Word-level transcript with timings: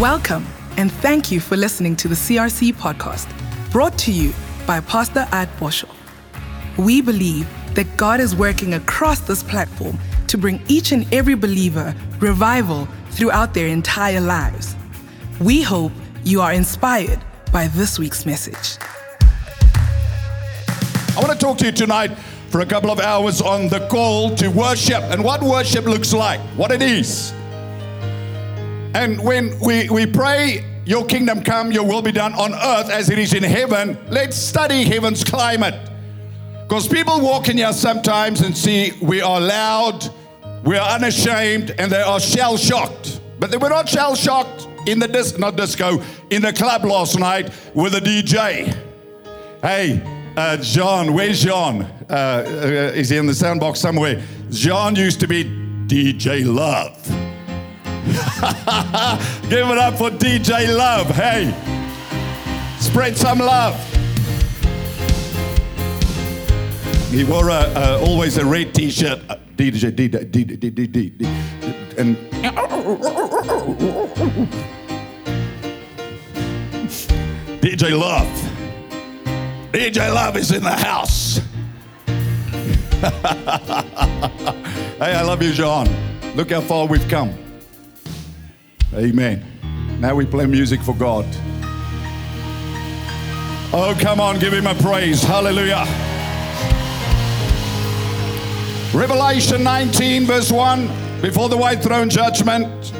Welcome, 0.00 0.46
and 0.78 0.90
thank 0.90 1.30
you 1.30 1.40
for 1.40 1.58
listening 1.58 1.94
to 1.96 2.08
the 2.08 2.14
CRC 2.14 2.72
podcast, 2.72 3.28
brought 3.70 3.98
to 3.98 4.10
you 4.10 4.32
by 4.66 4.80
Pastor 4.80 5.28
At 5.30 5.54
Boshoff. 5.58 5.94
We 6.78 7.02
believe 7.02 7.46
that 7.74 7.98
God 7.98 8.18
is 8.18 8.34
working 8.34 8.72
across 8.72 9.20
this 9.20 9.42
platform 9.42 9.98
to 10.28 10.38
bring 10.38 10.62
each 10.68 10.92
and 10.92 11.06
every 11.12 11.34
believer 11.34 11.94
revival 12.18 12.88
throughout 13.10 13.52
their 13.52 13.66
entire 13.66 14.22
lives. 14.22 14.74
We 15.38 15.60
hope 15.60 15.92
you 16.24 16.40
are 16.40 16.54
inspired 16.54 17.20
by 17.52 17.66
this 17.66 17.98
week's 17.98 18.24
message. 18.24 18.78
I 19.20 21.16
want 21.16 21.30
to 21.30 21.38
talk 21.38 21.58
to 21.58 21.66
you 21.66 21.72
tonight 21.72 22.16
for 22.48 22.62
a 22.62 22.66
couple 22.66 22.90
of 22.90 23.00
hours 23.00 23.42
on 23.42 23.68
the 23.68 23.86
call 23.88 24.34
to 24.36 24.48
worship 24.48 25.02
and 25.10 25.22
what 25.22 25.42
worship 25.42 25.84
looks 25.84 26.14
like, 26.14 26.40
what 26.56 26.70
it 26.70 26.80
is. 26.80 27.34
And 28.94 29.22
when 29.22 29.58
we, 29.60 29.88
we 29.88 30.06
pray, 30.06 30.64
Your 30.84 31.04
kingdom 31.04 31.44
come, 31.44 31.70
Your 31.70 31.84
will 31.84 32.02
be 32.02 32.12
done 32.12 32.34
on 32.34 32.52
earth 32.52 32.90
as 32.90 33.08
it 33.08 33.18
is 33.18 33.34
in 33.34 33.42
heaven, 33.42 33.96
let's 34.08 34.36
study 34.36 34.84
heaven's 34.84 35.22
climate. 35.22 35.90
Because 36.62 36.88
people 36.88 37.20
walk 37.20 37.48
in 37.48 37.56
here 37.56 37.72
sometimes 37.72 38.40
and 38.40 38.56
see 38.56 38.92
we 39.00 39.20
are 39.20 39.40
loud, 39.40 40.08
we 40.64 40.76
are 40.76 40.90
unashamed, 40.90 41.74
and 41.78 41.90
they 41.90 42.00
are 42.00 42.20
shell 42.20 42.56
shocked. 42.56 43.20
But 43.38 43.50
they 43.50 43.56
were 43.56 43.68
not 43.68 43.88
shell 43.88 44.14
shocked 44.14 44.68
in 44.86 44.98
the 44.98 45.08
dis- 45.08 45.38
not 45.38 45.56
disco 45.56 46.02
in 46.30 46.42
the 46.42 46.52
club 46.52 46.84
last 46.84 47.18
night 47.18 47.50
with 47.74 47.94
a 47.94 48.00
DJ. 48.00 48.76
Hey, 49.62 50.02
uh, 50.36 50.56
John, 50.58 51.12
where's 51.12 51.42
John? 51.42 51.82
Uh, 52.08 52.44
uh, 52.46 52.92
is 52.94 53.08
he 53.08 53.16
in 53.16 53.26
the 53.26 53.32
soundbox 53.32 53.76
somewhere? 53.76 54.22
John 54.50 54.96
used 54.96 55.20
to 55.20 55.28
be 55.28 55.44
DJ 55.86 56.44
Love. 56.44 57.29
Give 59.50 59.68
it 59.68 59.78
up 59.78 59.98
for 59.98 60.10
DJ 60.10 60.74
Love. 60.74 61.08
Hey, 61.08 61.52
spread 62.78 63.14
some 63.16 63.40
love. 63.40 63.74
He 67.10 67.24
wore 67.24 67.50
a, 67.50 67.98
always 68.02 68.38
a 68.38 68.44
red 68.44 68.72
T-shirt. 68.74 69.18
Uh, 69.28 69.36
DJ, 69.56 69.90
DJ, 69.90 70.30
DJ, 70.30 70.56
DJ, 70.56 70.88
DJ, 70.88 71.26
and 71.98 72.16
DJ 77.60 77.98
Love. 77.98 78.28
DJ 79.72 80.14
Love 80.14 80.36
is 80.36 80.52
in 80.52 80.62
the 80.62 80.70
house. 80.70 81.40
hey, 84.98 85.14
I 85.14 85.22
love 85.22 85.42
you, 85.42 85.52
John. 85.52 85.88
Look 86.36 86.50
how 86.50 86.60
far 86.60 86.86
we've 86.86 87.08
come. 87.08 87.49
Amen. 88.94 89.44
Now 90.00 90.16
we 90.16 90.26
play 90.26 90.46
music 90.46 90.80
for 90.82 90.94
God. 90.94 91.24
Oh, 93.72 93.96
come 94.00 94.20
on, 94.20 94.40
give 94.40 94.52
him 94.52 94.66
a 94.66 94.74
praise. 94.74 95.22
Hallelujah. 95.22 95.84
Revelation 98.92 99.62
19, 99.62 100.26
verse 100.26 100.50
1, 100.50 101.20
before 101.20 101.48
the 101.48 101.56
white 101.56 101.80
throne 101.80 102.10
judgment. 102.10 102.92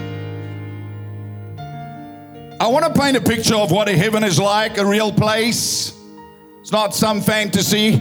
I 2.60 2.68
want 2.68 2.84
to 2.84 3.00
paint 3.00 3.16
a 3.16 3.20
picture 3.20 3.56
of 3.56 3.72
what 3.72 3.88
a 3.88 3.96
heaven 3.96 4.22
is 4.22 4.38
like, 4.38 4.78
a 4.78 4.86
real 4.86 5.10
place. 5.10 5.92
It's 6.60 6.70
not 6.70 6.94
some 6.94 7.20
fantasy. 7.20 8.00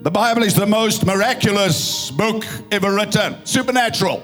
The 0.00 0.10
Bible 0.10 0.44
is 0.44 0.54
the 0.54 0.66
most 0.66 1.04
miraculous 1.04 2.10
book 2.10 2.46
ever 2.70 2.94
written, 2.94 3.44
supernatural. 3.44 4.22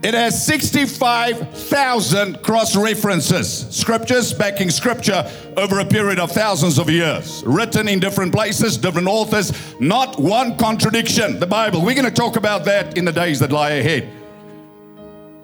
It 0.00 0.14
has 0.14 0.46
65,000 0.46 2.40
cross 2.42 2.76
references, 2.76 3.66
scriptures 3.70 4.32
backing 4.32 4.70
scripture 4.70 5.28
over 5.56 5.80
a 5.80 5.84
period 5.84 6.20
of 6.20 6.30
thousands 6.30 6.78
of 6.78 6.88
years, 6.88 7.42
written 7.44 7.88
in 7.88 7.98
different 7.98 8.32
places, 8.32 8.76
different 8.76 9.08
authors, 9.08 9.52
not 9.80 10.16
one 10.20 10.56
contradiction. 10.56 11.40
The 11.40 11.48
Bible, 11.48 11.84
we're 11.84 11.96
going 11.96 12.04
to 12.04 12.12
talk 12.12 12.36
about 12.36 12.64
that 12.66 12.96
in 12.96 13.04
the 13.04 13.10
days 13.10 13.40
that 13.40 13.50
lie 13.50 13.70
ahead. 13.70 14.08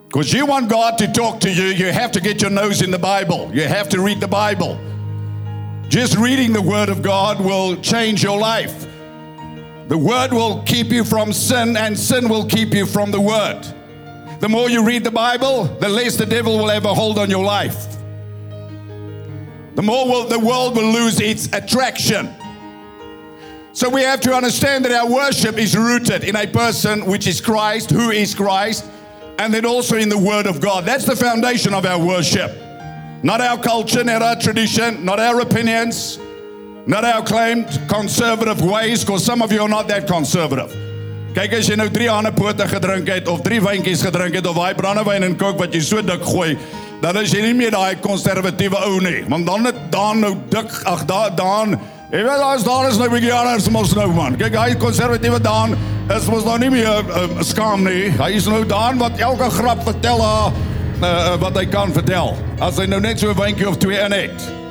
Because 0.06 0.32
you 0.32 0.46
want 0.46 0.70
God 0.70 0.98
to 0.98 1.12
talk 1.12 1.40
to 1.40 1.50
you, 1.50 1.64
you 1.64 1.90
have 1.90 2.12
to 2.12 2.20
get 2.20 2.40
your 2.40 2.52
nose 2.52 2.80
in 2.80 2.92
the 2.92 2.98
Bible. 2.98 3.50
You 3.52 3.66
have 3.66 3.88
to 3.88 4.00
read 4.00 4.20
the 4.20 4.28
Bible. 4.28 4.78
Just 5.88 6.16
reading 6.16 6.52
the 6.52 6.62
Word 6.62 6.90
of 6.90 7.02
God 7.02 7.40
will 7.40 7.74
change 7.80 8.22
your 8.22 8.38
life. 8.38 8.86
The 9.88 9.98
Word 9.98 10.32
will 10.32 10.62
keep 10.62 10.92
you 10.92 11.02
from 11.02 11.32
sin, 11.32 11.76
and 11.76 11.98
sin 11.98 12.28
will 12.28 12.46
keep 12.46 12.72
you 12.72 12.86
from 12.86 13.10
the 13.10 13.20
Word. 13.20 13.66
The 14.44 14.50
more 14.50 14.68
you 14.68 14.84
read 14.84 15.04
the 15.04 15.10
Bible, 15.10 15.64
the 15.64 15.88
less 15.88 16.16
the 16.16 16.26
devil 16.26 16.58
will 16.58 16.70
ever 16.70 16.88
hold 16.88 17.18
on 17.18 17.30
your 17.30 17.42
life. 17.42 17.96
The 19.74 19.80
more 19.80 20.06
will, 20.06 20.28
the 20.28 20.38
world 20.38 20.76
will 20.76 20.92
lose 20.92 21.18
its 21.18 21.46
attraction. 21.54 22.28
So 23.72 23.88
we 23.88 24.02
have 24.02 24.20
to 24.20 24.34
understand 24.34 24.84
that 24.84 24.92
our 24.92 25.10
worship 25.10 25.56
is 25.56 25.74
rooted 25.74 26.24
in 26.24 26.36
a 26.36 26.46
person 26.46 27.06
which 27.06 27.26
is 27.26 27.40
Christ, 27.40 27.88
who 27.88 28.10
is 28.10 28.34
Christ, 28.34 28.84
and 29.38 29.54
then 29.54 29.64
also 29.64 29.96
in 29.96 30.10
the 30.10 30.18
Word 30.18 30.46
of 30.46 30.60
God. 30.60 30.84
That's 30.84 31.06
the 31.06 31.16
foundation 31.16 31.72
of 31.72 31.86
our 31.86 31.98
worship. 31.98 32.54
Not 33.22 33.40
our 33.40 33.56
culture, 33.56 34.04
not 34.04 34.20
our 34.20 34.36
tradition, 34.36 35.06
not 35.06 35.18
our 35.20 35.40
opinions, 35.40 36.18
not 36.86 37.02
our 37.02 37.24
claimed 37.24 37.80
conservative 37.88 38.60
ways, 38.60 39.06
because 39.06 39.24
some 39.24 39.40
of 39.40 39.50
you 39.52 39.62
are 39.62 39.70
not 39.70 39.88
that 39.88 40.06
conservative. 40.06 40.93
Kyk 41.34 41.56
as 41.58 41.66
jy 41.66 41.74
nou 41.74 41.88
3 41.90 42.06
hande 42.12 42.30
pote 42.30 42.62
gedrink 42.70 43.08
het 43.10 43.28
of 43.28 43.40
3 43.42 43.56
wyntjies 43.64 44.04
gedrink 44.06 44.36
het 44.38 44.46
of 44.46 44.54
daai 44.54 44.76
brandewyn 44.78 45.26
en 45.26 45.32
kook 45.34 45.58
wat 45.58 45.74
jy 45.74 45.80
so 45.82 46.02
dik 46.02 46.22
gooi, 46.22 46.52
dan 47.02 47.18
is 47.18 47.32
jy 47.34 47.40
nie 47.42 47.56
meer 47.58 47.74
daai 47.74 47.96
konservatiewe 48.04 48.78
ou 48.86 49.00
nie. 49.02 49.24
Want 49.26 49.48
dan 49.48 49.66
het 49.66 49.80
dan 49.90 50.22
nou 50.22 50.30
dik, 50.52 50.70
ag 50.86 51.02
daar 51.10 51.34
dan 51.34 51.74
Jy 52.14 52.20
weet 52.22 52.38
daar 52.38 52.86
is 52.88 52.96
nou 52.96 53.08
'n 53.08 53.12
bietjie 53.12 53.32
anders 53.32 53.68
mos 53.68 53.94
nou 53.94 54.06
man. 54.14 54.36
Kyk 54.36 54.54
hy 54.54 54.74
konservatiewe 54.78 55.40
daan 55.40 55.74
is 56.16 56.26
mos 56.30 56.44
nou 56.44 56.58
nie 56.58 56.70
meer 56.70 57.02
uh, 57.10 57.42
skaam 57.42 57.82
nie. 57.82 58.12
Hy 58.14 58.30
is 58.36 58.46
nou 58.46 58.64
daan 58.66 58.98
wat 58.98 59.18
elke 59.18 59.50
grap 59.50 59.82
vertel 59.82 60.22
haar 60.22 60.52
uh, 61.02 61.34
wat 61.40 61.56
hy 61.56 61.66
kan 61.66 61.92
vertel. 61.92 62.36
As 62.60 62.78
hy 62.78 62.86
nou 62.86 63.00
net 63.00 63.18
so 63.18 63.30
'n 63.30 63.34
wyntjie 63.34 63.68
of 63.68 63.76
twee 63.76 63.98
in 63.98 64.12
het. 64.12 64.63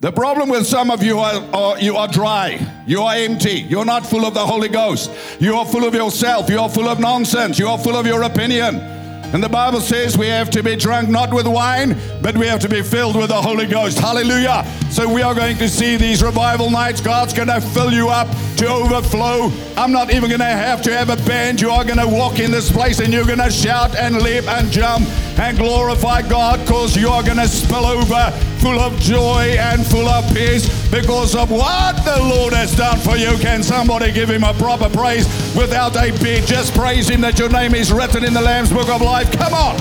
The 0.00 0.12
problem 0.12 0.50
with 0.50 0.66
some 0.66 0.90
of 0.90 1.02
you 1.02 1.18
are, 1.18 1.40
are, 1.54 1.78
you 1.78 1.96
are 1.96 2.06
dry. 2.06 2.60
You 2.86 3.00
are 3.00 3.14
empty. 3.14 3.60
You're 3.62 3.86
not 3.86 4.04
full 4.04 4.26
of 4.26 4.34
the 4.34 4.44
Holy 4.44 4.68
Ghost. 4.68 5.10
You 5.40 5.56
are 5.56 5.64
full 5.64 5.86
of 5.86 5.94
yourself. 5.94 6.50
You 6.50 6.60
are 6.60 6.68
full 6.68 6.86
of 6.86 7.00
nonsense. 7.00 7.58
You 7.58 7.68
are 7.68 7.78
full 7.78 7.96
of 7.96 8.06
your 8.06 8.22
opinion. 8.24 8.76
And 8.76 9.42
the 9.42 9.48
Bible 9.48 9.80
says 9.80 10.18
we 10.18 10.26
have 10.26 10.50
to 10.50 10.62
be 10.62 10.76
drunk 10.76 11.08
not 11.08 11.32
with 11.32 11.46
wine, 11.46 11.96
but 12.20 12.36
we 12.36 12.46
have 12.46 12.60
to 12.60 12.68
be 12.68 12.82
filled 12.82 13.16
with 13.16 13.30
the 13.30 13.40
Holy 13.40 13.64
Ghost. 13.64 13.98
Hallelujah. 13.98 14.70
So 14.90 15.12
we 15.12 15.22
are 15.22 15.34
going 15.34 15.56
to 15.56 15.68
see 15.68 15.96
these 15.96 16.22
revival 16.22 16.70
nights. 16.70 17.00
God's 17.00 17.32
going 17.32 17.48
to 17.48 17.60
fill 17.62 17.90
you 17.90 18.10
up 18.10 18.28
to 18.58 18.68
overflow. 18.68 19.50
I'm 19.78 19.92
not 19.92 20.12
even 20.12 20.28
going 20.28 20.40
to 20.40 20.44
have 20.44 20.82
to 20.82 20.92
have 20.94 21.08
a 21.08 21.16
band. 21.26 21.62
You 21.62 21.70
are 21.70 21.84
going 21.84 21.98
to 21.98 22.06
walk 22.06 22.38
in 22.38 22.50
this 22.50 22.70
place 22.70 23.00
and 23.00 23.14
you're 23.14 23.24
going 23.24 23.38
to 23.38 23.50
shout 23.50 23.96
and 23.96 24.20
leap 24.20 24.44
and 24.44 24.70
jump 24.70 25.08
and 25.38 25.56
glorify 25.58 26.22
God 26.22 26.60
because 26.60 26.96
you 26.96 27.08
are 27.08 27.22
going 27.22 27.36
to 27.36 27.48
spill 27.48 27.84
over 27.84 28.30
full 28.58 28.80
of 28.80 28.98
joy 28.98 29.56
and 29.58 29.86
full 29.86 30.08
of 30.08 30.24
peace 30.34 30.66
because 30.90 31.34
of 31.34 31.50
what 31.50 31.96
the 32.04 32.18
Lord 32.20 32.52
has 32.52 32.74
done 32.74 32.98
for 32.98 33.16
you. 33.16 33.36
Can 33.38 33.62
somebody 33.62 34.12
give 34.12 34.30
him 34.30 34.44
a 34.44 34.54
proper 34.54 34.88
praise 34.88 35.26
without 35.54 35.94
a 35.96 36.10
beat? 36.22 36.44
Just 36.46 36.74
praise 36.74 37.08
him 37.08 37.20
that 37.20 37.38
your 37.38 37.50
name 37.50 37.74
is 37.74 37.92
written 37.92 38.24
in 38.24 38.32
the 38.32 38.40
Lamb's 38.40 38.72
Book 38.72 38.88
of 38.88 39.02
Life. 39.02 39.30
Come 39.32 39.52
on. 39.52 39.78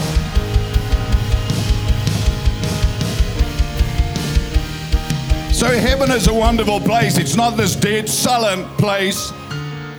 So, 5.53 5.67
heaven 5.67 6.11
is 6.11 6.27
a 6.27 6.33
wonderful 6.33 6.81
place. 6.81 7.17
It's 7.17 7.37
not 7.37 7.51
this 7.51 7.77
dead, 7.77 8.09
sullen 8.09 8.65
place. 8.75 9.31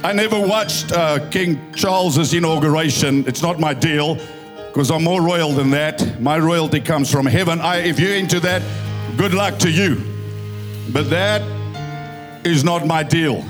I 0.05 0.12
never 0.12 0.38
watched 0.38 0.93
uh, 0.93 1.28
King 1.31 1.73
Charles's 1.73 2.34
inauguration. 2.34 3.25
It's 3.27 3.41
not 3.41 3.59
my 3.59 3.73
deal 3.73 4.20
because 4.76 4.90
I'm 4.90 5.05
more 5.05 5.23
royal 5.23 5.52
than 5.52 5.70
that. 5.70 6.20
My 6.20 6.38
royalty 6.38 6.81
comes 6.81 7.11
from 7.11 7.25
heaven. 7.25 7.62
I, 7.62 7.78
if 7.78 7.99
you're 7.99 8.14
into 8.14 8.40
that, 8.40 8.61
good 9.17 9.32
luck 9.32 9.58
to 9.61 9.70
you. 9.70 9.94
But 10.93 11.08
that 11.08 11.40
is 12.44 12.62
not 12.62 12.87
my 12.87 13.02
deal. 13.02 13.43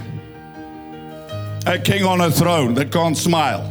A 1.66 1.80
king 1.80 2.04
on 2.04 2.20
a 2.20 2.30
throne 2.30 2.74
that 2.74 2.92
can't 2.92 3.16
smile 3.16 3.64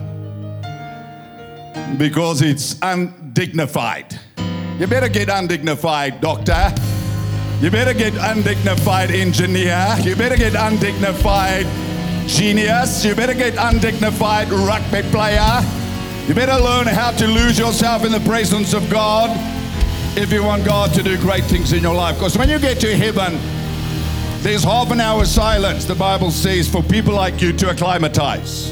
because 1.97 2.41
it's 2.41 2.77
undignified. 2.81 4.19
You 4.77 4.87
better 4.87 5.07
get 5.07 5.29
undignified, 5.29 6.19
doctor. 6.19 6.73
You 7.61 7.71
better 7.71 7.93
get 7.93 8.15
undignified, 8.15 9.11
engineer. 9.11 9.95
You 10.01 10.17
better 10.17 10.35
get 10.35 10.55
undignified, 10.55 11.67
genius. 12.27 13.05
You 13.05 13.15
better 13.15 13.33
get 13.33 13.55
undignified, 13.57 14.49
rugby 14.49 15.03
player. 15.03 15.84
You 16.27 16.33
better 16.33 16.59
learn 16.59 16.87
how 16.87 17.11
to 17.11 17.27
lose 17.27 17.59
yourself 17.59 18.03
in 18.03 18.11
the 18.11 18.19
presence 18.21 18.73
of 18.73 18.89
God 18.89 19.29
if 20.17 20.31
you 20.33 20.43
want 20.43 20.65
God 20.65 20.91
to 20.95 21.03
do 21.03 21.17
great 21.19 21.43
things 21.43 21.71
in 21.71 21.83
your 21.83 21.93
life. 21.93 22.15
Because 22.15 22.35
when 22.35 22.49
you 22.49 22.57
get 22.57 22.79
to 22.79 22.97
heaven, 22.97 23.37
there's 24.41 24.63
half 24.63 24.89
an 24.89 24.99
hour 24.99 25.23
silence, 25.25 25.85
the 25.85 25.93
Bible 25.93 26.31
says, 26.31 26.67
for 26.67 26.81
people 26.81 27.13
like 27.13 27.41
you 27.41 27.53
to 27.53 27.69
acclimatize. 27.69 28.71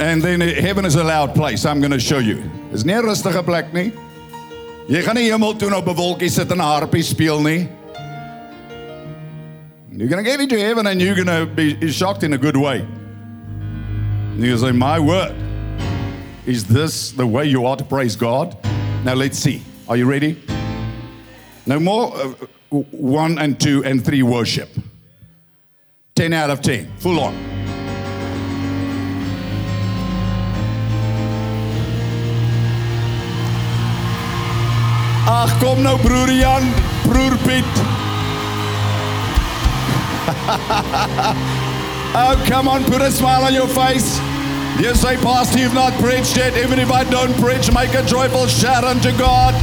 And 0.00 0.22
then 0.22 0.40
eh, 0.40 0.58
heaven 0.58 0.86
is 0.86 0.94
a 0.94 1.04
loud 1.04 1.34
place. 1.34 1.66
I'm 1.66 1.80
going 1.80 1.92
to 1.92 2.00
show 2.00 2.18
you. 2.18 2.42
Dis 2.70 2.84
nie 2.84 2.94
'n 2.94 3.04
rustige 3.04 3.44
plek 3.44 3.72
nie. 3.72 3.92
Jy 4.88 5.02
gaan 5.02 5.14
nie 5.16 5.30
hemel 5.30 5.56
toe 5.56 5.74
op 5.74 5.86
'n 5.88 5.94
wolkie 5.96 6.30
sit 6.30 6.50
en 6.50 6.58
'n 6.58 6.64
harpie 6.64 7.02
speel 7.02 7.40
nie. 7.40 7.68
You're 9.92 10.08
going 10.08 10.24
to 10.24 10.30
get 10.30 10.40
into 10.40 10.58
heaven 10.58 10.86
and 10.86 11.00
you're 11.00 11.14
going 11.14 11.26
to 11.26 11.46
be 11.46 11.90
shocked 11.90 12.22
in 12.22 12.32
a 12.32 12.38
good 12.38 12.56
way. 12.56 12.84
You 14.36 14.58
say, 14.58 14.72
My 14.72 14.98
word, 14.98 15.34
is 16.46 16.64
this 16.64 17.10
the 17.10 17.26
way 17.26 17.44
you 17.44 17.66
are 17.66 17.76
to 17.76 17.84
praise 17.84 18.16
God? 18.16 18.56
Now 19.04 19.14
let's 19.14 19.38
see. 19.38 19.62
Are 19.88 19.96
you 19.96 20.06
ready? 20.06 20.40
No 21.66 21.80
more 21.80 22.16
uh, 22.16 22.28
one 22.70 23.38
and 23.38 23.60
two 23.60 23.84
and 23.84 24.04
three 24.04 24.22
worship. 24.22 24.68
10 26.14 26.32
out 26.32 26.50
of 26.50 26.62
10, 26.62 26.96
full 26.96 27.20
on. 27.20 27.34
Ag 35.28 35.50
kom 35.60 35.82
nou 35.82 35.98
broer 35.98 36.30
Jan, 36.40 36.70
broer 37.04 37.36
Piet. 37.44 37.64
oh, 42.16 42.44
come 42.48 42.68
on, 42.68 42.84
put 42.84 43.02
a 43.02 43.10
smile 43.10 43.44
on 43.44 43.52
your 43.52 43.68
face. 43.68 44.35
You 44.78 44.94
say, 44.94 45.16
Pastor, 45.16 45.58
you've 45.58 45.72
not 45.72 45.94
preached 45.94 46.36
yet. 46.36 46.56
Even 46.56 46.78
if 46.78 46.90
I 46.90 47.04
don't 47.04 47.32
preach, 47.40 47.72
make 47.72 47.94
a 47.94 48.02
joyful 48.04 48.46
shout 48.46 48.84
unto 48.84 49.10
God. 49.16 49.54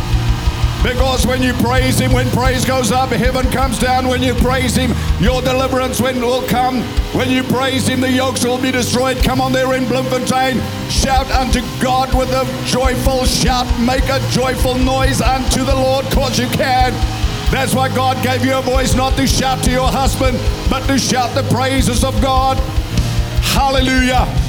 Because 0.83 1.25
when 1.25 1.41
you 1.41 1.53
praise 1.53 1.99
Him, 1.99 2.11
when 2.11 2.29
praise 2.31 2.65
goes 2.65 2.91
up, 2.91 3.09
heaven 3.09 3.49
comes 3.51 3.77
down. 3.79 4.07
When 4.07 4.23
you 4.23 4.33
praise 4.33 4.75
Him, 4.75 4.91
your 5.21 5.41
deliverance 5.41 6.01
when 6.01 6.19
will 6.19 6.41
come. 6.47 6.81
When 7.13 7.29
you 7.29 7.43
praise 7.43 7.87
Him, 7.87 8.01
the 8.01 8.11
yokes 8.11 8.43
will 8.43 8.61
be 8.61 8.71
destroyed. 8.71 9.17
Come 9.23 9.39
on 9.39 9.53
there 9.53 9.75
in 9.75 9.87
Bloemfontein. 9.87 10.59
Shout 10.89 11.29
unto 11.31 11.61
God 11.79 12.13
with 12.13 12.29
a 12.31 12.43
joyful 12.65 13.23
shout. 13.25 13.67
Make 13.79 14.09
a 14.09 14.19
joyful 14.31 14.75
noise 14.75 15.21
unto 15.21 15.63
the 15.63 15.75
Lord, 15.75 16.05
cause 16.07 16.39
you 16.39 16.47
can. 16.47 16.91
That's 17.51 17.75
why 17.75 17.87
God 17.95 18.21
gave 18.23 18.43
you 18.43 18.57
a 18.57 18.61
voice 18.61 18.95
not 18.95 19.15
to 19.17 19.27
shout 19.27 19.63
to 19.65 19.71
your 19.71 19.87
husband, 19.87 20.39
but 20.71 20.85
to 20.87 20.97
shout 20.97 21.33
the 21.35 21.43
praises 21.53 22.03
of 22.03 22.19
God. 22.19 22.57
Hallelujah. 23.53 24.42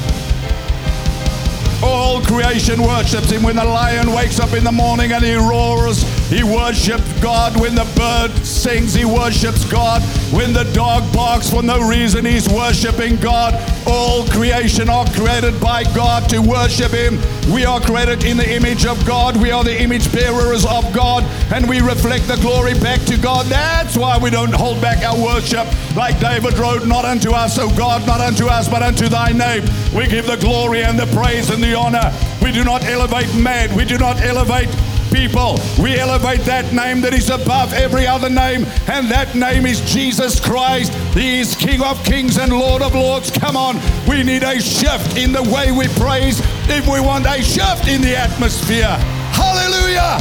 All 1.83 2.21
creation 2.21 2.81
worships 2.81 3.29
him 3.29 3.43
when 3.43 3.57
the 3.57 3.65
lion 3.65 4.11
wakes 4.11 4.39
up 4.39 4.53
in 4.53 4.63
the 4.63 4.71
morning 4.71 5.11
and 5.11 5.23
he 5.23 5.35
roars. 5.35 6.03
He 6.29 6.43
worships 6.43 7.05
God 7.21 7.59
when 7.59 7.75
the 7.75 7.85
bird 7.95 8.35
sings. 8.43 8.95
He 8.95 9.05
worships 9.05 9.63
God 9.65 10.01
when 10.33 10.53
the 10.53 10.63
dog 10.73 11.11
barks 11.13 11.49
for 11.49 11.61
no 11.61 11.87
reason. 11.87 12.25
He's 12.25 12.49
worshiping 12.49 13.17
God. 13.17 13.53
All 13.85 14.25
creation 14.25 14.89
are 14.89 15.05
created 15.11 15.61
by 15.61 15.83
God 15.93 16.27
to 16.29 16.39
worship 16.39 16.91
him. 16.91 17.19
We 17.53 17.63
are 17.63 17.79
created 17.79 18.23
in 18.23 18.37
the 18.37 18.55
image 18.55 18.87
of 18.87 19.05
God. 19.05 19.37
We 19.37 19.51
are 19.51 19.63
the 19.63 19.79
image 19.79 20.11
bearers 20.11 20.65
of 20.65 20.91
God 20.93 21.23
and 21.53 21.69
we 21.69 21.79
reflect 21.79 22.27
the 22.27 22.37
glory 22.37 22.73
back 22.79 23.01
to 23.01 23.17
God. 23.17 23.45
That's 23.45 23.95
why 23.95 24.17
we 24.17 24.31
don't 24.31 24.53
hold 24.53 24.81
back 24.81 25.03
our 25.03 25.15
worship 25.23 25.67
like 25.95 26.19
David 26.19 26.57
wrote, 26.57 26.87
Not 26.87 27.05
unto 27.05 27.33
us, 27.33 27.59
O 27.59 27.69
God, 27.77 28.05
not 28.07 28.19
unto 28.19 28.47
us, 28.47 28.67
but 28.67 28.81
unto 28.81 29.07
thy 29.07 29.31
name. 29.31 29.63
We 29.95 30.07
give 30.07 30.25
the 30.25 30.37
glory 30.37 30.83
and 30.83 30.97
the 30.97 31.05
praise 31.15 31.51
and 31.51 31.63
the 31.63 31.75
honor. 31.75 32.11
We 32.41 32.51
do 32.51 32.63
not 32.63 32.83
elevate 32.83 33.33
man. 33.35 33.75
We 33.75 33.85
do 33.85 33.99
not 33.99 34.21
elevate 34.21 34.69
people. 35.11 35.59
We 35.81 35.99
elevate 35.99 36.41
that 36.41 36.73
name 36.73 37.01
that 37.01 37.13
is 37.13 37.29
above 37.29 37.73
every 37.73 38.07
other 38.07 38.29
name, 38.29 38.65
and 38.87 39.09
that 39.09 39.35
name 39.35 39.65
is 39.65 39.81
Jesus 39.81 40.39
Christ. 40.39 40.93
He 41.13 41.39
is 41.39 41.55
King 41.55 41.81
of 41.81 42.03
kings 42.03 42.37
and 42.37 42.51
Lord 42.51 42.81
of 42.81 42.93
lords. 42.95 43.31
Come 43.31 43.57
on, 43.57 43.79
we 44.07 44.23
need 44.23 44.43
a 44.43 44.59
shift 44.59 45.17
in 45.17 45.31
the 45.31 45.43
way 45.43 45.71
we 45.71 45.87
praise 45.99 46.39
if 46.69 46.87
we 46.87 46.99
want 46.99 47.25
a 47.25 47.41
shift 47.41 47.87
in 47.87 48.01
the 48.01 48.15
atmosphere. 48.15 48.95
Hallelujah! 49.31 50.17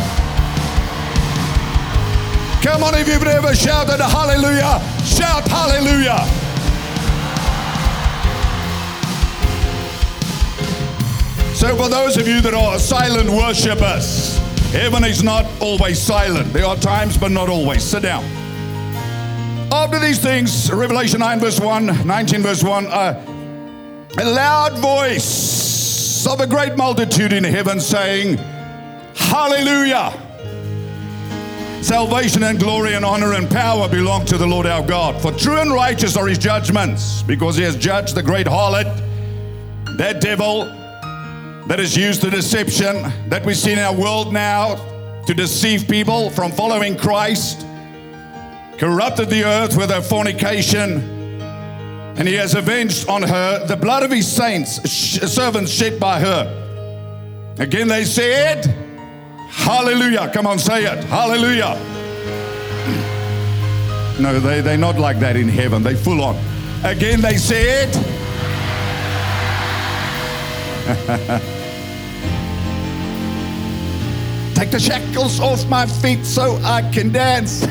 Come 2.62 2.82
on, 2.82 2.94
if 2.94 3.06
you've 3.06 3.22
never 3.22 3.54
shouted 3.54 4.00
hallelujah, 4.00 4.80
shout 5.04 5.46
hallelujah. 5.46 6.24
So, 11.54 11.76
for 11.76 11.88
those 11.88 12.16
of 12.16 12.26
you 12.26 12.40
that 12.40 12.52
are 12.52 12.78
silent 12.78 13.30
worshippers, 13.30 14.40
heaven 14.74 15.04
is 15.04 15.22
not 15.22 15.46
always 15.60 16.00
silent. 16.00 16.52
There 16.52 16.66
are 16.66 16.76
times, 16.76 17.16
but 17.16 17.30
not 17.30 17.48
always. 17.48 17.84
Sit 17.84 18.02
down. 18.02 18.24
After 19.72 20.00
these 20.00 20.18
things, 20.18 20.70
Revelation 20.72 21.20
9, 21.20 21.38
verse 21.38 21.60
1, 21.60 22.06
19, 22.06 22.42
verse 22.42 22.64
1, 22.64 22.86
uh, 22.86 23.24
a 24.18 24.24
loud 24.24 24.76
voice 24.78 26.26
of 26.26 26.40
a 26.40 26.46
great 26.46 26.76
multitude 26.76 27.32
in 27.32 27.44
heaven 27.44 27.80
saying, 27.80 28.36
Hallelujah! 29.14 30.12
Salvation 31.80 32.42
and 32.42 32.58
glory 32.58 32.94
and 32.94 33.04
honor 33.04 33.34
and 33.34 33.48
power 33.48 33.88
belong 33.88 34.26
to 34.26 34.38
the 34.38 34.46
Lord 34.46 34.66
our 34.66 34.84
God. 34.84 35.20
For 35.22 35.30
true 35.30 35.58
and 35.58 35.72
righteous 35.72 36.16
are 36.16 36.26
his 36.26 36.38
judgments, 36.38 37.22
because 37.22 37.56
he 37.56 37.62
has 37.62 37.76
judged 37.76 38.16
the 38.16 38.22
great 38.24 38.48
harlot, 38.48 38.86
that 39.98 40.20
devil 40.20 40.64
that 41.66 41.80
is 41.80 41.96
used 41.96 42.20
to 42.22 42.30
deception 42.30 43.10
that 43.28 43.44
we 43.44 43.54
see 43.54 43.72
in 43.72 43.78
our 43.78 43.94
world 43.94 44.32
now 44.32 44.76
to 45.26 45.34
deceive 45.34 45.88
people 45.88 46.28
from 46.30 46.52
following 46.52 46.96
Christ, 46.96 47.66
corrupted 48.76 49.30
the 49.30 49.44
earth 49.44 49.76
with 49.76 49.90
her 49.90 50.02
fornication, 50.02 51.00
and 52.16 52.28
he 52.28 52.34
has 52.34 52.54
avenged 52.54 53.08
on 53.08 53.22
her 53.22 53.66
the 53.66 53.76
blood 53.76 54.02
of 54.02 54.10
his 54.10 54.30
saints, 54.30 54.86
sh- 54.88 55.20
servants 55.20 55.72
shed 55.72 55.98
by 55.98 56.20
her. 56.20 56.60
Again, 57.58 57.88
they 57.88 58.04
said, 58.04 58.66
Hallelujah. 59.48 60.30
Come 60.34 60.46
on, 60.46 60.58
say 60.58 60.84
it. 60.84 61.02
Hallelujah. 61.04 61.80
No, 64.20 64.38
they, 64.38 64.60
they're 64.60 64.78
not 64.78 64.96
like 64.96 65.18
that 65.18 65.34
in 65.34 65.48
heaven. 65.48 65.82
They 65.82 65.96
full 65.96 66.22
on. 66.22 66.36
Again, 66.84 67.20
they 67.20 67.36
said, 67.36 67.92
Take 74.54 74.70
the 74.70 74.78
shackles 74.78 75.40
off 75.40 75.68
my 75.68 75.84
feet 75.84 76.24
so 76.24 76.60
I 76.62 76.88
can 76.92 77.10
dance. 77.10 77.60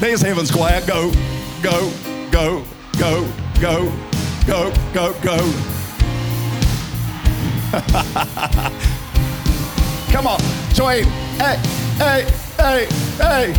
There's 0.00 0.22
heaven's 0.22 0.50
choir. 0.50 0.80
Go, 0.86 1.12
go, 1.60 1.92
go, 2.30 2.64
go, 2.98 3.28
go, 3.60 3.92
go, 4.46 4.72
go, 4.94 5.12
go. 5.20 5.36
Come 10.10 10.26
on, 10.26 10.40
join. 10.72 11.04
Hey, 11.36 11.58
hey, 11.98 12.24
hey, 12.56 12.86
hey. 13.18 13.54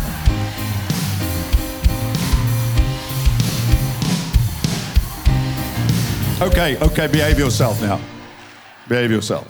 okay, 6.42 6.76
okay, 6.78 7.06
behave 7.06 7.38
yourself 7.38 7.80
now. 7.80 8.00
Behave 8.88 9.10
yourself. 9.10 9.46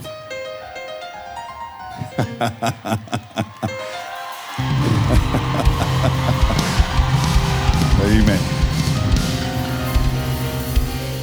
Amen. 8.01 8.41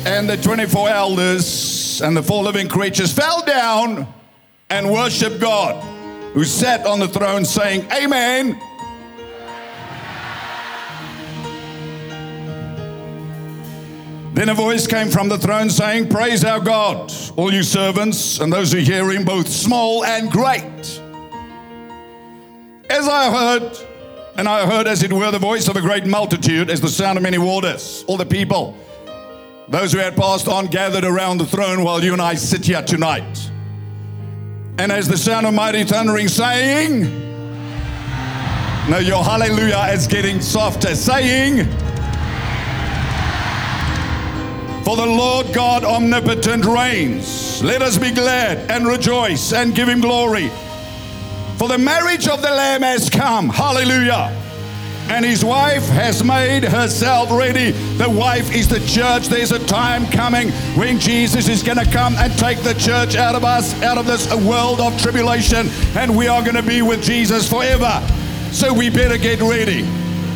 And 0.05 0.29
the 0.29 0.37
24 0.37 0.89
elders 0.89 2.01
and 2.01 2.15
the 2.15 2.21
four 2.21 2.43
living 2.43 2.67
creatures 2.67 3.13
fell 3.13 3.41
down 3.43 4.05
and 4.69 4.91
worshiped 4.91 5.39
God, 5.39 5.81
who 6.33 6.43
sat 6.43 6.85
on 6.85 6.99
the 6.99 7.07
throne, 7.07 7.45
saying, 7.45 7.89
Amen. 7.91 8.59
Then 14.33 14.49
a 14.49 14.55
voice 14.55 14.87
came 14.87 15.09
from 15.09 15.29
the 15.29 15.37
throne 15.37 15.69
saying, 15.69 16.09
Praise 16.09 16.43
our 16.43 16.59
God, 16.59 17.13
all 17.35 17.53
you 17.53 17.61
servants 17.61 18.39
and 18.39 18.51
those 18.51 18.71
who 18.71 18.79
hear 18.79 19.11
him, 19.11 19.25
both 19.25 19.47
small 19.47 20.03
and 20.03 20.31
great. 20.31 21.01
As 22.89 23.07
I 23.07 23.29
heard, 23.31 23.77
and 24.35 24.49
I 24.49 24.65
heard 24.65 24.87
as 24.87 25.03
it 25.03 25.13
were 25.13 25.29
the 25.29 25.37
voice 25.37 25.67
of 25.67 25.75
a 25.75 25.81
great 25.81 26.07
multitude, 26.07 26.71
as 26.71 26.81
the 26.81 26.87
sound 26.89 27.17
of 27.19 27.23
many 27.23 27.37
waters, 27.37 28.03
all 28.07 28.17
the 28.17 28.25
people, 28.25 28.75
those 29.69 29.93
who 29.93 29.99
had 29.99 30.15
passed 30.15 30.47
on, 30.47 30.65
gathered 30.65 31.03
around 31.03 31.37
the 31.37 31.45
throne 31.45 31.83
while 31.83 32.03
you 32.03 32.13
and 32.13 32.21
I 32.21 32.33
sit 32.33 32.65
here 32.65 32.81
tonight. 32.81 33.51
And 34.79 34.91
as 34.91 35.07
the 35.07 35.17
sound 35.17 35.45
of 35.45 35.53
mighty 35.53 35.83
thundering 35.83 36.27
saying, 36.27 37.01
No, 38.89 38.97
your 38.97 39.23
hallelujah 39.23 39.93
is 39.93 40.07
getting 40.07 40.41
softer, 40.41 40.95
saying, 40.95 41.67
For 44.83 44.97
the 44.97 45.05
Lord 45.05 45.53
God 45.53 45.85
omnipotent 45.85 46.65
reigns. 46.65 47.63
Let 47.63 47.81
us 47.81 47.97
be 47.97 48.11
glad 48.11 48.69
and 48.69 48.85
rejoice 48.85 49.53
and 49.53 49.73
give 49.73 49.87
him 49.87 50.01
glory. 50.01 50.49
For 51.57 51.69
the 51.69 51.77
marriage 51.77 52.27
of 52.27 52.41
the 52.41 52.49
Lamb 52.49 52.81
has 52.81 53.09
come. 53.09 53.47
Hallelujah. 53.47 54.37
And 55.09 55.23
his 55.23 55.43
wife 55.43 55.87
has 55.87 56.21
made 56.21 56.65
herself 56.65 57.31
ready. 57.31 57.71
The 57.71 58.09
wife 58.09 58.53
is 58.53 58.67
the 58.67 58.79
church. 58.81 59.27
There's 59.27 59.53
a 59.53 59.65
time 59.67 60.05
coming 60.07 60.49
when 60.75 60.99
Jesus 60.99 61.47
is 61.47 61.63
going 61.63 61.77
to 61.77 61.89
come 61.89 62.15
and 62.15 62.37
take 62.37 62.59
the 62.59 62.73
church 62.73 63.15
out 63.15 63.35
of 63.35 63.45
us, 63.45 63.81
out 63.83 63.97
of 63.97 64.05
this 64.05 64.33
world 64.43 64.81
of 64.81 64.99
tribulation, 65.01 65.67
and 65.95 66.17
we 66.17 66.27
are 66.27 66.41
going 66.41 66.55
to 66.55 66.63
be 66.63 66.81
with 66.81 67.01
Jesus 67.01 67.49
forever. 67.49 68.05
So 68.51 68.73
we 68.73 68.89
better 68.89 69.17
get 69.17 69.39
ready. 69.39 69.83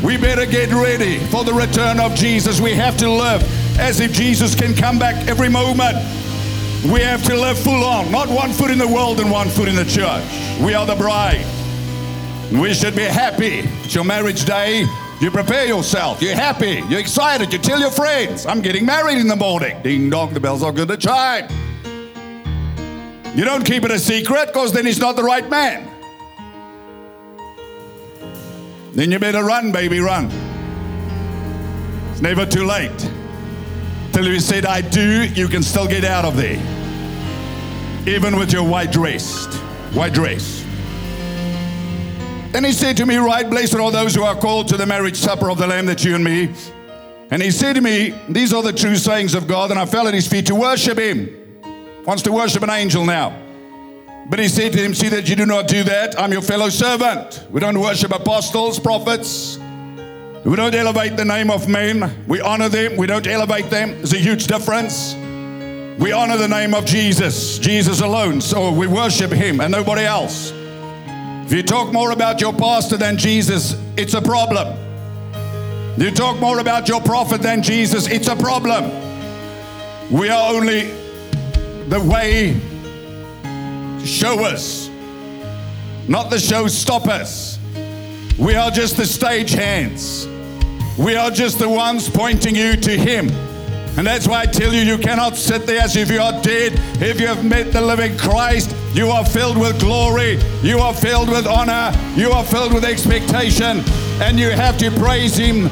We 0.03 0.15
better 0.15 0.45
get 0.45 0.71
ready 0.71 1.17
for 1.17 1.43
the 1.43 1.53
return 1.53 1.99
of 1.99 2.15
Jesus. 2.15 2.61
We 2.61 2.73
have 2.75 2.95
to 2.97 3.09
live 3.09 3.41
as 3.79 3.99
if 3.99 4.11
Jesus 4.11 4.55
can 4.55 4.75
come 4.75 4.99
back 4.99 5.27
every 5.27 5.49
moment. 5.49 5.97
We 6.91 7.01
have 7.01 7.23
to 7.23 7.35
live 7.35 7.57
full 7.57 7.83
on, 7.83 8.11
not 8.11 8.29
one 8.29 8.51
foot 8.51 8.71
in 8.71 8.77
the 8.77 8.87
world 8.87 9.19
and 9.19 9.31
one 9.31 9.49
foot 9.49 9.67
in 9.67 9.75
the 9.75 9.85
church. 9.85 10.23
We 10.61 10.73
are 10.73 10.85
the 10.85 10.95
bride. 10.95 11.45
We 12.51 12.73
should 12.73 12.95
be 12.95 13.03
happy. 13.03 13.61
It's 13.83 13.93
your 13.93 14.05
marriage 14.05 14.45
day. 14.45 14.85
You 15.19 15.31
prepare 15.31 15.65
yourself. 15.65 16.21
You're 16.21 16.35
happy. 16.35 16.83
You're 16.87 16.99
excited. 16.99 17.51
You 17.51 17.59
tell 17.59 17.79
your 17.79 17.91
friends, 17.91 18.45
I'm 18.45 18.61
getting 18.61 18.85
married 18.85 19.17
in 19.17 19.27
the 19.27 19.35
morning. 19.35 19.81
Ding 19.81 20.09
dong, 20.09 20.33
the 20.33 20.39
bells 20.39 20.63
are 20.63 20.71
going 20.71 20.87
to 20.87 20.97
chime. 20.97 21.47
You 23.35 23.43
don't 23.43 23.65
keep 23.65 23.83
it 23.83 23.91
a 23.91 23.99
secret 23.99 24.47
because 24.47 24.71
then 24.71 24.85
he's 24.85 24.99
not 24.99 25.15
the 25.15 25.23
right 25.23 25.47
man. 25.49 25.89
Then 28.93 29.11
you 29.11 29.19
better 29.19 29.43
run, 29.43 29.71
baby, 29.71 29.99
run. 29.99 30.31
It's 32.11 32.21
never 32.21 32.45
too 32.45 32.65
late. 32.65 33.11
Till 34.17 34.25
you 34.25 34.39
said, 34.39 34.65
I 34.65 34.81
do, 34.81 35.25
you 35.25 35.47
can 35.47 35.61
still 35.61 35.87
get 35.87 36.03
out 36.03 36.25
of 36.25 36.35
there. 36.35 36.57
Even 38.07 38.39
with 38.39 38.51
your 38.51 38.67
white 38.67 38.91
dress. 38.91 39.45
White 39.93 40.13
dress. 40.13 40.65
And 42.55 42.65
he 42.65 42.71
said 42.71 42.97
to 42.97 43.05
me, 43.05 43.17
Right, 43.17 43.47
blessed 43.47 43.75
are 43.75 43.91
those 43.91 44.15
who 44.15 44.23
are 44.23 44.33
called 44.33 44.69
to 44.69 44.75
the 44.75 44.87
marriage 44.87 45.17
supper 45.17 45.51
of 45.51 45.59
the 45.59 45.67
Lamb, 45.67 45.85
that 45.85 46.03
you 46.03 46.15
and 46.15 46.23
me. 46.23 46.51
And 47.29 47.43
he 47.43 47.51
said 47.51 47.73
to 47.73 47.81
me, 47.81 48.15
These 48.27 48.53
are 48.53 48.63
the 48.63 48.73
true 48.73 48.95
sayings 48.95 49.35
of 49.35 49.47
God. 49.47 49.69
And 49.69 49.79
I 49.79 49.85
fell 49.85 50.07
at 50.07 50.15
his 50.15 50.27
feet 50.27 50.47
to 50.47 50.55
worship 50.55 50.97
him. 50.97 51.29
Wants 52.03 52.23
to 52.23 52.31
worship 52.31 52.63
an 52.63 52.71
angel 52.71 53.05
now. 53.05 53.39
But 54.31 54.39
he 54.39 54.47
said 54.47 54.73
to 54.73 54.79
him, 54.79 54.95
See 54.95 55.09
that 55.09 55.29
you 55.29 55.35
do 55.35 55.45
not 55.45 55.67
do 55.67 55.83
that. 55.83 56.19
I'm 56.19 56.31
your 56.31 56.41
fellow 56.41 56.69
servant. 56.69 57.45
We 57.51 57.59
don't 57.59 57.79
worship 57.79 58.11
apostles, 58.11 58.79
prophets. 58.79 59.59
We 60.47 60.55
don't 60.55 60.73
elevate 60.73 61.17
the 61.17 61.25
name 61.25 61.51
of 61.51 61.67
men. 61.67 62.23
We 62.25 62.39
honor 62.39 62.69
them. 62.69 62.95
We 62.95 63.05
don't 63.05 63.27
elevate 63.27 63.69
them. 63.69 63.89
There's 63.97 64.13
a 64.13 64.17
huge 64.17 64.47
difference. 64.47 65.13
We 65.99 66.13
honor 66.13 66.37
the 66.37 66.47
name 66.47 66.73
of 66.73 66.85
Jesus, 66.85 67.59
Jesus 67.59 67.99
alone. 67.99 68.39
So 68.39 68.71
we 68.71 68.87
worship 68.87 69.29
him 69.29 69.59
and 69.59 69.69
nobody 69.69 70.05
else. 70.05 70.53
If 71.45 71.51
you 71.51 71.63
talk 71.63 71.91
more 71.91 72.11
about 72.11 72.39
your 72.39 72.53
pastor 72.53 72.95
than 72.95 73.17
Jesus, 73.17 73.75
it's 73.97 74.13
a 74.13 74.21
problem. 74.21 74.69
If 75.97 76.03
You 76.03 76.11
talk 76.11 76.39
more 76.39 76.59
about 76.59 76.87
your 76.87 77.01
prophet 77.01 77.41
than 77.41 77.61
Jesus, 77.61 78.07
it's 78.07 78.29
a 78.29 78.35
problem. 78.37 78.85
We 80.09 80.29
are 80.29 80.53
only 80.53 80.91
the 81.89 81.99
way 81.99 82.55
showers, 84.05 84.89
not 86.07 86.29
the 86.29 86.39
show 86.39 86.67
stoppers. 86.67 87.59
We 88.39 88.55
are 88.55 88.71
just 88.71 88.95
the 88.95 89.05
stage 89.05 89.51
hands. 89.51 90.25
We 90.97 91.15
are 91.15 91.29
just 91.29 91.59
the 91.59 91.69
ones 91.69 92.09
pointing 92.09 92.55
you 92.55 92.75
to 92.75 92.97
Him. 92.97 93.29
And 93.97 94.05
that's 94.05 94.27
why 94.27 94.41
I 94.41 94.45
tell 94.45 94.73
you, 94.73 94.81
you 94.81 94.97
cannot 94.97 95.37
sit 95.37 95.65
there 95.65 95.81
as 95.81 95.95
if 95.95 96.11
you 96.11 96.19
are 96.19 96.41
dead. 96.41 96.73
If 97.01 97.19
you 97.19 97.27
have 97.27 97.45
met 97.45 97.71
the 97.71 97.81
living 97.81 98.17
Christ, 98.17 98.75
you 98.93 99.09
are 99.09 99.25
filled 99.25 99.57
with 99.57 99.79
glory, 99.79 100.39
you 100.61 100.79
are 100.79 100.93
filled 100.93 101.29
with 101.29 101.45
honor, 101.47 101.91
you 102.15 102.31
are 102.31 102.43
filled 102.43 102.73
with 102.73 102.83
expectation, 102.83 103.83
and 104.21 104.39
you 104.39 104.49
have 104.49 104.77
to 104.79 104.91
praise 104.91 105.35
Him 105.37 105.69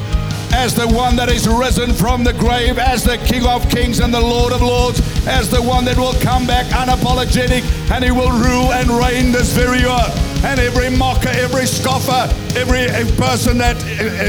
as 0.52 0.74
the 0.74 0.86
one 0.88 1.16
that 1.16 1.28
is 1.28 1.48
risen 1.48 1.92
from 1.92 2.24
the 2.24 2.32
grave, 2.32 2.78
as 2.78 3.04
the 3.04 3.18
King 3.18 3.46
of 3.46 3.68
Kings 3.70 4.00
and 4.00 4.12
the 4.12 4.20
Lord 4.20 4.52
of 4.52 4.62
Lords, 4.62 5.00
as 5.26 5.50
the 5.50 5.62
one 5.62 5.84
that 5.84 5.96
will 5.96 6.14
come 6.20 6.46
back 6.46 6.66
unapologetic 6.66 7.62
and 7.90 8.04
He 8.04 8.10
will 8.10 8.30
rule 8.30 8.72
and 8.72 8.90
reign 8.90 9.32
this 9.32 9.52
very 9.52 9.84
earth. 9.84 10.44
And 10.44 10.60
every 10.60 10.90
mocker, 10.90 11.28
every 11.30 11.66
scoffer, 11.66 12.32
every 12.56 12.86
person 13.16 13.58
that 13.58 13.76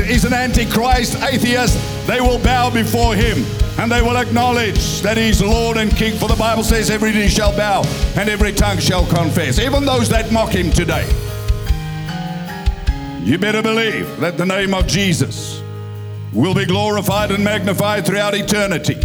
is 0.10 0.26
an 0.26 0.34
antichrist, 0.34 1.22
atheist, 1.22 1.78
they 2.08 2.22
will 2.22 2.40
bow 2.40 2.70
before 2.70 3.16
Him 3.16 3.46
and 3.80 3.92
they 3.92 4.02
will 4.02 4.18
acknowledge 4.18 5.02
that 5.02 5.18
He's 5.18 5.42
Lord 5.42 5.78
and 5.78 5.96
King. 5.96 6.18
For 6.18 6.28
the 6.28 6.36
Bible 6.36 6.64
says, 6.64 6.90
every 6.90 7.12
knee 7.14 7.28
shall 7.28 7.56
bow 7.56 7.84
and 8.16 8.30
every 8.30 8.52
tongue 8.54 8.80
shall 8.80 9.06
confess, 9.06 9.60
even 9.60 9.86
those 9.86 10.10
that 10.10 10.32
mock 10.32 10.50
Him 10.50 10.72
today. 10.72 11.08
You 13.24 13.38
better 13.38 13.62
believe 13.62 14.20
that 14.22 14.38
the 14.38 14.46
name 14.46 14.74
of 14.74 14.88
Jesus 14.88 15.57
will 16.38 16.54
be 16.54 16.66
glorified 16.66 17.32
and 17.32 17.44
magnified 17.44 18.06
throughout 18.06 18.36
eternity. 18.36 18.96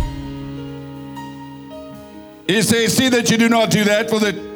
He 2.47 2.61
says, 2.61 2.95
See 2.95 3.09
that 3.09 3.31
you 3.31 3.39
do 3.39 3.49
not 3.49 3.71
do 3.71 3.85
that, 3.85 4.11
for 4.11 4.19
the 4.19 4.53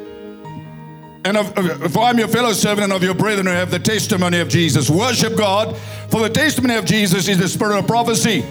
and 1.25 1.35
of, 1.35 1.91
for 1.91 2.03
I'm 2.03 2.19
your 2.19 2.27
fellow 2.27 2.53
servant 2.53 2.85
and 2.85 2.93
of 2.93 3.03
your 3.03 3.15
brethren 3.15 3.47
who 3.47 3.51
have 3.51 3.71
the 3.71 3.79
testimony 3.79 4.39
of 4.39 4.47
Jesus. 4.47 4.89
Worship 4.89 5.35
God, 5.35 5.75
for 6.09 6.21
the 6.21 6.29
testimony 6.29 6.75
of 6.75 6.85
Jesus 6.85 7.27
is 7.27 7.37
the 7.37 7.49
spirit 7.49 7.79
of 7.79 7.87
prophecy. 7.87 8.45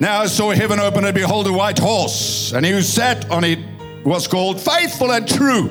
Now 0.00 0.22
I 0.22 0.26
saw 0.26 0.50
heaven 0.50 0.80
open 0.80 1.04
and 1.04 1.14
behold 1.14 1.46
a 1.46 1.52
white 1.52 1.78
horse, 1.78 2.52
and 2.52 2.64
he 2.64 2.72
who 2.72 2.80
sat 2.80 3.30
on 3.30 3.44
it 3.44 3.58
was 4.04 4.26
called 4.26 4.58
faithful 4.58 5.12
and 5.12 5.28
true. 5.28 5.68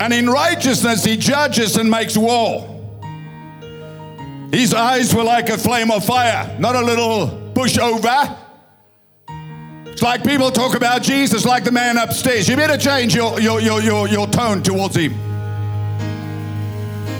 And 0.00 0.12
in 0.12 0.28
righteousness 0.28 1.04
he 1.04 1.16
judges 1.16 1.76
and 1.76 1.88
makes 1.88 2.16
war. 2.16 2.71
His 4.52 4.74
eyes 4.74 5.14
were 5.14 5.24
like 5.24 5.48
a 5.48 5.56
flame 5.56 5.90
of 5.90 6.04
fire, 6.04 6.54
not 6.58 6.76
a 6.76 6.82
little 6.82 7.28
pushover. 7.54 8.36
It's 9.86 10.02
like 10.02 10.22
people 10.22 10.50
talk 10.50 10.76
about 10.76 11.02
Jesus 11.02 11.46
like 11.46 11.64
the 11.64 11.72
man 11.72 11.96
upstairs. 11.96 12.48
You 12.50 12.56
better 12.56 12.76
change 12.76 13.14
your, 13.14 13.40
your, 13.40 13.62
your, 13.62 13.80
your, 13.80 14.06
your 14.08 14.26
tone 14.26 14.62
towards 14.62 14.94
him. 14.94 15.14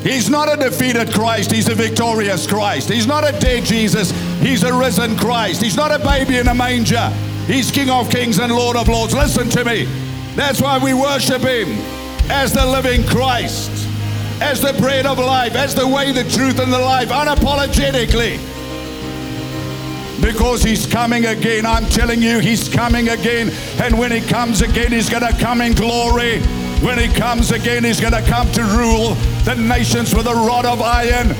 He's 0.02 0.28
not 0.28 0.52
a 0.52 0.62
defeated 0.62 1.10
Christ, 1.10 1.50
he's 1.50 1.68
a 1.68 1.74
victorious 1.74 2.46
Christ. 2.46 2.90
He's 2.90 3.06
not 3.06 3.26
a 3.26 3.32
dead 3.38 3.64
Jesus, 3.64 4.10
he's 4.40 4.62
a 4.62 4.74
risen 4.74 5.16
Christ. 5.16 5.62
He's 5.62 5.76
not 5.76 5.90
a 5.90 5.98
baby 6.00 6.36
in 6.36 6.48
a 6.48 6.54
manger, 6.54 7.08
he's 7.46 7.70
King 7.70 7.88
of 7.88 8.10
kings 8.10 8.40
and 8.40 8.52
Lord 8.52 8.76
of 8.76 8.88
lords. 8.88 9.14
Listen 9.14 9.48
to 9.50 9.64
me. 9.64 9.84
That's 10.34 10.60
why 10.60 10.76
we 10.76 10.92
worship 10.92 11.40
him 11.40 11.68
as 12.30 12.52
the 12.52 12.66
living 12.66 13.06
Christ 13.06 13.71
as 14.42 14.60
the 14.60 14.72
bread 14.74 15.06
of 15.06 15.18
life, 15.18 15.54
as 15.54 15.74
the 15.74 15.86
way, 15.86 16.10
the 16.12 16.24
truth, 16.24 16.58
and 16.58 16.72
the 16.72 16.78
life, 16.78 17.08
unapologetically. 17.08 18.38
Because 20.20 20.62
he's 20.62 20.84
coming 20.86 21.26
again. 21.26 21.64
I'm 21.64 21.86
telling 21.86 22.20
you, 22.20 22.38
he's 22.40 22.68
coming 22.68 23.08
again. 23.08 23.50
And 23.80 23.98
when 23.98 24.10
he 24.12 24.20
comes 24.20 24.60
again, 24.60 24.92
he's 24.92 25.08
going 25.08 25.26
to 25.26 25.36
come 25.38 25.60
in 25.60 25.72
glory. 25.72 26.40
When 26.82 26.98
he 26.98 27.08
comes 27.08 27.52
again, 27.52 27.84
he's 27.84 28.00
going 28.00 28.12
to 28.12 28.22
come 28.22 28.50
to 28.52 28.62
rule 28.64 29.14
the 29.44 29.54
nations 29.54 30.14
with 30.14 30.26
a 30.26 30.34
rod 30.34 30.66
of 30.66 30.82
iron. 30.82 31.34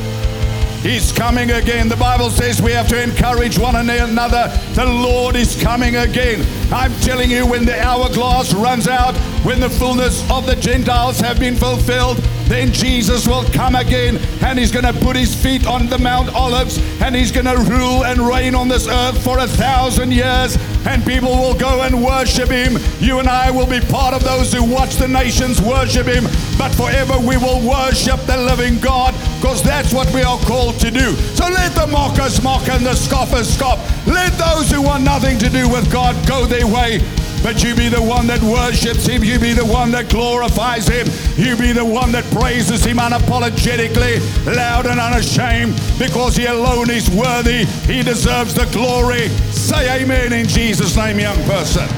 He's 0.82 1.12
coming 1.12 1.52
again. 1.52 1.88
The 1.88 1.96
Bible 1.96 2.30
says 2.30 2.62
we 2.62 2.72
have 2.72 2.88
to 2.88 3.00
encourage 3.00 3.58
one 3.58 3.76
another. 3.76 4.48
The 4.74 4.86
Lord 4.86 5.36
is 5.36 5.60
coming 5.62 5.96
again. 5.96 6.40
I'm 6.72 6.92
telling 7.00 7.30
you, 7.30 7.46
when 7.46 7.66
the 7.66 7.78
hourglass 7.78 8.54
runs 8.54 8.88
out, 8.88 9.14
when 9.44 9.60
the 9.60 9.68
fullness 9.68 10.28
of 10.30 10.46
the 10.46 10.56
Gentiles 10.56 11.20
have 11.20 11.38
been 11.38 11.54
fulfilled, 11.54 12.16
then 12.48 12.72
Jesus 12.72 13.26
will 13.26 13.44
come 13.44 13.74
again 13.74 14.18
and 14.42 14.58
he's 14.58 14.72
going 14.72 14.84
to 14.84 14.92
put 15.00 15.16
his 15.16 15.34
feet 15.34 15.66
on 15.66 15.86
the 15.88 15.98
Mount 15.98 16.34
Olives 16.34 16.78
and 17.00 17.14
he's 17.14 17.32
going 17.32 17.46
to 17.46 17.56
rule 17.70 18.04
and 18.04 18.20
reign 18.20 18.54
on 18.54 18.68
this 18.68 18.88
earth 18.88 19.22
for 19.22 19.38
a 19.38 19.46
thousand 19.46 20.12
years 20.12 20.56
and 20.86 21.04
people 21.04 21.30
will 21.30 21.54
go 21.54 21.82
and 21.82 22.02
worship 22.02 22.48
him. 22.48 22.76
You 23.00 23.20
and 23.20 23.28
I 23.28 23.50
will 23.50 23.66
be 23.66 23.80
part 23.80 24.14
of 24.14 24.24
those 24.24 24.52
who 24.52 24.64
watch 24.64 24.96
the 24.96 25.08
nations 25.08 25.60
worship 25.62 26.06
him, 26.06 26.24
but 26.58 26.74
forever 26.74 27.18
we 27.18 27.36
will 27.36 27.66
worship 27.66 28.20
the 28.26 28.36
living 28.36 28.78
God 28.80 29.14
because 29.40 29.62
that's 29.62 29.92
what 29.92 30.12
we 30.12 30.22
are 30.22 30.38
called 30.40 30.78
to 30.80 30.90
do. 30.90 31.12
So 31.34 31.48
let 31.48 31.74
the 31.74 31.86
mockers 31.86 32.42
mock 32.42 32.68
and 32.68 32.84
the 32.84 32.94
scoffers 32.94 33.48
scoff. 33.48 33.78
Let 34.06 34.32
those 34.38 34.70
who 34.70 34.82
want 34.82 35.04
nothing 35.04 35.38
to 35.38 35.48
do 35.48 35.68
with 35.68 35.90
God 35.92 36.16
go 36.26 36.46
their 36.46 36.66
way. 36.66 37.00
But 37.42 37.64
you 37.64 37.74
be 37.74 37.88
the 37.88 38.00
one 38.00 38.28
that 38.28 38.40
worships 38.40 39.06
Him. 39.06 39.24
You 39.24 39.38
be 39.38 39.52
the 39.52 39.66
one 39.66 39.90
that 39.90 40.08
glorifies 40.08 40.86
Him. 40.86 41.08
You 41.36 41.56
be 41.56 41.72
the 41.72 41.84
one 41.84 42.12
that 42.12 42.24
praises 42.30 42.84
Him 42.84 42.98
unapologetically, 42.98 44.20
loud 44.54 44.86
and 44.86 45.00
unashamed, 45.00 45.74
because 45.98 46.36
He 46.36 46.46
alone 46.46 46.88
is 46.90 47.10
worthy. 47.10 47.64
He 47.90 48.02
deserves 48.02 48.54
the 48.54 48.66
glory. 48.66 49.28
Say 49.50 50.02
amen 50.02 50.32
in 50.32 50.46
Jesus' 50.46 50.96
name, 50.96 51.18
young 51.18 51.42
person. 51.44 51.88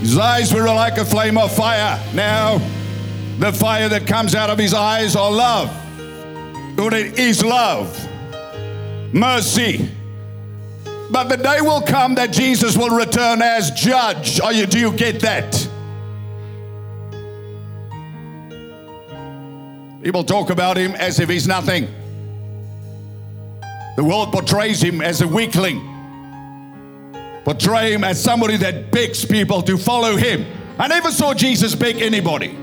His 0.00 0.18
eyes 0.18 0.52
were 0.52 0.64
like 0.64 0.98
a 0.98 1.04
flame 1.04 1.38
of 1.38 1.54
fire. 1.54 2.02
Now, 2.14 2.58
the 3.38 3.52
fire 3.52 3.88
that 3.88 4.06
comes 4.06 4.34
out 4.34 4.50
of 4.50 4.58
his 4.58 4.74
eyes 4.74 5.16
are 5.16 5.30
love. 5.30 5.70
It 6.78 7.18
is 7.18 7.44
love, 7.44 8.08
mercy. 9.12 9.90
But 11.10 11.28
the 11.28 11.36
day 11.36 11.60
will 11.60 11.82
come 11.82 12.14
that 12.14 12.32
Jesus 12.32 12.76
will 12.76 12.90
return 12.90 13.42
as 13.42 13.70
judge. 13.72 14.40
Are 14.40 14.52
you, 14.52 14.66
do 14.66 14.78
you 14.78 14.92
get 14.92 15.20
that? 15.20 15.68
People 20.02 20.24
talk 20.24 20.50
about 20.50 20.76
him 20.76 20.92
as 20.92 21.20
if 21.20 21.28
he's 21.28 21.46
nothing. 21.46 21.88
The 23.96 24.04
world 24.04 24.32
portrays 24.32 24.82
him 24.82 25.02
as 25.02 25.20
a 25.20 25.28
weakling, 25.28 25.80
portray 27.44 27.92
him 27.92 28.04
as 28.04 28.22
somebody 28.22 28.56
that 28.58 28.90
begs 28.90 29.24
people 29.24 29.60
to 29.62 29.76
follow 29.76 30.16
him. 30.16 30.46
I 30.78 30.88
never 30.88 31.10
saw 31.10 31.34
Jesus 31.34 31.74
beg 31.74 32.00
anybody. 32.00 32.56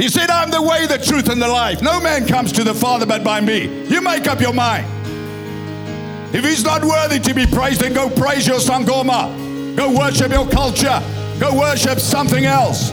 He 0.00 0.08
said, 0.08 0.30
I'm 0.30 0.50
the 0.50 0.62
way, 0.62 0.86
the 0.86 0.96
truth, 0.96 1.28
and 1.28 1.42
the 1.42 1.46
life. 1.46 1.82
No 1.82 2.00
man 2.00 2.26
comes 2.26 2.52
to 2.52 2.64
the 2.64 2.72
Father 2.72 3.04
but 3.04 3.22
by 3.22 3.42
me. 3.42 3.86
You 3.86 4.00
make 4.00 4.26
up 4.26 4.40
your 4.40 4.54
mind. 4.54 4.86
If 6.34 6.42
he's 6.42 6.64
not 6.64 6.82
worthy 6.82 7.18
to 7.18 7.34
be 7.34 7.46
praised, 7.46 7.82
then 7.82 7.92
go 7.92 8.08
praise 8.08 8.46
your 8.46 8.60
Sangoma. 8.60 9.76
Go 9.76 9.94
worship 9.94 10.32
your 10.32 10.48
culture. 10.48 11.02
Go 11.38 11.54
worship 11.54 12.00
something 12.00 12.46
else. 12.46 12.92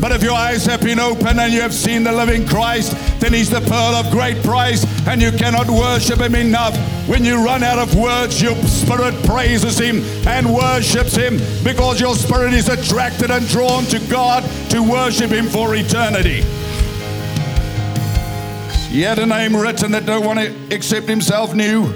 But 0.00 0.12
if 0.12 0.22
your 0.22 0.32
eyes 0.32 0.64
have 0.66 0.82
been 0.82 0.98
opened 0.98 1.38
and 1.38 1.52
you 1.52 1.60
have 1.60 1.74
seen 1.74 2.02
the 2.02 2.12
living 2.12 2.46
Christ, 2.46 2.92
then 3.20 3.32
He's 3.32 3.50
the 3.50 3.60
pearl 3.60 3.94
of 3.94 4.10
great 4.10 4.42
price, 4.42 4.84
and 5.06 5.20
you 5.20 5.30
cannot 5.32 5.68
worship 5.68 6.20
Him 6.20 6.34
enough. 6.34 6.76
When 7.08 7.24
you 7.24 7.44
run 7.44 7.62
out 7.62 7.78
of 7.78 7.94
words, 7.94 8.40
your 8.40 8.54
spirit 8.66 9.14
praises 9.24 9.78
Him 9.78 10.02
and 10.26 10.52
worships 10.52 11.14
Him 11.14 11.38
because 11.62 12.00
your 12.00 12.14
spirit 12.14 12.54
is 12.54 12.68
attracted 12.68 13.30
and 13.30 13.46
drawn 13.48 13.84
to 13.84 13.98
God 14.08 14.42
to 14.70 14.82
worship 14.82 15.30
Him 15.30 15.46
for 15.46 15.74
eternity. 15.74 16.42
He 18.92 19.00
had 19.00 19.18
a 19.18 19.24
name 19.24 19.56
written 19.56 19.92
that 19.92 20.04
no 20.04 20.20
one 20.20 20.36
except 20.70 21.08
himself 21.08 21.54
knew. 21.54 21.86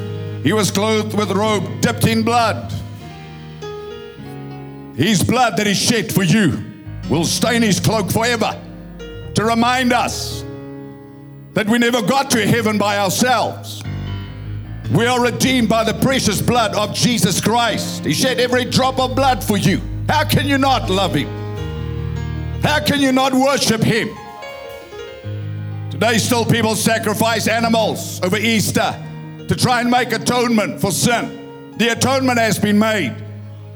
He 0.43 0.55
was 0.55 0.71
clothed 0.71 1.15
with 1.15 1.31
robe 1.31 1.83
dipped 1.83 2.07
in 2.07 2.23
blood. 2.23 2.73
His 4.97 5.23
blood 5.23 5.59
that 5.59 5.67
is 5.67 5.77
shed 5.77 6.11
for 6.11 6.23
you 6.23 6.66
will 7.09 7.25
stain 7.25 7.63
his 7.63 7.81
cloak 7.81 8.11
forever 8.11 8.61
to 9.35 9.45
remind 9.45 9.93
us 9.93 10.45
that 11.55 11.67
we 11.69 11.79
never 11.79 12.03
got 12.03 12.31
to 12.31 12.47
heaven 12.47 12.79
by 12.79 12.99
ourselves. 12.99 13.83
We 14.93 15.07
are 15.07 15.21
redeemed 15.21 15.69
by 15.69 15.85
the 15.85 15.95
precious 15.95 16.41
blood 16.41 16.75
of 16.75 16.95
Jesus 16.95 17.41
Christ. 17.41 18.05
He 18.05 18.13
shed 18.13 18.39
every 18.39 18.65
drop 18.65 19.01
of 19.01 19.17
blood 19.17 19.43
for 19.43 19.57
you. 19.57 19.81
How 20.09 20.25
can 20.25 20.47
you 20.47 20.59
not 20.59 20.89
love 20.91 21.15
him? 21.15 21.29
How 22.63 22.81
can 22.85 23.01
you 23.01 23.13
not 23.13 23.33
worship 23.33 23.83
him? 23.83 24.09
Today, 25.91 26.19
still 26.19 26.45
people 26.45 26.77
sacrifice 26.77 27.49
animals 27.49 28.21
over 28.23 28.37
Easter 28.37 28.95
to 29.49 29.55
try 29.55 29.81
and 29.81 29.91
make 29.91 30.13
atonement 30.13 30.81
for 30.81 30.91
sin. 30.91 31.73
The 31.79 31.89
atonement 31.93 32.39
has 32.39 32.59
been 32.59 32.79
made, 32.79 33.15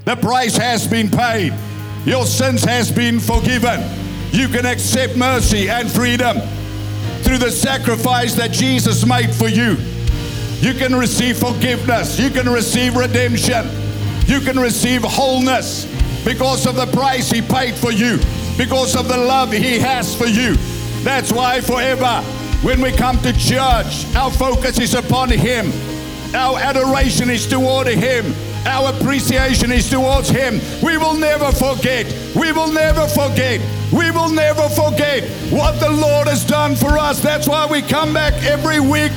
the 0.04 0.16
price 0.16 0.56
has 0.56 0.86
been 0.86 1.10
paid. 1.10 1.52
Your 2.04 2.24
sins 2.24 2.64
has 2.64 2.90
been 2.90 3.20
forgiven. 3.20 3.80
You 4.32 4.48
can 4.48 4.64
accept 4.64 5.16
mercy 5.16 5.68
and 5.68 5.90
freedom 5.90 6.38
through 7.22 7.38
the 7.38 7.50
sacrifice 7.50 8.34
that 8.34 8.52
Jesus 8.52 9.04
made 9.04 9.34
for 9.34 9.48
you. 9.48 9.76
You 10.60 10.74
can 10.74 10.94
receive 10.94 11.38
forgiveness. 11.38 12.18
You 12.18 12.30
can 12.30 12.48
receive 12.48 12.96
redemption. 12.96 13.66
You 14.26 14.40
can 14.40 14.58
receive 14.58 15.02
wholeness 15.02 15.86
because 16.24 16.66
of 16.66 16.76
the 16.76 16.86
price 16.86 17.30
He 17.30 17.42
paid 17.42 17.74
for 17.74 17.90
you, 17.90 18.18
because 18.56 18.96
of 18.96 19.08
the 19.08 19.16
love 19.16 19.52
He 19.52 19.78
has 19.78 20.14
for 20.14 20.26
you. 20.26 20.56
That's 21.02 21.32
why 21.32 21.60
forever, 21.60 22.22
when 22.62 22.80
we 22.80 22.92
come 22.92 23.18
to 23.22 23.32
church, 23.32 24.06
our 24.14 24.30
focus 24.30 24.78
is 24.78 24.94
upon 24.94 25.30
Him. 25.30 25.72
Our 26.34 26.58
adoration 26.58 27.30
is 27.30 27.46
toward 27.46 27.88
Him. 27.88 28.34
Our 28.66 28.90
appreciation 28.90 29.72
is 29.72 29.88
towards 29.88 30.28
Him. 30.28 30.60
We 30.82 30.98
will 30.98 31.14
never 31.14 31.50
forget. 31.52 32.06
We 32.36 32.52
will 32.52 32.72
never 32.72 33.06
forget. 33.08 33.60
We 33.92 34.10
will 34.10 34.30
never 34.30 34.68
forget 34.68 35.24
what 35.50 35.80
the 35.80 35.90
Lord 35.90 36.28
has 36.28 36.44
done 36.44 36.76
for 36.76 36.98
us. 36.98 37.20
That's 37.20 37.48
why 37.48 37.66
we 37.66 37.82
come 37.82 38.12
back 38.12 38.34
every 38.44 38.80
week 38.80 39.12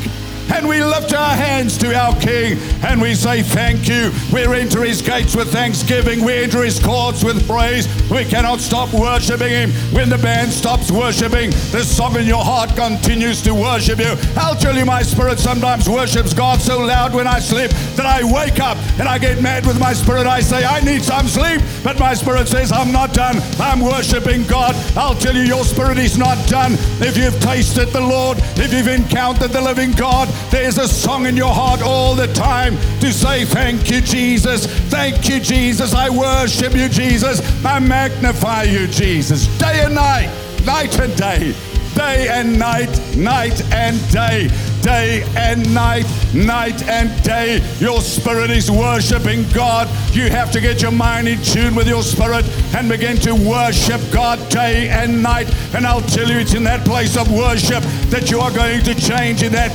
and 0.52 0.68
we 0.68 0.84
lift 0.84 1.14
our 1.14 1.36
hands 1.36 1.78
to 1.80 1.96
our 1.96 2.16
King 2.20 2.58
and 2.84 3.02
we 3.02 3.16
say 3.16 3.42
thank 3.42 3.88
you. 3.88 4.12
We 4.32 4.44
enter 4.46 4.84
his 4.84 5.02
gates 5.02 5.36
with 5.36 5.52
thanksgiving. 5.52 6.24
We 6.24 6.34
enter 6.34 6.64
his 6.64 6.80
courts 6.80 7.24
with 7.24 7.48
praise. 7.48 7.88
We 8.10 8.26
cannot 8.26 8.60
stop 8.60 8.94
worshiping 8.94 9.50
him. 9.50 9.72
When 9.94 10.10
the 10.10 10.18
band 10.18 10.52
stops 10.52 10.92
worshiping, 10.92 11.52
the 11.72 11.84
song 11.84 12.18
in 12.18 12.26
your 12.26 12.44
heart 12.44 12.76
continues 12.76 13.42
to 13.44 13.54
worship 13.54 14.00
you. 14.00 14.16
I'll 14.38 14.56
tell 14.56 14.76
you, 14.76 14.86
my 14.86 15.02
spirit 15.02 15.40
sometimes 15.40 15.90
worships 15.90 16.34
God 16.34 16.62
so 16.62 16.80
loud 16.80 17.14
when 17.14 17.28
I 17.28 17.40
sleep 17.40 17.72
that 17.96 18.06
I 18.06 18.24
wake 18.24 18.60
up 18.60 18.78
and 19.00 19.08
I 19.08 19.18
get 19.18 19.42
mad 19.42 19.66
with 19.66 19.80
my 19.80 19.94
spirit. 19.94 20.28
I 20.28 20.40
say, 20.40 20.66
I 20.66 20.82
need 20.82 21.04
some 21.04 21.28
sleep. 21.28 21.62
But 21.84 22.00
my 22.00 22.14
spirit 22.14 22.48
says, 22.48 22.72
I'm 22.72 22.92
not 22.92 23.14
done. 23.14 23.38
I'm 23.60 23.80
worshiping 23.80 24.44
God. 24.44 24.76
I'll 24.98 25.16
tell 25.16 25.36
you, 25.36 25.44
your 25.44 25.64
spirit 25.64 25.98
is 25.98 26.18
not 26.18 26.38
done. 26.48 26.74
If 27.02 27.18
you've 27.18 27.40
tasted 27.42 27.90
the 27.90 28.02
Lord, 28.02 28.38
if 28.58 28.74
you've 28.74 28.88
encountered 28.88 29.52
the 29.52 29.62
living 29.62 29.92
God, 29.92 30.30
there's 30.50 30.78
a 30.78 30.88
song 30.88 31.26
in 31.26 31.36
your 31.38 31.54
heart 31.54 31.82
all 31.82 32.16
the 32.16 32.28
time 32.34 32.76
to 33.00 33.12
say, 33.12 33.46
Thank 33.46 33.90
you, 33.90 34.02
Jesus. 34.02 34.66
Thank 34.90 35.30
you, 35.30 35.40
Jesus. 35.40 35.94
I 35.94 36.10
worship 36.10 36.74
you, 36.74 36.90
Jesus. 36.90 37.42
I 37.66 37.80
magnify 37.80 38.64
you, 38.64 38.88
Jesus. 38.88 39.48
Day 39.58 39.84
and 39.84 39.96
night, 39.96 40.30
night 40.66 41.00
and 41.00 41.16
day, 41.16 41.56
day 41.96 42.28
and 42.30 42.58
night, 42.58 43.16
night 43.16 43.62
and 43.72 44.12
day 44.12 44.50
day 44.84 45.24
and 45.36 45.74
night, 45.74 46.06
night 46.34 46.84
and 46.84 47.10
day. 47.24 47.64
Your 47.80 48.02
spirit 48.02 48.52
is 48.52 48.70
worshiping 48.70 49.46
God. 49.54 49.88
You 50.14 50.30
have 50.30 50.52
to 50.52 50.62
get 50.62 50.82
your 50.82 50.92
mind 50.92 51.28
in 51.28 51.42
tune 51.42 51.74
with 51.74 51.88
your 51.88 52.04
spirit 52.04 52.46
and 52.76 52.90
begin 52.90 53.16
to 53.18 53.34
worship 53.34 54.02
God 54.12 54.38
day 54.50 54.90
and 54.90 55.24
night. 55.24 55.48
And 55.74 55.88
I'll 55.88 56.02
tell 56.02 56.30
you, 56.30 56.38
it's 56.38 56.54
in 56.54 56.64
that 56.66 56.86
place 56.86 57.18
of 57.18 57.32
worship 57.32 57.82
that 58.12 58.30
you 58.30 58.40
are 58.40 58.52
going 58.52 58.84
to 58.84 58.94
change. 58.94 59.42
In 59.42 59.54
that 59.54 59.72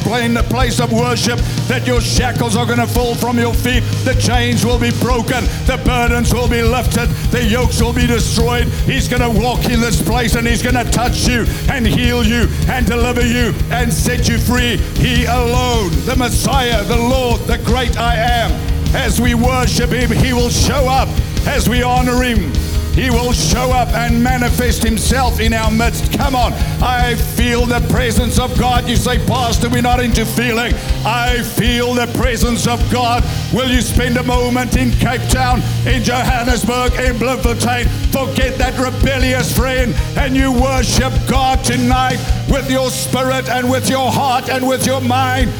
place 0.51 0.79
of 0.79 0.93
worship, 0.93 1.39
that 1.69 1.87
your 1.87 2.01
shackles 2.01 2.55
are 2.57 2.67
going 2.67 2.79
to 2.79 2.87
fall 2.87 3.15
from 3.15 3.39
your 3.39 3.55
feet. 3.55 3.83
The 4.05 4.15
chains 4.21 4.65
will 4.65 4.79
be 4.79 4.91
broken. 5.01 5.45
The 5.67 5.81
burdens 5.85 6.35
will 6.35 6.49
be 6.49 6.63
lifted. 6.63 7.09
The 7.33 7.43
yokes 7.43 7.81
will 7.81 7.95
be 7.95 8.07
destroyed. 8.07 8.69
He's 8.85 9.09
going 9.09 9.23
to 9.23 9.41
walk 9.41 9.65
in 9.71 9.81
this 9.81 10.03
place 10.03 10.35
and 10.35 10.47
he's 10.47 10.63
going 10.63 10.77
to 10.77 10.91
touch 10.91 11.27
you 11.27 11.47
and 11.71 11.87
heal 11.87 12.23
you 12.25 12.49
and 12.69 12.87
deliver 12.87 13.25
you 13.25 13.55
and 13.71 13.93
set 13.93 14.29
you 14.29 14.39
free. 14.39 14.77
He 14.99 15.27
alone, 15.27 15.91
the 16.07 16.17
Messiah, 16.17 16.83
the 16.85 16.97
Lord, 16.97 17.41
the 17.43 17.59
great 17.59 17.97
I 17.97 18.17
am. 18.17 18.51
As 18.97 19.21
we 19.21 19.35
worship 19.35 19.91
Him, 19.91 20.11
He 20.11 20.33
will 20.33 20.51
show 20.51 20.89
up. 20.89 21.09
As 21.47 21.69
we 21.69 21.85
honor 21.85 22.21
Him, 22.23 22.53
he 22.99 23.11
will 23.11 23.33
show 23.33 23.71
up 23.71 23.91
and 23.91 24.21
manifest 24.21 24.83
Himself 24.83 25.39
in 25.39 25.55
our 25.55 25.71
midst. 25.71 26.13
Come 26.13 26.35
on. 26.35 26.53
I 26.83 27.15
feel 27.15 27.65
the 27.65 27.79
presence 27.89 28.41
of 28.41 28.59
God. 28.59 28.89
You 28.89 28.97
say, 28.97 29.25
Pastor, 29.25 29.69
we're 29.69 29.83
not 29.83 30.01
into 30.01 30.27
feeling. 30.27 30.75
I 31.07 31.43
feel 31.43 31.95
the 31.95 32.09
presence 32.19 32.67
of 32.67 32.81
God. 32.91 33.23
Will 33.53 33.71
you 33.71 33.83
spend 33.83 34.17
a 34.17 34.25
moment 34.25 34.77
in 34.77 34.91
Cape 34.91 35.23
Town, 35.29 35.63
in 35.87 36.03
Johannesburg, 36.03 36.93
in 36.95 37.17
Bloemfontein? 37.19 37.87
Forget 38.11 38.59
that 38.59 38.77
rebellious 38.77 39.57
friend 39.57 39.95
and 40.17 40.35
you 40.35 40.51
worship 40.51 41.13
God 41.29 41.63
tonight 41.63 42.19
with 42.51 42.69
your 42.69 42.91
spirit 42.91 43.49
and 43.49 43.71
with 43.71 43.89
your 43.89 44.11
heart 44.11 44.49
and 44.49 44.67
with 44.67 44.85
your 44.85 45.01
mind. 45.01 45.51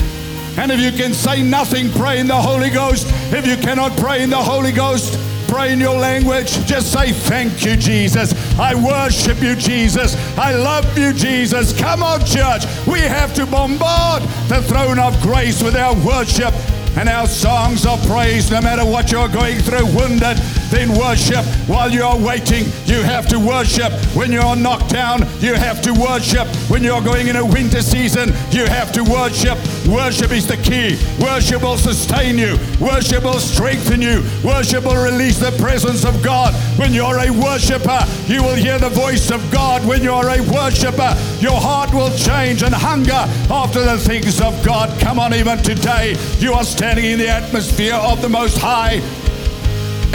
And 0.59 0.73
if 0.73 0.81
you 0.81 0.91
can 0.91 1.15
say 1.15 1.45
nothing, 1.45 1.93
pray 1.93 2.19
in 2.19 2.27
the 2.27 2.35
Holy 2.35 2.71
Ghost. 2.71 3.07
If 3.33 3.47
you 3.47 3.57
cannot 3.57 3.97
pray 3.97 4.25
in 4.25 4.31
the 4.31 4.43
Holy 4.43 4.73
Ghost, 4.73 5.17
pray 5.49 5.73
in 5.73 5.81
your 5.81 5.99
language. 5.99 6.65
Just 6.67 6.93
say, 6.93 7.13
Thank 7.13 7.65
you, 7.65 7.77
Jesus. 7.77 8.33
I 8.59 8.75
worship 8.75 9.43
you, 9.43 9.57
Jesus. 9.57 10.15
I 10.39 10.55
love 10.55 10.97
you, 10.97 11.13
Jesus. 11.13 11.79
Come 11.79 12.03
on, 12.03 12.21
church. 12.21 12.65
We 12.87 13.01
have 13.01 13.35
to 13.35 13.47
bombard 13.47 14.23
the 14.49 14.63
throne 14.63 14.99
of 14.99 15.21
grace 15.21 15.63
with 15.63 15.77
our 15.77 15.95
worship 16.05 16.55
and 16.99 17.09
our 17.09 17.29
songs 17.29 17.87
of 17.87 18.05
praise, 18.09 18.51
no 18.51 18.61
matter 18.61 18.85
what 18.85 19.13
you're 19.13 19.29
going 19.29 19.59
through, 19.59 19.87
wounded, 19.87 20.37
then 20.71 20.91
worship. 20.99 21.45
While 21.69 21.93
you're 21.93 22.17
waiting, 22.17 22.65
you 22.87 23.03
have 23.03 23.29
to 23.29 23.39
worship. 23.39 23.93
When 24.17 24.33
you're 24.33 24.57
knocked 24.57 24.91
down, 24.91 25.21
you 25.39 25.55
have 25.55 25.81
to 25.83 25.93
worship. 25.93 26.49
When 26.69 26.83
you're 26.83 27.01
going 27.01 27.29
in 27.29 27.37
a 27.37 27.47
winter 27.47 27.83
season, 27.83 28.31
you 28.51 28.67
have 28.67 28.91
to 28.93 29.05
worship. 29.05 29.59
Worship 29.89 30.33
is 30.33 30.47
the 30.47 30.57
key. 30.59 30.99
Worship 31.23 31.63
will 31.63 31.79
sustain 31.79 32.37
you. 32.37 32.59
Worship 32.81 33.25
will 33.25 33.41
strengthen 33.41 34.03
you. 34.03 34.23
Worship 34.45 34.85
will 34.85 35.03
release 35.03 35.39
the 35.39 35.53
presence 35.53 36.05
of 36.05 36.23
God. 36.23 36.53
When 36.79 36.93
you're 36.93 37.19
a 37.19 37.31
worshiper, 37.31 38.01
you 38.27 38.43
will 38.43 38.57
hear 38.57 38.79
the 38.79 38.91
voice 38.91 39.31
of 39.31 39.41
God. 39.51 39.87
When 39.87 40.03
you're 40.03 40.29
a 40.29 40.43
worshiper, 40.53 41.17
your 41.41 41.59
heart 41.59 41.95
will 41.95 42.15
change 42.17 42.63
and 42.63 42.75
hunger 42.75 43.25
after 43.51 43.83
the 43.83 43.97
things 43.97 44.41
of 44.41 44.53
God. 44.65 44.89
Come 45.01 45.19
on, 45.19 45.33
even 45.33 45.59
today, 45.59 46.17
you 46.39 46.53
are 46.53 46.65
standing 46.65 46.99
standing 46.99 47.13
in 47.13 47.19
the 47.19 47.29
atmosphere 47.29 47.95
of 47.95 48.23
the 48.23 48.29
Most 48.29 48.57
High. 48.59 48.95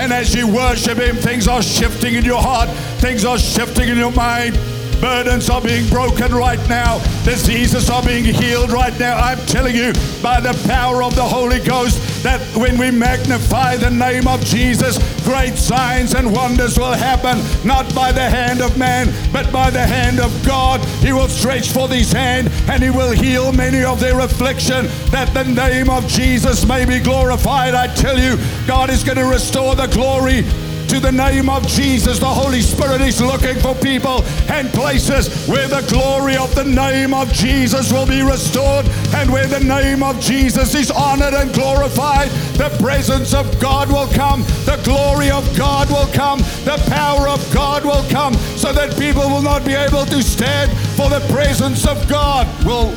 And 0.02 0.12
as 0.12 0.34
you 0.34 0.48
worship 0.48 0.98
Him, 0.98 1.16
things 1.16 1.48
are 1.48 1.62
shifting 1.62 2.16
in 2.16 2.26
your 2.26 2.42
heart, 2.42 2.68
things 3.00 3.26
are 3.26 3.38
shifting 3.38 3.90
in 3.90 3.98
your 3.98 4.12
mind. 4.12 4.58
Burdens 5.04 5.50
are 5.50 5.60
being 5.60 5.86
broken 5.90 6.34
right 6.34 6.66
now. 6.70 7.00
Diseases 7.26 7.90
are 7.90 8.02
being 8.04 8.24
healed 8.24 8.72
right 8.72 8.98
now. 8.98 9.18
I'm 9.18 9.38
telling 9.48 9.76
you, 9.76 9.92
by 10.22 10.40
the 10.40 10.58
power 10.66 11.04
of 11.04 11.14
the 11.14 11.22
Holy 11.22 11.60
Ghost, 11.60 12.24
that 12.24 12.40
when 12.56 12.78
we 12.78 12.90
magnify 12.90 13.76
the 13.76 13.90
name 13.90 14.30
of 14.30 14.40
Jesus, 14.46 14.98
great 15.26 15.56
signs 15.56 16.16
and 16.16 16.34
wonders 16.34 16.80
will 16.80 16.94
happen, 16.94 17.38
not 17.68 17.94
by 17.94 18.14
the 18.14 18.30
hand 18.30 18.62
of 18.62 18.78
man, 18.78 19.14
but 19.34 19.52
by 19.52 19.70
the 19.70 19.86
hand 19.86 20.22
of 20.22 20.32
God. 20.46 20.80
He 21.04 21.12
will 21.12 21.28
stretch 21.28 21.72
forth 21.72 21.92
his 21.92 22.14
hand 22.14 22.48
and 22.70 22.82
he 22.82 22.90
will 22.90 23.12
heal 23.12 23.52
many 23.52 23.84
of 23.84 24.00
their 24.00 24.22
affliction, 24.22 24.86
that 25.12 25.34
the 25.34 25.44
name 25.44 25.90
of 25.90 26.08
Jesus 26.08 26.66
may 26.66 26.86
be 26.86 27.00
glorified. 27.00 27.74
I 27.74 27.94
tell 27.94 28.18
you, 28.18 28.38
God 28.66 28.90
is 28.90 29.04
going 29.04 29.18
to 29.18 29.26
restore 29.26 29.76
the 29.76 29.88
glory 29.88 30.46
to 30.94 31.00
the 31.00 31.12
name 31.12 31.50
of 31.50 31.66
Jesus. 31.66 32.20
The 32.20 32.26
Holy 32.26 32.62
Spirit 32.62 33.02
is 33.02 33.20
looking 33.20 33.60
for 33.60 33.74
people 33.74 34.24
and 34.48 34.70
places 34.70 35.48
where 35.48 35.68
the 35.68 35.82
glory 35.90 36.38
of 36.38 36.54
the 36.54 36.64
name 36.64 37.16
of 37.16 37.34
Jesus 37.34 37.92
will 37.92 38.06
be 38.06 38.22
restored 38.22 38.86
and 39.16 39.32
where 39.32 39.48
the 39.48 39.60
name 39.60 40.04
of 40.04 40.20
Jesus 40.20 40.76
is 40.76 40.92
honored 40.92 41.34
and 41.34 41.52
glorified. 41.52 42.30
The 42.62 42.70
presence 42.80 43.34
of 43.34 43.60
God 43.60 43.90
will 43.90 44.08
come, 44.14 44.44
the 44.66 44.80
glory 44.84 45.32
of 45.32 45.44
God 45.58 45.90
will 45.90 46.14
come, 46.14 46.40
the 46.64 46.80
power 46.90 47.28
of 47.28 47.42
God 47.52 47.84
will 47.84 48.08
come, 48.12 48.36
so 48.56 48.72
that 48.72 48.96
people 49.00 49.28
will 49.30 49.42
not 49.42 49.66
be 49.66 49.74
able 49.74 50.06
to 50.06 50.22
stand, 50.22 50.72
for 50.96 51.10
the 51.10 51.26
presence 51.34 51.88
of 51.88 52.08
God 52.08 52.46
will 52.66 52.96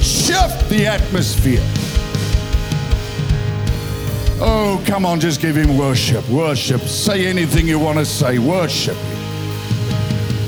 shift 0.00 0.66
the 0.70 0.86
atmosphere. 0.86 1.85
Oh, 4.38 4.82
come 4.86 5.06
on, 5.06 5.18
just 5.18 5.40
give 5.40 5.56
him 5.56 5.78
worship. 5.78 6.28
Worship. 6.28 6.82
Say 6.82 7.26
anything 7.26 7.66
you 7.66 7.78
want 7.78 7.98
to 7.98 8.04
say. 8.04 8.38
Worship. 8.38 8.96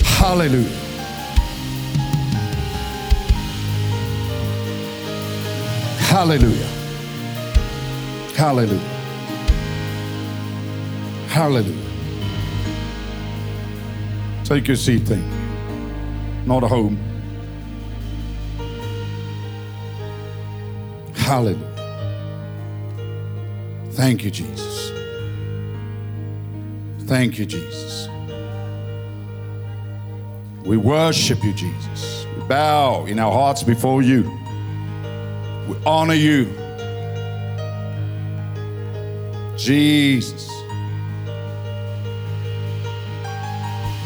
Hallelujah. 0.04 0.68
Hallelujah. 6.08 6.66
Hallelujah. 8.34 8.78
Hallelujah. 11.28 11.88
Take 14.44 14.68
your 14.68 14.76
seat, 14.76 15.02
thing. 15.02 15.24
Not 16.46 16.62
a 16.62 16.68
home. 16.68 16.98
Hallelujah. 21.14 21.67
Thank 23.98 24.22
you, 24.22 24.30
Jesus. 24.30 24.92
Thank 27.08 27.36
you, 27.36 27.44
Jesus. 27.44 28.08
We 30.64 30.76
worship 30.76 31.42
you, 31.42 31.52
Jesus. 31.52 32.24
We 32.36 32.44
bow 32.46 33.06
in 33.06 33.18
our 33.18 33.32
hearts 33.32 33.64
before 33.64 34.02
you. 34.02 34.22
We 35.66 35.76
honor 35.84 36.14
you. 36.14 36.44
Jesus. 39.56 40.48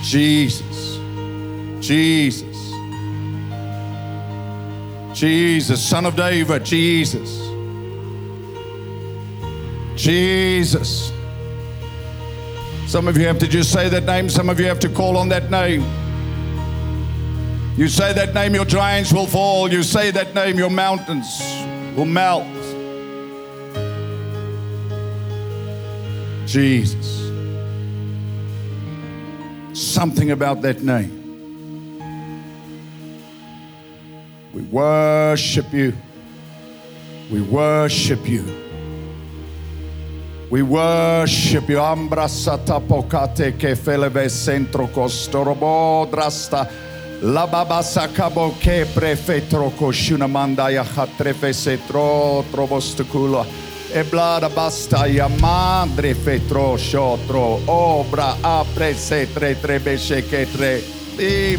Jesus. 0.01 0.97
Jesus. 1.87 2.73
Jesus, 5.13 5.85
Son 5.85 6.07
of 6.07 6.17
David, 6.17 6.65
Jesus. 6.65 7.52
Jesus. 10.03 11.13
Some 12.89 13.07
of 13.07 13.17
you 13.17 13.25
have 13.25 13.39
to 13.39 13.47
just 13.47 13.73
say 13.73 13.89
that 13.89 14.03
name, 14.03 14.29
some 14.29 14.51
of 14.51 14.59
you 14.59 14.67
have 14.67 14.81
to 14.81 14.89
call 14.89 15.17
on 15.17 15.29
that 15.29 15.49
name. 15.49 15.83
You 17.77 17.87
say 17.87 18.13
that 18.13 18.35
name, 18.35 18.53
your 18.53 18.65
giants 18.65 19.13
will 19.13 19.29
fall. 19.29 19.73
You 19.73 19.85
say 19.85 20.11
that 20.11 20.35
name, 20.35 20.59
your 20.59 20.71
mountains 20.71 21.41
will 21.97 22.05
melt. 22.05 22.45
Jesus. 26.47 27.21
Something 29.73 30.33
about 30.33 30.63
that 30.63 30.83
name. 30.83 31.21
We 34.53 34.63
worship 34.63 35.73
you. 35.73 35.93
We 37.31 37.41
worship 37.41 38.29
you. 38.29 38.72
We 40.53 40.61
worship 40.61 41.71
you. 41.71 41.81
Ambra 41.81 42.29
satapokate 42.29 43.57
ke 43.57 43.75
feleve 43.75 44.29
centro 44.29 44.87
costorobo 44.93 46.07
drasta. 46.13 46.69
La 47.23 47.47
baba 47.47 47.81
sakabo 47.81 48.53
ke 48.61 48.85
prefetro 48.85 49.71
koshuna 49.71 50.29
mandaya 50.29 50.85
hatrefe 50.85 51.55
setro 51.55 52.45
trobostukulo. 52.53 53.47
E 53.95 54.03
blada 54.05 54.51
basta 54.55 55.07
ya 55.07 55.29
madre 55.41 56.13
fetro 56.13 56.77
shotro. 56.77 57.59
Obra 57.67 58.37
apre 58.43 58.95
se 58.95 59.27
tre 59.33 59.55
tre 59.55 59.79
beshe 59.79 60.21
ke 60.21 60.45
tre. 60.53 60.83
I 61.19 61.57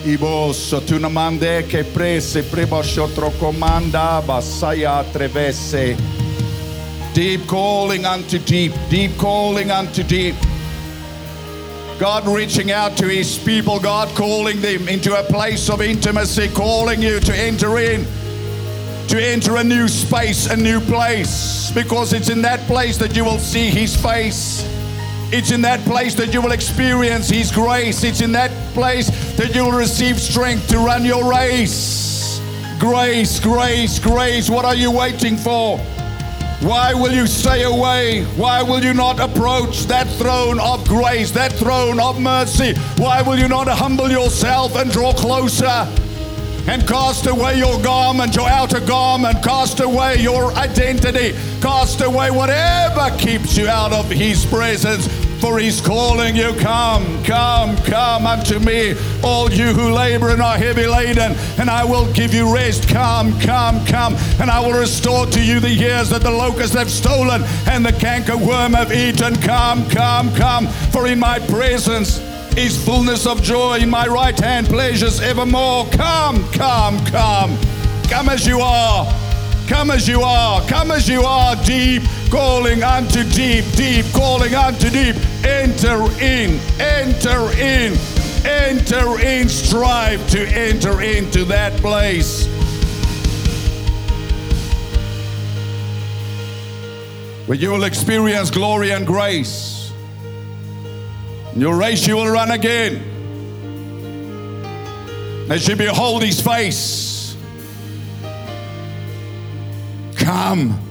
koso 0.00 0.78
tu 0.78 0.86
sotunamande 0.86 1.66
che 1.66 1.84
prese 1.84 2.42
prima 2.42 2.82
shotro 2.82 3.32
comanda 3.38 4.22
basaya 4.24 5.04
trevese. 5.12 5.96
Deep 7.12 7.46
calling 7.46 8.04
unto 8.04 8.38
deep, 8.38 8.72
deep 8.88 9.16
calling 9.18 9.70
unto 9.70 10.02
deep. 10.02 10.34
God 11.98 12.26
reaching 12.26 12.72
out 12.72 12.96
to 12.96 13.06
his 13.06 13.36
people, 13.38 13.78
God 13.78 14.08
calling 14.14 14.60
them 14.60 14.88
into 14.88 15.14
a 15.14 15.22
place 15.24 15.68
of 15.68 15.82
intimacy, 15.82 16.48
calling 16.48 17.02
you 17.02 17.20
to 17.20 17.34
enter 17.34 17.78
in, 17.78 18.06
to 19.08 19.18
enter 19.18 19.56
a 19.56 19.64
new 19.64 19.86
space, 19.86 20.46
a 20.46 20.56
new 20.56 20.80
place, 20.80 21.70
because 21.74 22.14
it's 22.14 22.30
in 22.30 22.40
that 22.42 22.60
place 22.66 22.96
that 22.96 23.14
you 23.14 23.24
will 23.24 23.38
see 23.38 23.68
his 23.68 23.94
face. 23.94 24.64
It's 25.32 25.52
in 25.52 25.62
that 25.62 25.78
place 25.84 26.16
that 26.16 26.34
you 26.34 26.42
will 26.42 26.50
experience 26.50 27.30
His 27.30 27.52
grace. 27.52 28.02
It's 28.02 28.20
in 28.20 28.32
that 28.32 28.50
place 28.72 29.08
that 29.36 29.54
you 29.54 29.64
will 29.64 29.78
receive 29.78 30.18
strength 30.18 30.68
to 30.68 30.78
run 30.78 31.04
your 31.04 31.30
race. 31.30 32.40
Grace, 32.78 33.38
grace, 33.40 33.98
grace. 33.98 34.48
What 34.48 34.64
are 34.64 34.74
you 34.74 34.90
waiting 34.90 35.36
for? 35.36 35.78
Why 36.60 36.92
will 36.92 37.12
you 37.12 37.26
stay 37.26 37.62
away? 37.62 38.24
Why 38.36 38.62
will 38.62 38.82
you 38.84 38.92
not 38.92 39.18
approach 39.18 39.84
that 39.84 40.06
throne 40.18 40.60
of 40.60 40.86
grace, 40.86 41.30
that 41.32 41.52
throne 41.52 41.98
of 41.98 42.20
mercy? 42.20 42.74
Why 42.98 43.22
will 43.22 43.38
you 43.38 43.48
not 43.48 43.68
humble 43.68 44.10
yourself 44.10 44.76
and 44.76 44.90
draw 44.90 45.12
closer? 45.12 45.88
and 46.68 46.86
cast 46.86 47.26
away 47.26 47.58
your 47.58 47.82
garment, 47.82 48.36
your 48.36 48.48
outer 48.48 48.80
garment, 48.80 49.42
cast 49.42 49.80
away 49.80 50.16
your 50.18 50.52
identity, 50.52 51.32
cast 51.60 52.00
away 52.00 52.30
whatever 52.30 53.10
keeps 53.16 53.56
you 53.56 53.68
out 53.68 53.92
of 53.92 54.08
His 54.10 54.44
presence. 54.46 55.08
For 55.40 55.58
He's 55.58 55.80
calling 55.80 56.36
you, 56.36 56.52
come, 56.54 57.24
come, 57.24 57.74
come 57.78 58.26
unto 58.26 58.58
me, 58.58 58.94
all 59.22 59.50
you 59.50 59.72
who 59.72 59.90
labor 59.90 60.28
and 60.30 60.42
are 60.42 60.58
heavy 60.58 60.86
laden, 60.86 61.32
and 61.58 61.70
I 61.70 61.82
will 61.82 62.12
give 62.12 62.34
you 62.34 62.54
rest. 62.54 62.88
Come, 62.88 63.38
come, 63.40 63.84
come, 63.86 64.16
and 64.38 64.50
I 64.50 64.60
will 64.60 64.78
restore 64.78 65.24
to 65.26 65.42
you 65.42 65.58
the 65.58 65.70
years 65.70 66.10
that 66.10 66.22
the 66.22 66.30
locusts 66.30 66.76
have 66.76 66.90
stolen 66.90 67.42
and 67.66 67.84
the 67.84 67.92
canker 67.92 68.36
worm 68.36 68.74
have 68.74 68.92
eaten. 68.92 69.34
Come, 69.36 69.88
come, 69.88 70.34
come, 70.34 70.66
for 70.92 71.06
in 71.06 71.18
my 71.18 71.38
presence 71.38 72.20
is 72.58 72.76
fullness 72.84 73.26
of 73.26 73.42
joy 73.42 73.78
in 73.78 73.88
my 73.88 74.06
right 74.06 74.38
hand, 74.38 74.66
pleasures 74.66 75.20
evermore. 75.20 75.86
Come, 75.86 76.46
come, 76.52 77.02
come. 77.06 77.58
Come 78.10 78.28
as 78.28 78.46
you 78.46 78.60
are. 78.60 79.06
Come 79.68 79.90
as 79.90 80.08
you 80.08 80.20
are. 80.20 80.60
Come 80.68 80.90
as 80.90 81.08
you 81.08 81.22
are, 81.22 81.54
deep, 81.64 82.02
calling 82.30 82.82
unto 82.82 83.24
deep, 83.24 83.64
deep, 83.72 84.06
calling 84.12 84.54
unto 84.54 84.88
deep. 84.88 85.16
Enter 85.44 86.02
in, 86.22 86.58
enter 86.78 87.50
in, 87.58 87.96
enter 88.44 89.20
in. 89.20 89.48
Strive 89.48 90.26
to 90.30 90.46
enter 90.46 91.02
into 91.02 91.44
that 91.46 91.72
place. 91.80 92.46
Where 97.46 97.58
you 97.58 97.70
will 97.72 97.84
experience 97.84 98.50
glory 98.50 98.92
and 98.92 99.06
grace. 99.06 99.92
In 101.54 101.60
your 101.60 101.76
race 101.76 102.06
you 102.06 102.16
will 102.16 102.30
run 102.30 102.52
again. 102.52 103.06
As 105.50 105.66
you 105.66 105.74
behold 105.74 106.22
his 106.22 106.40
face. 106.40 107.36
Come. 110.14 110.89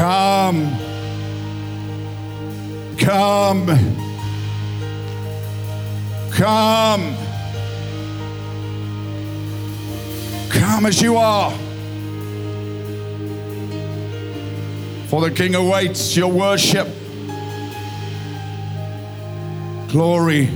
Come. 0.00 0.78
Come. 2.96 3.66
Come. 6.30 7.16
Come 10.48 10.86
as 10.86 11.02
you 11.02 11.18
are. 11.18 11.52
For 15.08 15.20
the 15.20 15.30
King 15.30 15.54
awaits 15.54 16.16
your 16.16 16.32
worship. 16.32 16.88
Glory, 19.90 20.48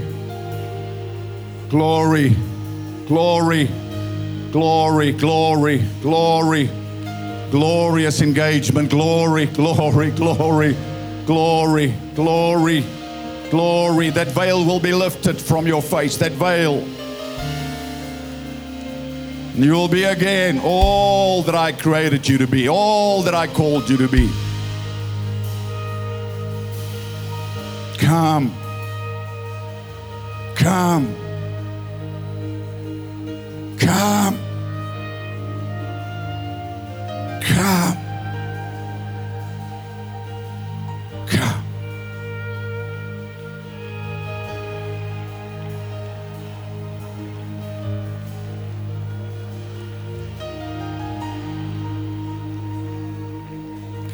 glory, 1.69 2.35
Glory, 3.07 3.69
glory, 4.51 5.13
glory, 5.13 5.83
glory. 6.01 6.84
Glorious 7.55 8.21
engagement. 8.21 8.91
Glory, 8.91 9.47
glory, 9.47 10.11
glory, 10.11 10.77
glory, 11.25 11.95
glory, 12.17 12.85
glory. 13.49 14.11
That 14.11 14.27
veil 14.27 14.65
will 14.65 14.81
be 14.81 14.93
lifted 14.93 15.41
from 15.41 15.65
your 15.65 15.81
face. 15.81 16.17
That 16.17 16.33
veil. 16.33 16.79
And 19.55 19.65
You 19.65 19.71
will 19.71 19.87
be 19.87 20.03
again 20.03 20.61
all 20.65 21.43
that 21.45 21.55
I 21.55 21.71
created 21.71 22.29
you 22.29 22.39
to 22.39 22.49
be, 22.49 22.69
all 22.69 23.23
that 23.23 23.37
I 23.37 23.47
called 23.47 23.89
you 23.89 23.99
to 23.99 24.09
be. 24.09 24.29
Come. 27.99 28.53
Come. 30.57 31.15
Come. 33.79 34.44
Come. 37.45 37.99
Come. 41.27 41.65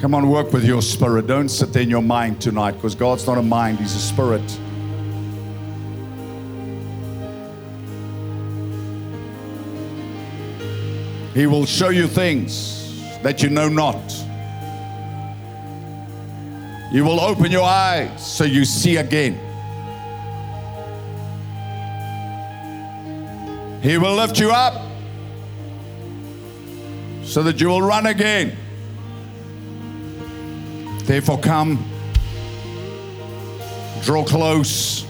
Come 0.01 0.15
on, 0.15 0.29
work 0.29 0.53
with 0.53 0.65
your 0.65 0.83
spirit. 0.83 1.29
Don't 1.29 1.49
sit 1.49 1.73
there 1.73 1.83
in 1.83 1.91
your 1.91 2.03
mind 2.03 2.41
tonight 2.41 2.73
because 2.73 2.97
God's 2.97 3.27
not 3.29 3.39
a 3.39 3.43
mind, 3.43 3.79
He's 3.79 3.95
a 3.95 4.01
spirit. 4.01 4.43
He 11.33 11.47
will 11.47 11.65
show 11.65 11.91
you 11.91 12.09
things 12.09 12.80
that 13.23 13.43
you 13.43 13.51
know 13.51 13.69
not. 13.69 13.97
You 16.93 17.05
will 17.05 17.21
open 17.21 17.53
your 17.53 17.65
eyes 17.65 18.25
so 18.25 18.45
you 18.45 18.65
see 18.65 18.97
again. 18.97 19.39
He 23.83 23.97
will 23.97 24.15
lift 24.15 24.39
you 24.39 24.51
up 24.51 24.91
so 27.23 27.43
that 27.45 27.61
you 27.61 27.69
will 27.69 27.83
run 27.83 28.07
again. 28.07 28.57
Therefore, 31.05 31.39
come, 31.39 31.85
draw 34.03 34.25
close. 34.25 35.07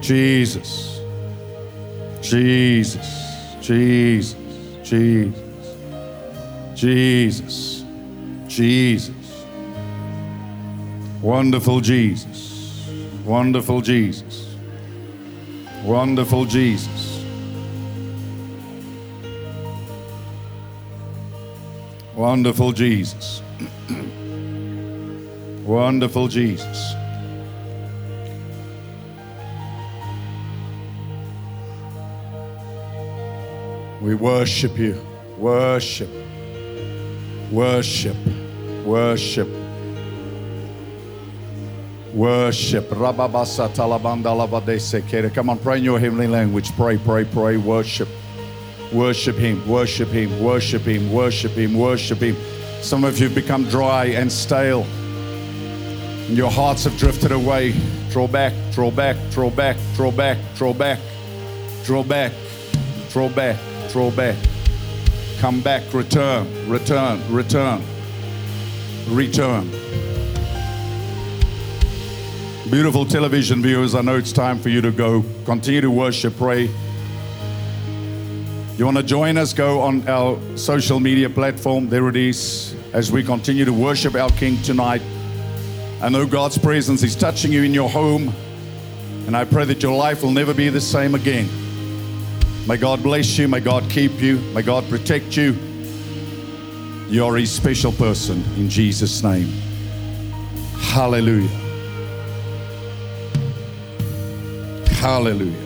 Jesus, 0.00 0.97
Jesus, 2.30 3.56
Jesus, 3.60 4.36
Jesus, 4.82 5.34
Jesus, 6.74 7.84
Jesus. 8.46 9.14
Wonderful 11.22 11.80
Jesus, 11.80 12.88
wonderful 13.24 13.80
Jesus, 13.80 14.56
wonderful 15.84 16.44
Jesus. 16.44 17.18
Wonderful 22.18 22.72
Jesus. 22.72 23.42
Wonderful 25.64 26.26
Jesus. 26.26 26.77
We 34.08 34.14
worship 34.14 34.78
you. 34.78 34.96
Worship. 35.36 36.08
Worship. 37.52 38.16
Worship. 38.86 39.48
Worship. 42.14 42.88
Rababasa 42.88 43.68
talabanda 43.68 44.32
lavade 44.32 45.34
Come 45.34 45.50
on, 45.50 45.58
pray 45.58 45.76
in 45.76 45.84
your 45.84 46.00
heavenly 46.00 46.26
language. 46.26 46.74
Pray, 46.74 46.96
pray, 46.96 47.26
pray. 47.26 47.58
Worship. 47.58 48.08
Worship 48.94 49.36
Him, 49.36 49.68
worship 49.68 50.08
Him, 50.08 50.42
worship 50.42 50.86
Him, 50.86 51.12
worship 51.12 51.52
Him, 51.52 51.74
worship 51.74 52.22
Him. 52.22 52.36
Some 52.80 53.04
of 53.04 53.18
you 53.18 53.26
have 53.26 53.34
become 53.34 53.68
dry 53.68 54.06
and 54.06 54.32
stale. 54.32 54.84
And 56.28 56.34
your 56.34 56.50
hearts 56.50 56.84
have 56.84 56.96
drifted 56.96 57.32
away. 57.32 57.74
Draw 58.08 58.28
back, 58.28 58.54
draw 58.72 58.90
back, 58.90 59.16
draw 59.30 59.50
back, 59.50 59.76
draw 59.94 60.10
back, 60.10 60.38
draw 60.54 60.72
back, 60.72 60.98
draw 61.84 62.02
back, 62.02 62.32
draw 63.10 63.28
back, 63.28 63.58
draw 63.88 64.10
back. 64.10 64.36
Come 65.38 65.60
back, 65.60 65.92
return, 65.94 66.68
return, 66.68 67.20
return, 67.32 67.82
return. 69.08 69.70
Beautiful 72.70 73.06
television 73.06 73.62
viewers, 73.62 73.94
I 73.94 74.02
know 74.02 74.16
it's 74.16 74.32
time 74.32 74.58
for 74.58 74.68
you 74.68 74.80
to 74.82 74.90
go. 74.90 75.24
Continue 75.44 75.80
to 75.80 75.90
worship, 75.90 76.36
pray. 76.36 76.68
You 78.76 78.84
want 78.84 78.96
to 78.96 79.02
join 79.02 79.36
us? 79.38 79.52
Go 79.52 79.80
on 79.80 80.06
our 80.06 80.38
social 80.56 81.00
media 81.00 81.28
platform. 81.28 81.88
There 81.88 82.08
it 82.08 82.16
is. 82.16 82.76
As 82.92 83.10
we 83.10 83.24
continue 83.24 83.64
to 83.64 83.72
worship 83.72 84.14
our 84.14 84.30
King 84.30 84.60
tonight. 84.62 85.02
I 86.00 86.08
know 86.08 86.26
God's 86.26 86.58
presence 86.58 87.02
is 87.02 87.16
touching 87.16 87.50
you 87.52 87.64
in 87.64 87.74
your 87.74 87.88
home. 87.88 88.32
And 89.26 89.36
I 89.36 89.44
pray 89.44 89.64
that 89.64 89.82
your 89.82 89.96
life 89.96 90.22
will 90.22 90.30
never 90.30 90.54
be 90.54 90.68
the 90.68 90.80
same 90.80 91.16
again. 91.16 91.48
May 92.68 92.76
God 92.76 93.02
bless 93.02 93.38
you. 93.38 93.48
May 93.48 93.60
God 93.60 93.88
keep 93.88 94.20
you. 94.20 94.40
May 94.52 94.60
God 94.60 94.86
protect 94.90 95.34
you. 95.38 95.56
You're 97.08 97.38
a 97.38 97.46
special 97.46 97.92
person 97.92 98.44
in 98.58 98.68
Jesus' 98.68 99.22
name. 99.22 99.48
Hallelujah. 100.76 101.48
Hallelujah. 105.00 105.56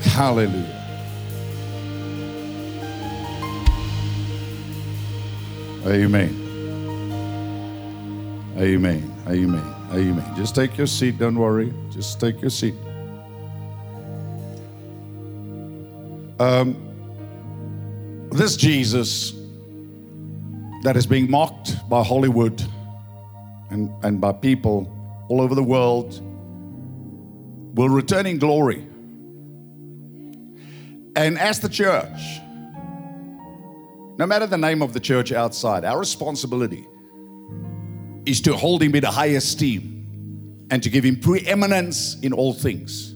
Hallelujah. 0.00 0.80
Amen. 5.84 6.40
Amen. 8.56 9.14
Amen. 9.28 9.74
Amen. 9.92 10.36
Just 10.36 10.54
take 10.54 10.78
your 10.78 10.86
seat. 10.86 11.18
Don't 11.18 11.38
worry. 11.38 11.70
Just 11.90 12.18
take 12.18 12.40
your 12.40 12.48
seat. 12.48 12.74
Um, 16.40 18.28
this 18.30 18.56
Jesus 18.56 19.32
that 20.82 20.96
is 20.96 21.06
being 21.06 21.30
mocked 21.30 21.88
by 21.88 22.02
Hollywood 22.02 22.62
and, 23.70 23.90
and 24.04 24.20
by 24.20 24.32
people 24.32 24.90
all 25.28 25.40
over 25.40 25.54
the 25.54 25.62
world 25.62 26.20
will 27.74 27.88
return 27.88 28.26
in 28.26 28.38
glory. 28.38 28.86
And 31.16 31.38
as 31.38 31.60
the 31.60 31.68
church, 31.68 32.40
no 34.18 34.26
matter 34.26 34.46
the 34.46 34.58
name 34.58 34.82
of 34.82 34.92
the 34.92 35.00
church 35.00 35.32
outside, 35.32 35.84
our 35.84 35.98
responsibility 35.98 36.86
is 38.26 38.40
to 38.42 38.56
hold 38.56 38.82
him 38.82 38.94
in 38.94 39.00
the 39.00 39.10
highest 39.10 39.46
esteem 39.46 40.66
and 40.70 40.82
to 40.82 40.90
give 40.90 41.04
him 41.04 41.16
preeminence 41.16 42.18
in 42.20 42.32
all 42.32 42.52
things. 42.52 43.13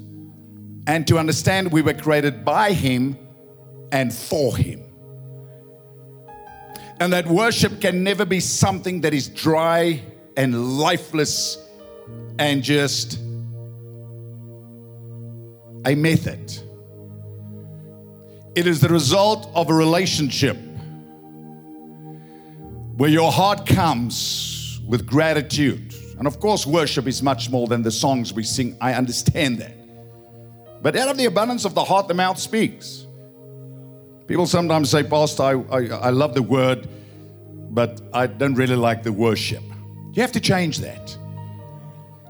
And 0.88 1.07
to 1.07 1.18
understand 1.18 1.70
we 1.70 1.83
were 1.83 1.92
created 1.92 2.44
by 2.46 2.72
him 2.72 3.18
and 3.92 4.12
for 4.12 4.57
him. 4.57 4.83
And 6.98 7.12
that 7.12 7.27
worship 7.27 7.81
can 7.81 8.03
never 8.03 8.24
be 8.24 8.40
something 8.40 9.03
that 9.03 9.14
is 9.14 9.29
dry 9.29 10.03
and 10.37 10.79
lifeless 10.79 11.59
and 12.38 12.62
just 12.62 13.20
a 15.85 15.94
method. 15.94 16.59
It 18.55 18.66
is 18.66 18.81
the 18.81 18.88
result 18.88 19.51
of 19.55 19.68
a 19.68 19.74
relationship 19.74 20.57
where 22.96 23.11
your 23.11 23.31
heart 23.31 23.66
comes 23.66 24.81
with 24.88 25.07
gratitude. 25.07 25.94
And 26.18 26.27
of 26.27 26.40
course, 26.40 26.66
worship 26.66 27.07
is 27.07 27.22
much 27.22 27.51
more 27.51 27.68
than 27.68 27.83
the 27.83 27.90
songs 27.92 28.33
we 28.33 28.42
sing. 28.42 28.77
I 28.81 28.94
understand 28.94 29.59
that. 29.59 29.88
But 30.81 30.97
out 30.97 31.09
of 31.09 31.17
the 31.17 31.25
abundance 31.25 31.64
of 31.64 31.75
the 31.75 31.85
heart, 31.85 32.09
the 32.09 32.14
mouth 32.14 32.38
speaks. 32.38 33.07
People 34.27 34.47
sometimes 34.47 34.91
say, 34.91 35.03
Pastor, 35.03 35.43
I, 35.43 35.53
I, 35.71 35.87
I 35.87 36.11
love 36.11 36.35
the 36.35 36.43
word, 36.43 36.88
but 37.71 38.01
I 38.12 38.27
don't 38.27 38.55
really 38.55 38.77
like 38.77 39.03
the 39.03 39.12
worship. 39.12 39.62
You 40.12 40.23
have 40.23 40.33
to 40.33 40.41
change 40.41 40.79
that. 40.79 41.17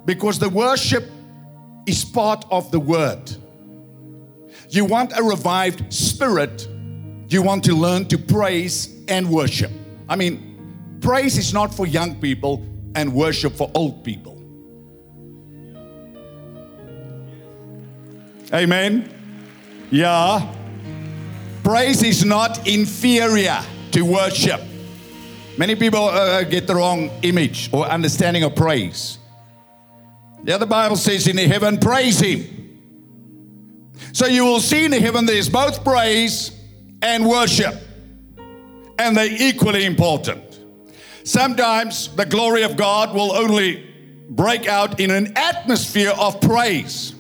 Because 0.05 0.39
the 0.39 0.49
worship 0.49 1.05
is 1.87 2.05
part 2.05 2.45
of 2.51 2.71
the 2.71 2.81
word. 2.81 3.31
You 4.71 4.85
want 4.85 5.13
a 5.19 5.23
revived 5.23 5.93
spirit, 5.93 6.69
you 7.29 7.43
want 7.43 7.65
to 7.65 7.75
learn 7.75 8.07
to 8.09 8.19
praise 8.19 9.03
and 9.09 9.29
worship. 9.31 9.71
I 10.09 10.17
mean, 10.17 10.99
praise 11.01 11.37
is 11.37 11.53
not 11.53 11.75
for 11.75 11.87
young 11.87 12.21
people 12.21 12.65
and 12.95 13.13
worship 13.13 13.55
for 13.55 13.71
old 13.75 14.05
people. 14.05 14.38
Amen. 18.53 19.13
Yeah. 19.91 20.55
Praise 21.63 22.03
is 22.03 22.25
not 22.25 22.67
inferior 22.67 23.61
to 23.93 24.03
worship. 24.03 24.61
Many 25.59 25.75
people 25.75 26.05
uh, 26.05 26.45
get 26.45 26.67
the 26.67 26.75
wrong 26.75 27.11
image 27.23 27.69
or 27.73 27.85
understanding 27.87 28.45
of 28.45 28.55
praise. 28.55 29.19
The 30.45 30.55
other 30.55 30.67
Bible 30.67 30.97
says 30.97 31.27
in 31.27 31.37
the 31.37 31.47
heaven, 31.47 31.79
praise 31.79 32.21
Him. 32.21 32.55
So 34.13 34.27
you 34.27 34.45
will 34.45 34.61
see 34.61 34.85
in 34.85 34.93
the 34.93 35.01
heaven 35.01 35.27
there's 35.27 35.49
both 35.49 35.85
praise 35.85 36.53
and 37.03 37.27
worship, 37.27 37.75
and 38.99 39.17
they're 39.17 39.31
equally 39.31 39.85
important. 39.85 40.61
Sometimes 41.25 42.15
the 42.17 42.25
glory 42.25 42.63
of 42.63 42.77
God 42.77 43.15
will 43.15 43.33
only 43.33 43.85
break 44.31 44.67
out 44.67 45.01
in 45.01 45.11
an 45.11 45.37
atmosphere 45.37 46.13
of 46.19 46.41
praise. 46.41 47.15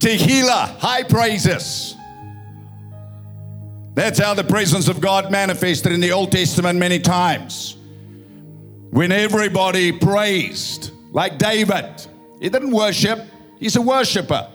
Tehillah, 0.00 0.78
high 0.78 1.02
praises. 1.02 1.94
That's 3.94 4.18
how 4.18 4.32
the 4.32 4.44
presence 4.44 4.88
of 4.88 4.98
God 4.98 5.30
manifested 5.30 5.92
in 5.92 6.00
the 6.00 6.12
Old 6.12 6.32
Testament 6.32 6.78
many 6.78 6.98
times. 6.98 7.76
When 8.90 9.12
everybody 9.12 9.92
praised, 9.92 10.92
like 11.12 11.36
David, 11.36 12.06
he 12.40 12.48
didn't 12.48 12.70
worship, 12.70 13.20
he's 13.58 13.76
a 13.76 13.82
worshiper. 13.82 14.48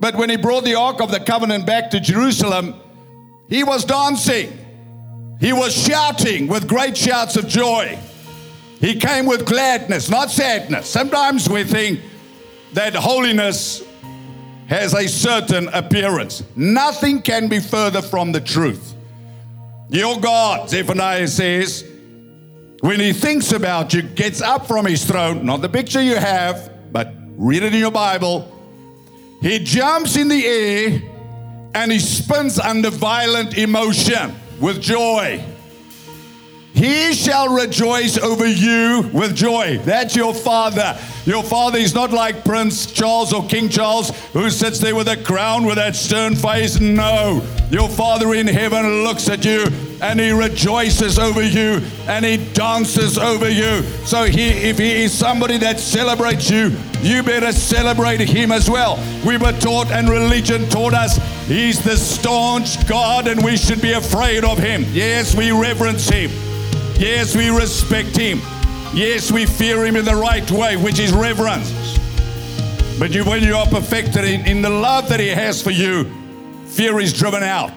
But 0.00 0.14
when 0.14 0.30
he 0.30 0.36
brought 0.36 0.64
the 0.64 0.74
Ark 0.74 1.02
of 1.02 1.10
the 1.10 1.20
Covenant 1.20 1.66
back 1.66 1.90
to 1.90 2.00
Jerusalem, 2.00 2.74
he 3.50 3.64
was 3.64 3.84
dancing, 3.84 4.58
he 5.38 5.52
was 5.52 5.74
shouting 5.74 6.48
with 6.48 6.66
great 6.66 6.96
shouts 6.96 7.36
of 7.36 7.46
joy. 7.46 7.98
He 8.80 8.94
came 8.94 9.26
with 9.26 9.44
gladness, 9.44 10.08
not 10.08 10.30
sadness. 10.30 10.88
Sometimes 10.88 11.46
we 11.46 11.62
think 11.62 12.00
that 12.72 12.94
holiness 12.94 13.84
has 14.72 14.94
a 14.94 15.06
certain 15.06 15.68
appearance. 15.68 16.42
Nothing 16.56 17.20
can 17.20 17.46
be 17.46 17.60
further 17.60 18.00
from 18.00 18.32
the 18.32 18.40
truth. 18.40 18.94
Your 19.90 20.18
God, 20.18 20.70
Zephaniah 20.70 21.28
says, 21.28 21.84
when 22.80 22.98
he 22.98 23.12
thinks 23.12 23.52
about 23.52 23.92
you, 23.92 24.00
gets 24.00 24.40
up 24.40 24.66
from 24.66 24.86
his 24.86 25.04
throne, 25.04 25.44
not 25.44 25.60
the 25.60 25.68
picture 25.68 26.00
you 26.00 26.16
have, 26.16 26.72
but 26.90 27.12
read 27.36 27.62
it 27.62 27.74
in 27.74 27.80
your 27.80 27.90
Bible. 27.90 28.48
He 29.42 29.58
jumps 29.58 30.16
in 30.16 30.28
the 30.28 30.46
air 30.46 31.02
and 31.74 31.92
he 31.92 31.98
spins 31.98 32.58
under 32.58 32.88
violent 32.88 33.58
emotion 33.58 34.34
with 34.58 34.80
joy. 34.80 35.44
He 36.74 37.12
shall 37.12 37.54
rejoice 37.54 38.16
over 38.16 38.46
you 38.46 39.08
with 39.12 39.36
joy. 39.36 39.78
That's 39.84 40.16
your 40.16 40.32
father. 40.32 40.98
Your 41.26 41.42
father 41.42 41.78
is 41.78 41.94
not 41.94 42.12
like 42.12 42.44
Prince 42.44 42.90
Charles 42.90 43.32
or 43.32 43.46
King 43.46 43.68
Charles 43.68 44.10
who 44.32 44.48
sits 44.48 44.78
there 44.78 44.96
with 44.96 45.08
a 45.08 45.16
crown 45.22 45.66
with 45.66 45.76
that 45.76 45.94
stern 45.94 46.34
face. 46.34 46.80
No. 46.80 47.46
Your 47.70 47.88
father 47.88 48.34
in 48.34 48.46
heaven 48.46 49.04
looks 49.04 49.28
at 49.28 49.44
you 49.44 49.66
and 50.00 50.18
he 50.18 50.30
rejoices 50.30 51.18
over 51.18 51.42
you 51.42 51.80
and 52.08 52.24
he 52.24 52.38
dances 52.54 53.18
over 53.18 53.50
you. 53.50 53.82
So 54.06 54.24
he 54.24 54.48
if 54.48 54.78
he 54.78 55.04
is 55.04 55.12
somebody 55.12 55.58
that 55.58 55.78
celebrates 55.78 56.50
you, 56.50 56.74
you 57.02 57.22
better 57.22 57.52
celebrate 57.52 58.20
him 58.20 58.50
as 58.50 58.68
well. 58.70 58.96
We 59.26 59.36
were 59.36 59.52
taught 59.52 59.90
and 59.90 60.08
religion 60.08 60.68
taught 60.70 60.94
us 60.94 61.18
he's 61.46 61.84
the 61.84 61.96
staunch 61.96 62.86
God 62.88 63.28
and 63.28 63.44
we 63.44 63.58
should 63.58 63.82
be 63.82 63.92
afraid 63.92 64.42
of 64.42 64.58
him. 64.58 64.86
Yes, 64.90 65.36
we 65.36 65.52
reverence 65.52 66.08
him. 66.08 66.30
Yes, 66.98 67.36
we 67.36 67.50
respect 67.50 68.16
him. 68.16 68.40
Yes, 68.94 69.32
we 69.32 69.46
fear 69.46 69.84
him 69.84 69.96
in 69.96 70.04
the 70.04 70.14
right 70.14 70.48
way, 70.50 70.76
which 70.76 70.98
is 70.98 71.12
reverence. 71.12 71.98
But 72.98 73.12
you, 73.12 73.24
when 73.24 73.42
you 73.42 73.56
are 73.56 73.66
perfected 73.66 74.24
in, 74.24 74.46
in 74.46 74.62
the 74.62 74.70
love 74.70 75.08
that 75.08 75.18
he 75.18 75.28
has 75.28 75.62
for 75.62 75.70
you, 75.70 76.10
fear 76.66 77.00
is 77.00 77.12
driven 77.12 77.42
out. 77.42 77.72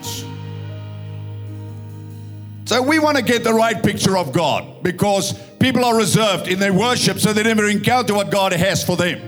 So 2.65 2.82
we 2.82 2.99
want 2.99 3.17
to 3.17 3.23
get 3.23 3.43
the 3.43 3.54
right 3.54 3.82
picture 3.82 4.17
of 4.17 4.34
God 4.34 4.84
because 4.84 5.34
people 5.60 5.86
are 5.86 5.95
reserved 5.95 6.47
in 6.47 6.60
their 6.60 6.73
worship 6.73 7.19
so 7.19 7.32
they 7.32 7.43
never 7.43 7.67
encounter 7.67 8.13
what 8.13 8.30
God 8.30 8.54
has 8.54 8.84
for 8.84 8.97
them. 8.97 9.21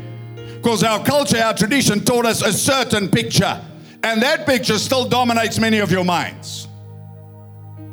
Because 0.55 0.83
our 0.83 1.03
culture, 1.03 1.37
our 1.37 1.53
tradition 1.53 2.03
taught 2.03 2.25
us 2.25 2.41
a 2.41 2.51
certain 2.51 3.09
picture, 3.09 3.61
and 4.03 4.21
that 4.21 4.45
picture 4.45 4.77
still 4.77 5.07
dominates 5.07 5.59
many 5.59 5.77
of 5.79 5.91
your 5.91 6.03
minds. 6.03 6.67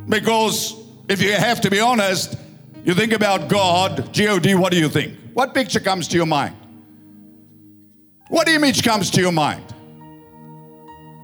Because 0.08 0.83
if 1.08 1.20
you 1.22 1.32
have 1.32 1.60
to 1.62 1.70
be 1.70 1.80
honest, 1.80 2.36
you 2.84 2.94
think 2.94 3.12
about 3.12 3.48
God, 3.48 4.14
God, 4.14 4.46
what 4.54 4.72
do 4.72 4.78
you 4.78 4.88
think? 4.88 5.18
What 5.32 5.54
picture 5.54 5.80
comes 5.80 6.08
to 6.08 6.16
your 6.16 6.26
mind? 6.26 6.54
What 8.28 8.48
image 8.48 8.82
comes 8.82 9.10
to 9.12 9.20
your 9.20 9.32
mind? 9.32 9.74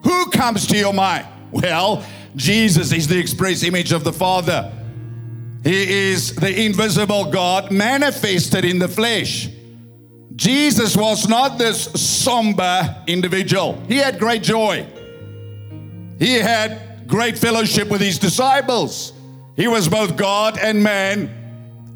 Who 0.05 0.31
comes 0.31 0.67
to 0.69 0.77
your 0.77 0.93
mind? 0.93 1.27
Well, 1.51 2.05
Jesus 2.37 2.93
is 2.93 3.09
the 3.09 3.19
express 3.19 3.63
image 3.63 3.93
of 3.93 4.05
the 4.05 4.13
Father. 4.13 4.73
He 5.63 6.11
is 6.11 6.35
the 6.37 6.65
invisible 6.65 7.31
God 7.31 7.71
manifested 7.71 8.65
in 8.65 8.79
the 8.79 8.89
flesh. 8.89 9.49
Jesus 10.37 10.97
was 10.97 11.29
not 11.29 11.59
this 11.59 11.85
somber 12.01 12.97
individual. 13.07 13.83
He 13.89 13.97
had 13.97 14.19
great 14.19 14.43
joy. 14.43 14.87
He 16.19 16.35
had 16.35 17.07
great 17.07 17.37
fellowship 17.37 17.89
with 17.89 18.01
his 18.01 18.19
disciples. 18.19 19.13
He 19.61 19.69
was 19.69 19.91
both 19.91 20.17
God 20.17 20.57
and 20.57 20.83
man, 20.83 21.29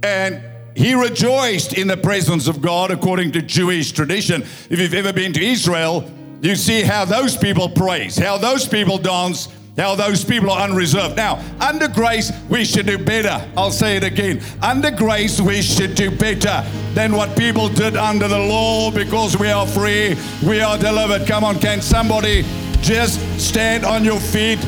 and 0.02 0.42
he 0.76 0.92
rejoiced 0.92 1.72
in 1.72 1.86
the 1.86 1.96
presence 1.96 2.46
of 2.46 2.60
God 2.60 2.90
according 2.90 3.32
to 3.32 3.40
Jewish 3.40 3.90
tradition. 3.90 4.42
If 4.42 4.78
you've 4.78 4.92
ever 4.92 5.14
been 5.14 5.32
to 5.32 5.42
Israel, 5.42 6.04
you 6.42 6.56
see 6.56 6.82
how 6.82 7.06
those 7.06 7.38
people 7.38 7.70
praise, 7.70 8.18
how 8.18 8.36
those 8.36 8.68
people 8.68 8.98
dance, 8.98 9.48
how 9.78 9.94
those 9.94 10.22
people 10.22 10.50
are 10.50 10.60
unreserved. 10.60 11.16
Now, 11.16 11.42
under 11.58 11.88
grace, 11.88 12.30
we 12.50 12.66
should 12.66 12.84
do 12.84 12.98
better. 12.98 13.42
I'll 13.56 13.70
say 13.70 13.96
it 13.96 14.04
again. 14.04 14.42
Under 14.60 14.90
grace, 14.90 15.40
we 15.40 15.62
should 15.62 15.94
do 15.94 16.10
better 16.10 16.62
than 16.92 17.16
what 17.16 17.34
people 17.34 17.70
did 17.70 17.96
under 17.96 18.28
the 18.28 18.38
law 18.38 18.90
because 18.90 19.38
we 19.38 19.50
are 19.50 19.66
free, 19.66 20.16
we 20.46 20.60
are 20.60 20.76
delivered. 20.76 21.26
Come 21.26 21.44
on, 21.44 21.58
can 21.60 21.80
somebody 21.80 22.44
just 22.82 23.18
stand 23.40 23.86
on 23.86 24.04
your 24.04 24.20
feet 24.20 24.58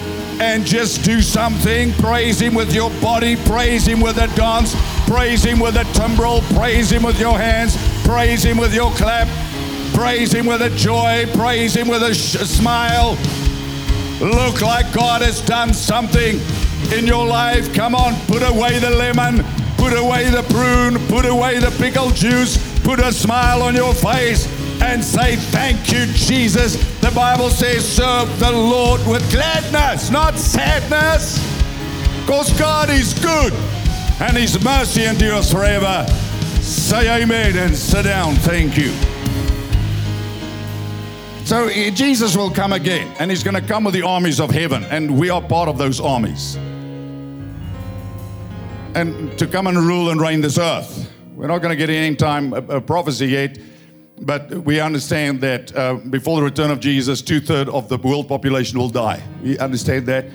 and 0.41 0.65
just 0.65 1.05
do 1.05 1.21
something. 1.21 1.93
Praise 1.95 2.41
Him 2.41 2.55
with 2.55 2.73
your 2.75 2.91
body, 3.01 3.37
praise 3.37 3.87
Him 3.87 4.01
with 4.01 4.19
a 4.19 4.27
dance, 4.37 4.75
praise 5.07 5.45
Him 5.45 5.59
with 5.59 5.77
a 5.77 5.85
timbrel, 5.93 6.41
praise 6.55 6.91
Him 6.91 7.03
with 7.03 7.19
your 7.19 7.39
hands, 7.39 7.77
praise 8.05 8.43
Him 8.45 8.59
with 8.59 8.75
your 8.75 8.91
clap, 8.93 9.29
praise 9.95 10.33
Him 10.33 10.47
with 10.47 10.63
a 10.63 10.71
joy, 10.71 11.27
praise 11.35 11.75
Him 11.75 11.89
with 11.89 12.03
a 12.03 12.15
sh- 12.15 12.39
smile. 12.39 13.17
Look 14.21 14.63
like 14.63 14.93
God 14.93 15.23
has 15.23 15.41
done 15.41 15.75
something 15.75 16.41
in 16.93 17.07
your 17.07 17.27
life. 17.27 17.75
Come 17.75 17.95
on, 17.95 18.15
put 18.27 18.43
away 18.43 18.79
the 18.79 18.91
lemon, 18.91 19.45
put 19.77 19.93
away 19.93 20.31
the 20.31 20.43
prune, 20.45 20.99
put 21.09 21.27
away 21.27 21.59
the 21.59 21.71
pickle 21.79 22.11
juice, 22.11 22.57
put 22.83 22.99
a 23.01 23.13
smile 23.13 23.63
on 23.63 23.75
your 23.75 23.93
face 23.95 24.56
and 24.87 25.05
say, 25.05 25.37
Thank 25.37 25.93
you, 25.93 26.07
Jesus. 26.07 26.77
The 27.01 27.11
Bible 27.11 27.51
says, 27.51 27.87
Serve 27.87 28.39
the 28.39 28.53
Lord 28.53 29.01
with 29.07 29.29
gladness, 29.31 30.11
not 30.11 30.39
sadness. 30.39 31.39
Because 32.21 32.57
God 32.59 32.91
is 32.91 33.15
good 33.15 33.53
and 34.21 34.37
His 34.37 34.63
mercy 34.65 35.05
endures 35.05 35.53
forever. 35.53 36.07
Say 36.61 37.23
amen 37.23 37.57
and 37.57 37.75
sit 37.75 38.05
down. 38.05 38.35
Thank 38.37 38.77
you. 38.77 38.93
So 41.45 41.69
eh, 41.69 41.91
Jesus 41.91 42.37
will 42.37 42.51
come 42.51 42.73
again 42.73 43.15
and 43.19 43.31
He's 43.31 43.45
going 43.45 43.55
to 43.55 43.67
come 43.67 43.85
with 43.85 43.95
the 43.95 44.03
armies 44.03 44.41
of 44.41 44.51
heaven, 44.51 44.85
and 44.85 45.19
we 45.19 45.31
are 45.31 45.43
part 45.43 45.69
of 45.69 45.79
those 45.79 46.01
armies. 46.01 46.57
And 48.95 49.39
to 49.39 49.47
come 49.47 49.67
and 49.67 49.77
rule 49.79 50.11
and 50.11 50.21
reign 50.21 50.41
this 50.41 50.59
earth. 50.59 51.13
We're 51.35 51.49
not 51.49 51.59
going 51.59 51.71
to 51.71 51.77
get 51.77 51.91
any 51.91 52.17
time 52.17 52.55
a, 52.55 52.77
a 52.77 52.81
prophecy 52.81 53.27
yet 53.27 53.59
but 54.21 54.51
we 54.51 54.81
understand 54.81 55.41
that 55.43 55.77
uh, 55.77 55.95
before 55.95 56.39
the 56.39 56.45
return 56.45 56.71
of 56.71 56.81
Jesus, 56.81 57.21
two 57.21 57.41
thirds 57.41 57.71
of 57.71 57.89
the 57.89 57.99
world 57.99 58.29
population 58.29 58.79
will 58.79 58.89
die. 58.89 59.23
We 59.43 59.59
understand 59.59 60.07
that. 60.07 60.27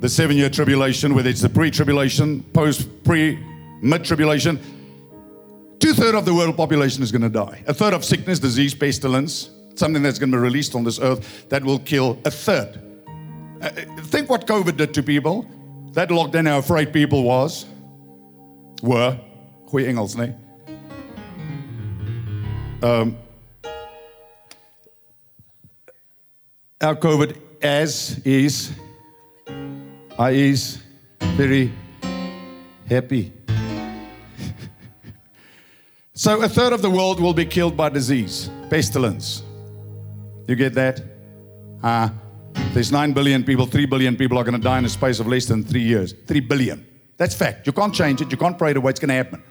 The 0.00 0.08
seven 0.08 0.36
year 0.36 0.50
tribulation, 0.50 1.14
whether 1.14 1.30
it's 1.30 1.40
the 1.40 1.48
pre 1.48 1.70
tribulation, 1.70 2.42
post, 2.52 3.04
pre, 3.04 3.38
mid 3.80 4.04
tribulation, 4.04 4.60
two 5.78 5.94
thirds 5.94 6.18
of 6.18 6.26
the 6.26 6.34
world 6.34 6.56
population 6.56 7.02
is 7.02 7.10
going 7.10 7.22
to 7.22 7.30
die. 7.30 7.62
A 7.66 7.72
third 7.72 7.94
of 7.94 8.04
sickness, 8.04 8.38
disease, 8.38 8.74
pestilence, 8.74 9.48
something 9.76 10.02
that's 10.02 10.18
going 10.18 10.30
to 10.30 10.36
be 10.36 10.42
released 10.42 10.74
on 10.74 10.84
this 10.84 10.98
earth 10.98 11.48
that 11.48 11.64
will 11.64 11.78
kill 11.78 12.18
a 12.26 12.30
third. 12.30 12.80
Uh, 13.62 13.70
think 14.02 14.28
what 14.28 14.46
COVID 14.46 14.76
did 14.76 14.92
to 14.92 15.02
people. 15.02 15.46
That 15.92 16.10
lockdown, 16.10 16.48
how 16.48 16.58
afraid 16.58 16.92
people 16.92 17.22
was, 17.22 17.66
were. 18.82 19.18
Goeie 19.70 19.86
Engels? 19.86 20.16
Um, 22.84 23.16
our 26.82 26.94
COVID 26.94 27.34
as 27.62 28.18
is, 28.26 28.72
I 30.18 30.30
is 30.32 30.82
very 31.20 31.72
happy. 32.86 33.32
So 36.16 36.42
a 36.42 36.48
third 36.48 36.72
of 36.72 36.80
the 36.80 36.90
world 36.90 37.18
will 37.18 37.34
be 37.34 37.44
killed 37.44 37.76
by 37.76 37.88
disease, 37.88 38.48
pestilence. 38.70 39.42
You 40.46 40.54
get 40.54 40.74
that? 40.74 41.02
Uh, 41.82 42.10
there's 42.72 42.92
9 42.92 43.12
billion 43.12 43.42
people, 43.42 43.66
3 43.66 43.86
billion 43.86 44.14
people 44.16 44.38
are 44.38 44.44
going 44.44 44.54
to 44.54 44.62
die 44.62 44.78
in 44.78 44.84
a 44.84 44.88
space 44.88 45.18
of 45.18 45.26
less 45.26 45.46
than 45.46 45.64
three 45.64 45.82
years. 45.82 46.14
3 46.28 46.38
billion. 46.40 46.86
That's 47.16 47.34
fact. 47.34 47.66
You 47.66 47.72
can't 47.72 47.92
change 47.92 48.20
it. 48.20 48.30
You 48.30 48.36
can't 48.36 48.56
pray 48.56 48.70
it 48.70 48.76
away. 48.76 48.90
It's 48.90 49.00
going 49.00 49.08
to 49.08 49.14
happen. 49.14 49.42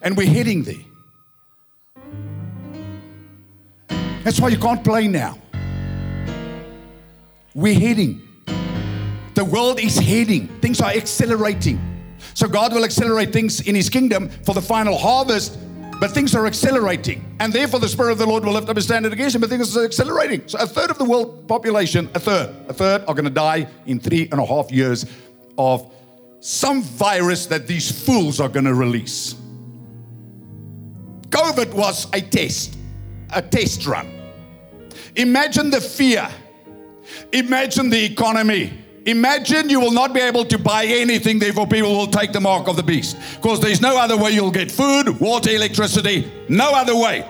And 0.00 0.16
we're 0.16 0.26
heading 0.26 0.64
there. 0.64 0.82
That's 4.24 4.40
why 4.40 4.48
you 4.48 4.58
can't 4.58 4.84
play 4.84 5.08
now. 5.08 5.38
We're 7.54 7.78
heading. 7.78 8.28
The 9.34 9.44
world 9.44 9.80
is 9.80 9.98
heading. 9.98 10.48
Things 10.60 10.80
are 10.80 10.90
accelerating. 10.90 11.80
So 12.34 12.48
God 12.48 12.72
will 12.72 12.84
accelerate 12.84 13.32
things 13.32 13.60
in 13.60 13.74
His 13.74 13.88
kingdom 13.88 14.28
for 14.28 14.54
the 14.54 14.62
final 14.62 14.96
harvest, 14.96 15.58
but 16.00 16.12
things 16.12 16.34
are 16.34 16.46
accelerating. 16.46 17.36
And 17.40 17.52
therefore, 17.52 17.80
the 17.80 17.88
Spirit 17.88 18.12
of 18.12 18.18
the 18.18 18.26
Lord 18.26 18.44
will 18.44 18.52
lift 18.52 18.68
up 18.68 18.76
His 18.76 18.84
standard 18.84 19.12
against 19.12 19.34
Him, 19.34 19.40
but 19.40 19.50
things 19.50 19.76
are 19.76 19.84
accelerating. 19.84 20.42
So, 20.46 20.58
a 20.58 20.66
third 20.66 20.90
of 20.90 20.98
the 20.98 21.04
world 21.04 21.46
population, 21.48 22.08
a 22.14 22.20
third, 22.20 22.54
a 22.68 22.72
third 22.72 23.02
are 23.02 23.14
going 23.14 23.24
to 23.24 23.30
die 23.30 23.66
in 23.86 24.00
three 24.00 24.28
and 24.30 24.40
a 24.40 24.46
half 24.46 24.70
years 24.70 25.04
of 25.58 25.92
some 26.40 26.82
virus 26.82 27.46
that 27.46 27.66
these 27.66 27.90
fools 28.04 28.40
are 28.40 28.48
going 28.48 28.64
to 28.64 28.74
release. 28.74 29.34
COVID 31.30 31.72
was 31.72 32.08
a 32.12 32.20
test, 32.20 32.76
a 33.32 33.42
test 33.42 33.86
run. 33.86 34.20
Imagine 35.16 35.70
the 35.70 35.80
fear. 35.80 36.28
Imagine 37.32 37.90
the 37.90 38.04
economy. 38.04 38.72
Imagine 39.06 39.68
you 39.68 39.80
will 39.80 39.90
not 39.90 40.14
be 40.14 40.20
able 40.20 40.44
to 40.44 40.58
buy 40.58 40.84
anything, 40.84 41.38
therefore, 41.38 41.66
people 41.66 41.90
will 41.90 42.06
take 42.06 42.32
the 42.32 42.40
mark 42.40 42.68
of 42.68 42.76
the 42.76 42.82
beast. 42.82 43.16
Because 43.36 43.60
there's 43.60 43.80
no 43.80 43.98
other 43.98 44.16
way 44.16 44.30
you'll 44.30 44.52
get 44.52 44.70
food, 44.70 45.20
water, 45.20 45.50
electricity. 45.50 46.30
No 46.48 46.70
other 46.72 46.96
way. 46.96 47.28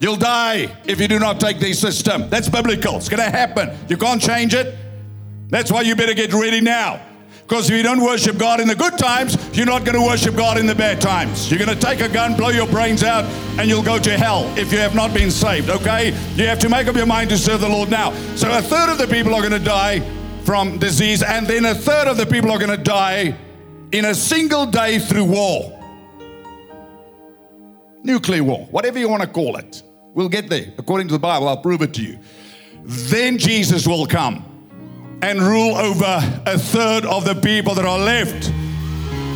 You'll 0.00 0.16
die 0.16 0.76
if 0.84 1.00
you 1.00 1.08
do 1.08 1.18
not 1.18 1.40
take 1.40 1.58
the 1.58 1.72
system. 1.72 2.28
That's 2.28 2.48
biblical. 2.48 2.96
It's 2.96 3.08
going 3.08 3.22
to 3.22 3.30
happen. 3.30 3.76
You 3.88 3.96
can't 3.96 4.20
change 4.20 4.54
it. 4.54 4.76
That's 5.48 5.72
why 5.72 5.80
you 5.80 5.96
better 5.96 6.14
get 6.14 6.32
ready 6.32 6.60
now. 6.60 7.00
Because 7.48 7.70
if 7.70 7.76
you 7.76 7.82
don't 7.82 8.02
worship 8.02 8.36
God 8.36 8.60
in 8.60 8.68
the 8.68 8.74
good 8.74 8.98
times, 8.98 9.38
you're 9.56 9.64
not 9.64 9.86
going 9.86 9.94
to 9.94 10.04
worship 10.04 10.36
God 10.36 10.58
in 10.58 10.66
the 10.66 10.74
bad 10.74 11.00
times. 11.00 11.50
You're 11.50 11.58
going 11.58 11.74
to 11.74 11.86
take 11.86 12.00
a 12.00 12.08
gun, 12.08 12.36
blow 12.36 12.50
your 12.50 12.66
brains 12.66 13.02
out, 13.02 13.24
and 13.58 13.70
you'll 13.70 13.82
go 13.82 13.98
to 13.98 14.18
hell 14.18 14.44
if 14.58 14.70
you 14.70 14.76
have 14.76 14.94
not 14.94 15.14
been 15.14 15.30
saved, 15.30 15.70
okay? 15.70 16.08
You 16.34 16.46
have 16.46 16.58
to 16.58 16.68
make 16.68 16.88
up 16.88 16.94
your 16.94 17.06
mind 17.06 17.30
to 17.30 17.38
serve 17.38 17.62
the 17.62 17.68
Lord 17.68 17.90
now. 17.90 18.12
So 18.36 18.52
a 18.52 18.60
third 18.60 18.90
of 18.90 18.98
the 18.98 19.06
people 19.06 19.34
are 19.34 19.40
going 19.40 19.58
to 19.58 19.58
die 19.58 20.00
from 20.44 20.76
disease, 20.76 21.22
and 21.22 21.46
then 21.46 21.64
a 21.64 21.74
third 21.74 22.06
of 22.06 22.18
the 22.18 22.26
people 22.26 22.50
are 22.50 22.58
going 22.58 22.76
to 22.76 22.84
die 22.84 23.34
in 23.92 24.04
a 24.04 24.14
single 24.14 24.66
day 24.66 24.98
through 24.98 25.24
war. 25.24 25.72
Nuclear 28.02 28.44
war, 28.44 28.66
whatever 28.70 28.98
you 28.98 29.08
want 29.08 29.22
to 29.22 29.28
call 29.28 29.56
it. 29.56 29.82
We'll 30.12 30.28
get 30.28 30.50
there. 30.50 30.66
According 30.76 31.08
to 31.08 31.14
the 31.14 31.18
Bible, 31.18 31.48
I'll 31.48 31.62
prove 31.62 31.80
it 31.80 31.94
to 31.94 32.02
you. 32.02 32.18
Then 32.84 33.38
Jesus 33.38 33.86
will 33.86 34.04
come 34.04 34.44
and 35.22 35.42
rule 35.42 35.76
over 35.76 36.20
a 36.46 36.58
third 36.58 37.04
of 37.04 37.24
the 37.24 37.34
people 37.34 37.74
that 37.74 37.84
are 37.84 37.98
left 37.98 38.52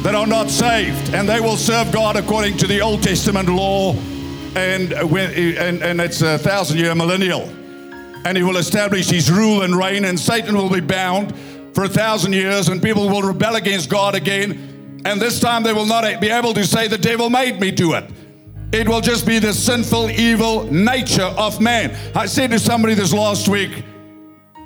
that 0.04 0.14
are 0.14 0.26
not 0.26 0.50
saved, 0.50 1.14
and 1.14 1.28
they 1.28 1.40
will 1.40 1.56
serve 1.56 1.92
God 1.92 2.16
according 2.16 2.56
to 2.58 2.66
the 2.66 2.80
Old 2.80 3.02
Testament 3.02 3.48
law, 3.48 3.94
and 4.56 4.92
and, 4.92 5.82
and 5.82 6.00
it's 6.00 6.22
a 6.22 6.38
thousand 6.38 6.78
year 6.78 6.94
millennial, 6.94 7.42
and 8.24 8.36
He 8.36 8.42
will 8.42 8.56
establish 8.56 9.08
His 9.08 9.30
rule 9.30 9.62
and 9.62 9.76
reign, 9.76 10.04
and 10.04 10.18
Satan 10.18 10.56
will 10.56 10.70
be 10.70 10.80
bound 10.80 11.34
for 11.74 11.84
a 11.84 11.88
thousand 11.88 12.32
years, 12.32 12.68
and 12.68 12.82
people 12.82 13.08
will 13.08 13.22
rebel 13.22 13.56
against 13.56 13.88
God 13.88 14.14
again, 14.14 15.02
and 15.04 15.20
this 15.20 15.40
time 15.40 15.62
they 15.62 15.72
will 15.72 15.86
not 15.86 16.20
be 16.20 16.28
able 16.28 16.54
to 16.54 16.64
say 16.64 16.88
the 16.88 16.98
devil 16.98 17.30
made 17.30 17.60
me 17.60 17.70
do 17.70 17.94
it. 17.94 18.04
It 18.72 18.88
will 18.88 19.02
just 19.02 19.26
be 19.26 19.38
the 19.38 19.52
sinful, 19.52 20.10
evil 20.10 20.64
nature 20.72 21.22
of 21.36 21.60
man. 21.60 21.94
I 22.16 22.26
said 22.26 22.50
to 22.52 22.58
somebody 22.58 22.94
this 22.94 23.12
last 23.12 23.46
week 23.46 23.84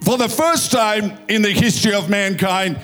for 0.07 0.17
the 0.17 0.29
first 0.29 0.71
time 0.71 1.19
in 1.27 1.43
the 1.43 1.51
history 1.51 1.93
of 1.93 2.09
mankind, 2.09 2.79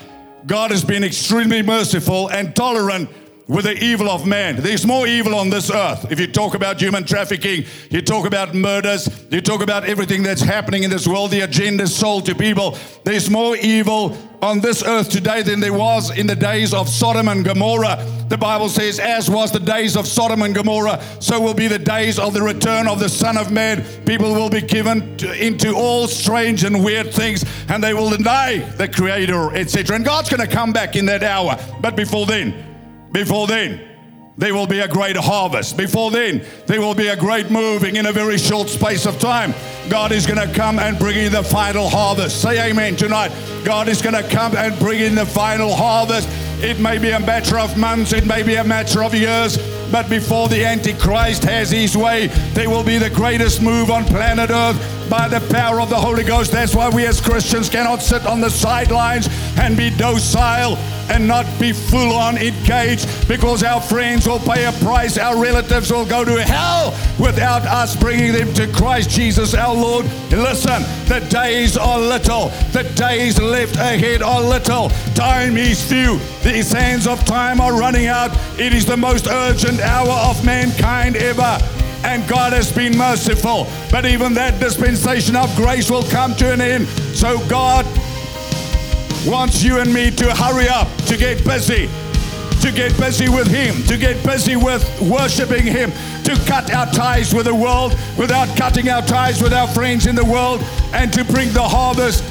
God 0.44 0.72
has 0.72 0.82
been 0.82 1.04
extremely 1.04 1.62
merciful 1.62 2.28
and 2.32 2.52
tolerant 2.56 3.08
with 3.48 3.64
the 3.64 3.76
evil 3.82 4.08
of 4.08 4.26
man. 4.26 4.56
There's 4.56 4.86
more 4.86 5.06
evil 5.06 5.34
on 5.34 5.50
this 5.50 5.70
earth. 5.70 6.10
If 6.10 6.20
you 6.20 6.26
talk 6.26 6.54
about 6.54 6.80
human 6.80 7.04
trafficking, 7.04 7.64
you 7.90 8.00
talk 8.00 8.26
about 8.26 8.54
murders, 8.54 9.08
you 9.30 9.40
talk 9.40 9.62
about 9.62 9.84
everything 9.84 10.22
that's 10.22 10.42
happening 10.42 10.84
in 10.84 10.90
this 10.90 11.06
world, 11.06 11.30
the 11.30 11.40
agenda 11.40 11.86
sold 11.86 12.26
to 12.26 12.34
people. 12.34 12.78
There's 13.04 13.28
more 13.28 13.56
evil 13.56 14.16
on 14.40 14.60
this 14.60 14.82
earth 14.82 15.08
today 15.08 15.42
than 15.42 15.60
there 15.60 15.72
was 15.72 16.16
in 16.16 16.26
the 16.26 16.36
days 16.36 16.72
of 16.72 16.88
Sodom 16.88 17.28
and 17.28 17.44
Gomorrah. 17.44 18.04
The 18.28 18.38
Bible 18.38 18.68
says, 18.68 18.98
as 18.98 19.28
was 19.28 19.52
the 19.52 19.60
days 19.60 19.96
of 19.96 20.06
Sodom 20.06 20.42
and 20.42 20.54
Gomorrah, 20.54 21.02
so 21.20 21.40
will 21.40 21.54
be 21.54 21.68
the 21.68 21.78
days 21.78 22.18
of 22.18 22.34
the 22.34 22.42
return 22.42 22.88
of 22.88 22.98
the 22.98 23.08
Son 23.08 23.36
of 23.36 23.52
Man. 23.52 23.84
People 24.04 24.32
will 24.32 24.50
be 24.50 24.60
given 24.60 25.16
to, 25.18 25.44
into 25.44 25.74
all 25.74 26.08
strange 26.08 26.64
and 26.64 26.82
weird 26.82 27.12
things, 27.12 27.44
and 27.68 27.82
they 27.82 27.94
will 27.94 28.10
deny 28.10 28.58
the 28.78 28.88
Creator, 28.88 29.54
etc. 29.54 29.96
And 29.96 30.04
God's 30.04 30.28
going 30.28 30.46
to 30.46 30.52
come 30.52 30.72
back 30.72 30.96
in 30.96 31.06
that 31.06 31.22
hour. 31.22 31.56
But 31.80 31.94
before 31.94 32.26
then, 32.26 32.71
before 33.12 33.46
then, 33.46 33.88
there 34.38 34.54
will 34.54 34.66
be 34.66 34.80
a 34.80 34.88
great 34.88 35.16
harvest. 35.16 35.76
Before 35.76 36.10
then, 36.10 36.44
there 36.66 36.80
will 36.80 36.94
be 36.94 37.08
a 37.08 37.16
great 37.16 37.50
moving 37.50 37.96
in 37.96 38.06
a 38.06 38.12
very 38.12 38.38
short 38.38 38.68
space 38.68 39.06
of 39.06 39.18
time. 39.20 39.54
God 39.90 40.10
is 40.10 40.26
going 40.26 40.46
to 40.46 40.52
come 40.54 40.78
and 40.78 40.98
bring 40.98 41.18
in 41.18 41.32
the 41.32 41.42
final 41.42 41.88
harvest. 41.88 42.40
Say 42.40 42.70
amen 42.70 42.96
tonight. 42.96 43.30
God 43.64 43.88
is 43.88 44.00
going 44.00 44.14
to 44.14 44.28
come 44.30 44.56
and 44.56 44.78
bring 44.78 45.00
in 45.00 45.14
the 45.14 45.26
final 45.26 45.74
harvest. 45.74 46.28
It 46.62 46.80
may 46.80 46.98
be 46.98 47.10
a 47.10 47.20
matter 47.20 47.58
of 47.58 47.76
months, 47.76 48.12
it 48.12 48.26
may 48.26 48.42
be 48.42 48.54
a 48.54 48.64
matter 48.64 49.02
of 49.02 49.14
years, 49.14 49.58
but 49.92 50.08
before 50.08 50.48
the 50.48 50.64
Antichrist 50.64 51.44
has 51.44 51.70
his 51.70 51.94
way, 51.96 52.28
there 52.54 52.70
will 52.70 52.82
be 52.82 52.96
the 52.96 53.10
greatest 53.10 53.60
move 53.60 53.90
on 53.90 54.04
planet 54.06 54.48
Earth 54.50 54.80
by 55.10 55.28
the 55.28 55.40
power 55.52 55.78
of 55.78 55.90
the 55.90 55.96
Holy 55.96 56.24
Ghost. 56.24 56.50
That's 56.50 56.74
why 56.74 56.88
we 56.88 57.04
as 57.04 57.20
Christians 57.20 57.68
cannot 57.68 58.00
sit 58.00 58.26
on 58.26 58.40
the 58.40 58.48
sidelines 58.48 59.28
and 59.58 59.76
be 59.76 59.90
docile 59.90 60.78
and 61.10 61.28
not 61.28 61.44
be 61.60 61.72
full 61.72 62.14
on 62.14 62.38
engaged 62.38 63.06
because 63.28 63.62
our 63.62 63.80
friends 63.82 64.26
will 64.26 64.38
pay 64.38 64.64
a 64.64 64.72
price, 64.72 65.18
our 65.18 65.36
relatives 65.36 65.92
will 65.92 66.06
go 66.06 66.24
to 66.24 66.42
hell 66.42 66.96
without 67.20 67.62
us 67.62 67.94
bringing 67.94 68.32
them 68.32 68.54
to 68.54 68.66
Christ 68.68 69.10
Jesus 69.10 69.54
our 69.54 69.74
Lord. 69.74 70.06
Listen, 70.30 70.82
the 71.08 71.20
days 71.28 71.76
are 71.76 71.98
little, 71.98 72.48
the 72.72 72.84
days 72.94 73.38
left 73.38 73.76
ahead 73.76 74.22
are 74.22 74.40
little, 74.40 74.88
time 75.14 75.58
is 75.58 75.86
few, 75.86 76.18
the 76.42 76.62
sands 76.62 77.06
of 77.06 77.22
time 77.26 77.60
are 77.60 77.78
running 77.78 78.06
out. 78.06 78.30
It 78.58 78.72
is 78.72 78.86
the 78.86 78.96
most 78.96 79.26
urgent 79.26 79.80
hour 79.82 80.30
of 80.30 80.44
mankind 80.44 81.16
ever 81.16 81.58
and 82.04 82.26
God 82.28 82.52
has 82.52 82.72
been 82.72 82.96
merciful. 82.96 83.66
But 83.90 84.06
even 84.06 84.34
that 84.34 84.60
dispensation 84.60 85.36
of 85.36 85.54
grace 85.56 85.90
will 85.90 86.02
come 86.04 86.34
to 86.36 86.52
an 86.52 86.60
end. 86.60 86.88
So 87.14 87.38
God 87.48 87.86
wants 89.26 89.62
you 89.62 89.78
and 89.78 89.92
me 89.92 90.10
to 90.10 90.34
hurry 90.34 90.68
up, 90.68 90.88
to 91.06 91.16
get 91.16 91.44
busy, 91.44 91.88
to 92.60 92.72
get 92.72 92.96
busy 92.98 93.28
with 93.28 93.46
Him, 93.46 93.82
to 93.84 93.96
get 93.96 94.24
busy 94.24 94.56
with 94.56 94.84
worshiping 95.00 95.64
Him, 95.64 95.90
to 96.24 96.34
cut 96.46 96.72
our 96.72 96.86
ties 96.86 97.32
with 97.32 97.46
the 97.46 97.54
world 97.54 97.96
without 98.18 98.48
cutting 98.56 98.88
our 98.88 99.02
ties 99.02 99.42
with 99.42 99.52
our 99.52 99.68
friends 99.68 100.06
in 100.06 100.16
the 100.16 100.24
world, 100.24 100.60
and 100.92 101.12
to 101.12 101.24
bring 101.24 101.52
the 101.52 101.62
harvest 101.62 102.24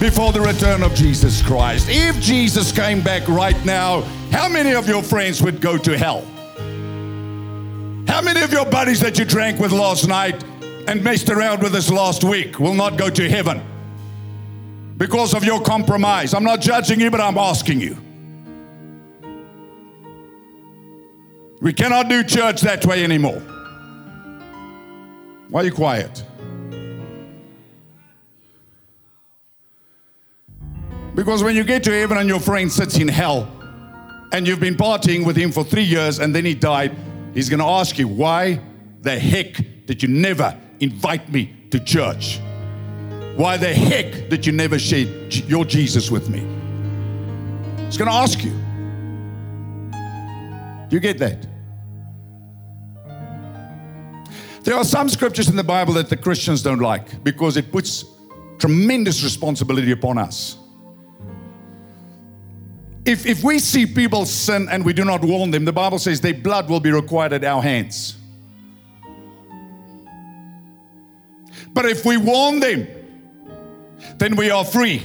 before 0.00 0.32
the 0.32 0.40
return 0.40 0.82
of 0.84 0.94
Jesus 0.94 1.42
Christ. 1.42 1.88
If 1.88 2.20
Jesus 2.20 2.70
came 2.70 3.00
back 3.00 3.26
right 3.28 3.62
now, 3.64 4.02
how 4.30 4.48
many 4.48 4.74
of 4.74 4.88
your 4.88 5.02
friends 5.02 5.42
would 5.42 5.60
go 5.60 5.76
to 5.76 5.98
hell? 5.98 6.24
How 8.08 8.22
many 8.22 8.40
of 8.40 8.50
your 8.50 8.64
buddies 8.64 9.00
that 9.00 9.18
you 9.18 9.26
drank 9.26 9.60
with 9.60 9.70
last 9.70 10.08
night 10.08 10.42
and 10.88 11.04
messed 11.04 11.28
around 11.28 11.62
with 11.62 11.72
this 11.72 11.90
last 11.90 12.24
week 12.24 12.58
will 12.58 12.72
not 12.72 12.96
go 12.96 13.10
to 13.10 13.28
heaven 13.28 13.60
because 14.96 15.34
of 15.34 15.44
your 15.44 15.60
compromise? 15.60 16.32
I'm 16.32 16.42
not 16.42 16.62
judging 16.62 17.00
you, 17.00 17.10
but 17.10 17.20
I'm 17.20 17.36
asking 17.36 17.82
you. 17.82 17.98
We 21.60 21.74
cannot 21.74 22.08
do 22.08 22.24
church 22.24 22.62
that 22.62 22.86
way 22.86 23.04
anymore. 23.04 23.40
Why 25.50 25.60
are 25.60 25.64
you 25.64 25.72
quiet? 25.72 26.24
Because 31.14 31.42
when 31.42 31.54
you 31.54 31.62
get 31.62 31.84
to 31.84 31.92
heaven 31.92 32.16
and 32.16 32.26
your 32.26 32.40
friend 32.40 32.72
sits 32.72 32.96
in 32.96 33.08
hell 33.08 33.46
and 34.32 34.48
you've 34.48 34.60
been 34.60 34.76
partying 34.76 35.26
with 35.26 35.36
him 35.36 35.52
for 35.52 35.62
three 35.62 35.82
years 35.82 36.20
and 36.20 36.34
then 36.34 36.46
he 36.46 36.54
died, 36.54 36.96
He's 37.34 37.48
going 37.48 37.60
to 37.60 37.66
ask 37.66 37.98
you, 37.98 38.08
why 38.08 38.60
the 39.02 39.18
heck 39.18 39.54
did 39.86 40.02
you 40.02 40.08
never 40.08 40.56
invite 40.80 41.30
me 41.30 41.54
to 41.70 41.78
church? 41.80 42.40
Why 43.36 43.56
the 43.56 43.72
heck 43.72 44.28
did 44.28 44.44
you 44.44 44.52
never 44.52 44.78
share 44.78 45.06
your 45.46 45.64
Jesus 45.64 46.10
with 46.10 46.28
me? 46.28 46.40
He's 47.84 47.96
going 47.96 48.10
to 48.10 48.16
ask 48.16 48.42
you. 48.42 48.50
Do 50.88 50.96
you 50.96 51.00
get 51.00 51.18
that? 51.18 51.46
There 54.64 54.74
are 54.76 54.84
some 54.84 55.08
scriptures 55.08 55.48
in 55.48 55.56
the 55.56 55.64
Bible 55.64 55.94
that 55.94 56.10
the 56.10 56.16
Christians 56.16 56.62
don't 56.62 56.80
like 56.80 57.22
because 57.22 57.56
it 57.56 57.72
puts 57.72 58.04
tremendous 58.58 59.22
responsibility 59.22 59.92
upon 59.92 60.18
us 60.18 60.58
if, 63.08 63.24
if 63.24 63.42
we 63.42 63.58
see 63.58 63.86
people 63.86 64.26
sin 64.26 64.68
and 64.70 64.84
we 64.84 64.92
do 64.92 65.02
not 65.02 65.24
warn 65.24 65.50
them, 65.50 65.64
the 65.64 65.72
Bible 65.72 65.98
says 65.98 66.20
their 66.20 66.34
blood 66.34 66.68
will 66.68 66.78
be 66.78 66.92
required 66.92 67.32
at 67.32 67.42
our 67.42 67.62
hands. 67.62 68.16
But 71.72 71.86
if 71.86 72.04
we 72.04 72.18
warn 72.18 72.60
them, 72.60 72.86
then 74.18 74.36
we 74.36 74.50
are 74.50 74.64
free. 74.64 75.02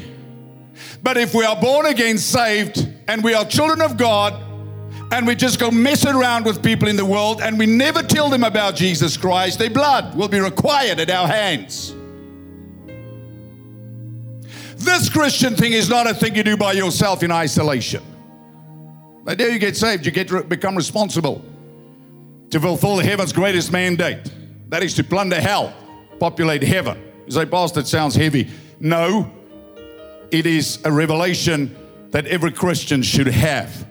But 1.02 1.18
if 1.18 1.34
we 1.34 1.46
are 1.46 1.60
born 1.60 1.86
again, 1.86 2.18
saved, 2.18 2.88
and 3.08 3.24
we 3.24 3.34
are 3.34 3.46
children 3.46 3.82
of 3.82 3.96
God, 3.96 4.34
and 5.14 5.26
we 5.26 5.36
just 5.36 5.60
go 5.60 5.72
messing 5.72 6.14
around 6.14 6.46
with 6.46 6.62
people 6.62 6.90
in 6.90 6.96
the 6.96 7.06
world 7.06 7.40
and 7.40 7.60
we 7.60 7.68
never 7.68 8.02
tell 8.02 8.30
them 8.30 8.44
about 8.44 8.76
Jesus 8.76 9.16
Christ, 9.16 9.60
their 9.60 9.70
blood 9.70 10.16
will 10.16 10.28
be 10.28 10.40
required 10.40 11.00
at 11.00 11.10
our 11.12 11.28
hands. 11.28 11.94
This 14.84 15.10
Christian 15.10 15.56
thing 15.56 15.72
is 15.72 15.90
not 15.90 16.08
a 16.08 16.14
thing 16.14 16.36
you 16.36 16.44
do 16.44 16.58
by 16.58 16.74
yourself 16.74 17.24
in 17.24 17.32
isolation. 17.32 18.04
But 19.24 19.38
there 19.38 19.50
you 19.50 19.60
get 19.60 19.78
saved, 19.78 20.06
you 20.06 20.12
get 20.12 20.50
become 20.50 20.76
responsible 20.76 21.44
to 22.50 22.60
fulfill 22.60 23.00
heaven's 23.00 23.32
greatest 23.32 23.72
mandate. 23.72 24.32
That 24.68 24.84
is 24.84 24.94
to 24.96 25.04
plunder 25.04 25.40
hell, 25.40 25.74
populate 26.20 26.64
heaven. 26.64 27.02
You 27.26 27.32
say, 27.32 27.46
Pastor, 27.46 27.80
it 27.80 27.88
sounds 27.88 28.16
heavy. 28.16 28.50
No, 28.80 29.32
it 30.32 30.46
is 30.46 30.80
a 30.84 30.92
revelation 30.92 31.76
that 32.12 32.28
every 32.28 32.52
Christian 32.52 33.02
should 33.02 33.28
have 33.28 33.88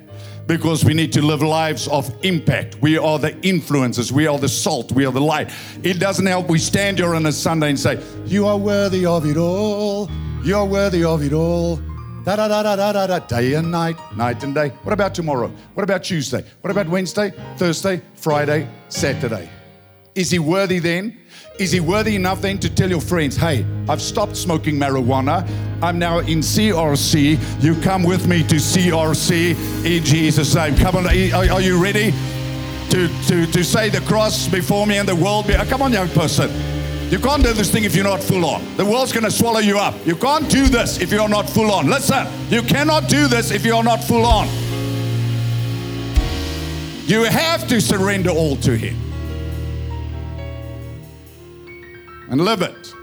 because 0.46 0.84
we 0.84 0.92
need 0.92 1.12
to 1.12 1.22
live 1.22 1.40
lives 1.40 1.88
of 1.88 2.14
impact. 2.24 2.76
We 2.82 2.98
are 2.98 3.18
the 3.18 3.32
influencers, 3.32 4.12
we 4.12 4.26
are 4.26 4.38
the 4.38 4.48
salt, 4.48 4.92
we 4.92 5.06
are 5.06 5.12
the 5.12 5.20
light. 5.20 5.50
It 5.82 5.98
doesn't 5.98 6.26
help 6.26 6.50
we 6.50 6.58
stand 6.58 6.98
here 6.98 7.14
on 7.14 7.24
a 7.26 7.32
Sunday 7.32 7.70
and 7.70 7.80
say, 7.80 8.02
You 8.26 8.46
are 8.46 8.58
worthy 8.58 9.06
of 9.06 9.24
it 9.24 9.36
all, 9.36 10.10
you 10.42 10.56
are 10.56 10.66
worthy 10.66 11.04
of 11.04 11.22
it 11.22 11.32
all. 11.32 11.76
Da 12.24 12.36
da 12.36 12.48
da 12.48 12.62
da 12.62 12.76
da 12.76 12.92
da 12.92 13.06
da, 13.06 13.18
day 13.20 13.54
and 13.54 13.70
night, 13.70 13.96
night 14.16 14.42
and 14.44 14.54
day. 14.54 14.68
What 14.84 14.92
about 14.92 15.14
tomorrow? 15.14 15.48
What 15.74 15.82
about 15.82 16.04
Tuesday? 16.04 16.44
What 16.60 16.70
about 16.70 16.88
Wednesday, 16.88 17.32
Thursday, 17.56 18.00
Friday, 18.14 18.68
Saturday? 18.88 19.48
Is 20.14 20.30
he 20.30 20.38
worthy 20.38 20.78
then? 20.78 21.18
Is 21.58 21.72
he 21.72 21.80
worthy 21.80 22.16
enough 22.16 22.40
then 22.40 22.58
to 22.60 22.72
tell 22.72 22.88
your 22.88 23.00
friends, 23.00 23.36
hey, 23.36 23.64
I've 23.88 24.00
stopped 24.00 24.36
smoking 24.36 24.76
marijuana. 24.76 25.48
I'm 25.82 25.98
now 25.98 26.20
in 26.20 26.40
CRC. 26.40 27.62
You 27.62 27.80
come 27.80 28.04
with 28.04 28.26
me 28.26 28.42
to 28.44 28.56
CRC 28.56 29.84
in 29.84 30.04
Jesus' 30.04 30.54
name. 30.54 30.76
Come 30.76 30.96
on, 30.96 31.06
are, 31.06 31.60
you 31.60 31.82
ready 31.82 32.12
to, 32.90 33.08
to, 33.26 33.46
to 33.46 33.64
say 33.64 33.88
the 33.88 34.00
cross 34.02 34.48
before 34.48 34.86
me 34.86 34.98
and 34.98 35.08
the 35.08 35.16
world? 35.16 35.46
Come 35.68 35.82
on, 35.82 35.92
young 35.92 36.08
person. 36.08 36.50
You 37.12 37.18
can't 37.18 37.42
do 37.42 37.52
this 37.52 37.70
thing 37.70 37.84
if 37.84 37.94
you're 37.94 38.04
not 38.04 38.22
full 38.22 38.42
on. 38.46 38.64
The 38.78 38.86
world's 38.86 39.12
going 39.12 39.24
to 39.24 39.30
swallow 39.30 39.58
you 39.58 39.78
up. 39.78 39.94
You 40.06 40.16
can't 40.16 40.48
do 40.48 40.66
this 40.66 40.98
if 40.98 41.12
you're 41.12 41.28
not 41.28 41.46
full 41.46 41.70
on. 41.70 41.90
Listen, 41.90 42.26
you 42.48 42.62
cannot 42.62 43.06
do 43.06 43.28
this 43.28 43.50
if 43.50 43.66
you're 43.66 43.82
not 43.82 44.02
full 44.02 44.24
on. 44.24 44.48
You 47.06 47.24
have 47.24 47.68
to 47.68 47.82
surrender 47.82 48.30
all 48.30 48.56
to 48.56 48.74
Him. 48.74 48.96
and 52.30 52.40
live 52.40 52.62
it 52.62 52.94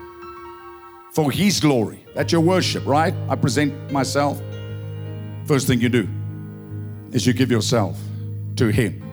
for 1.14 1.32
His 1.32 1.60
glory. 1.60 2.04
That's 2.16 2.32
your 2.32 2.42
worship, 2.42 2.88
right? 2.88 3.14
I 3.30 3.36
present 3.36 3.92
myself. 3.92 4.42
First 5.46 5.68
thing 5.68 5.82
you 5.82 5.90
do 5.90 6.10
is 7.12 7.28
you 7.28 7.34
give 7.34 7.52
yourself 7.52 8.00
to 8.56 8.70
Him. 8.70 9.04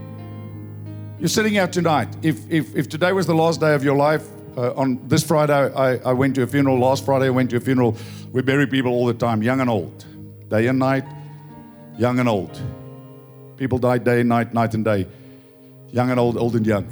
You're 1.19 1.29
sitting 1.29 1.59
out 1.59 1.71
tonight. 1.71 2.09
If, 2.23 2.51
if, 2.51 2.75
if 2.75 2.89
today 2.89 3.13
was 3.13 3.27
the 3.27 3.35
last 3.35 3.61
day 3.61 3.75
of 3.75 3.85
your 3.85 3.95
life, 3.95 4.27
uh, 4.57 4.73
on 4.75 5.07
this 5.09 5.23
Friday, 5.23 5.53
I, 5.53 5.97
I 5.99 6.13
went 6.13 6.35
to 6.37 6.43
a 6.43 6.47
funeral. 6.47 6.79
Last 6.79 7.05
Friday, 7.05 7.27
I 7.27 7.31
went 7.31 7.51
to 7.51 7.57
a 7.57 7.61
funeral. 7.61 7.97
We 8.33 8.43
bury 8.43 8.67
people 8.67 8.93
all 8.93 9.07
the 9.07 9.15
time, 9.15 9.43
young 9.43 9.61
and 9.61 9.69
old, 9.69 10.05
day 10.49 10.67
and 10.67 10.79
night, 10.79 11.05
young 11.99 12.19
and 12.19 12.29
old. 12.29 12.61
People 13.57 13.79
die 13.79 13.99
day 13.99 14.21
and 14.21 14.29
night, 14.29 14.55
night 14.55 14.75
and 14.75 14.85
day, 14.85 15.07
young 15.93 16.11
and 16.11 16.19
old, 16.19 16.37
old 16.37 16.57
and 16.57 16.67
young, 16.67 16.87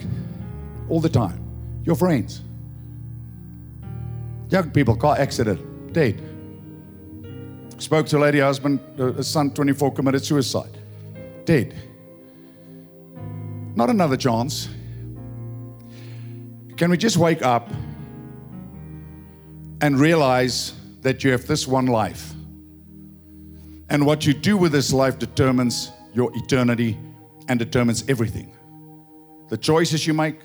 all 0.88 1.00
the 1.00 1.08
time. 1.08 1.40
Your 1.84 1.96
friends. 1.96 2.42
Young 4.50 4.70
people, 4.70 4.94
car 4.96 5.16
accident, 5.18 5.92
dead. 5.92 6.20
Spoke 7.78 8.06
to 8.06 8.18
a 8.18 8.20
lady 8.20 8.40
husband, 8.40 8.78
a 8.98 9.22
son 9.22 9.50
24 9.50 9.92
committed 9.92 10.24
suicide, 10.24 10.78
dead. 11.44 11.74
Not 13.74 13.90
another 13.90 14.16
chance. 14.16 14.68
Can 16.76 16.90
we 16.90 16.96
just 16.96 17.16
wake 17.16 17.42
up 17.42 17.70
and 19.80 19.98
realize 19.98 20.72
that 21.02 21.22
you 21.22 21.30
have 21.30 21.46
this 21.46 21.68
one 21.68 21.86
life? 21.86 22.32
And 23.90 24.04
what 24.04 24.26
you 24.26 24.34
do 24.34 24.56
with 24.56 24.72
this 24.72 24.92
life 24.92 25.18
determines 25.18 25.92
your 26.14 26.32
eternity 26.34 26.98
and 27.48 27.58
determines 27.58 28.08
everything. 28.08 28.56
The 29.50 29.56
choices 29.56 30.06
you 30.06 30.14
make, 30.14 30.40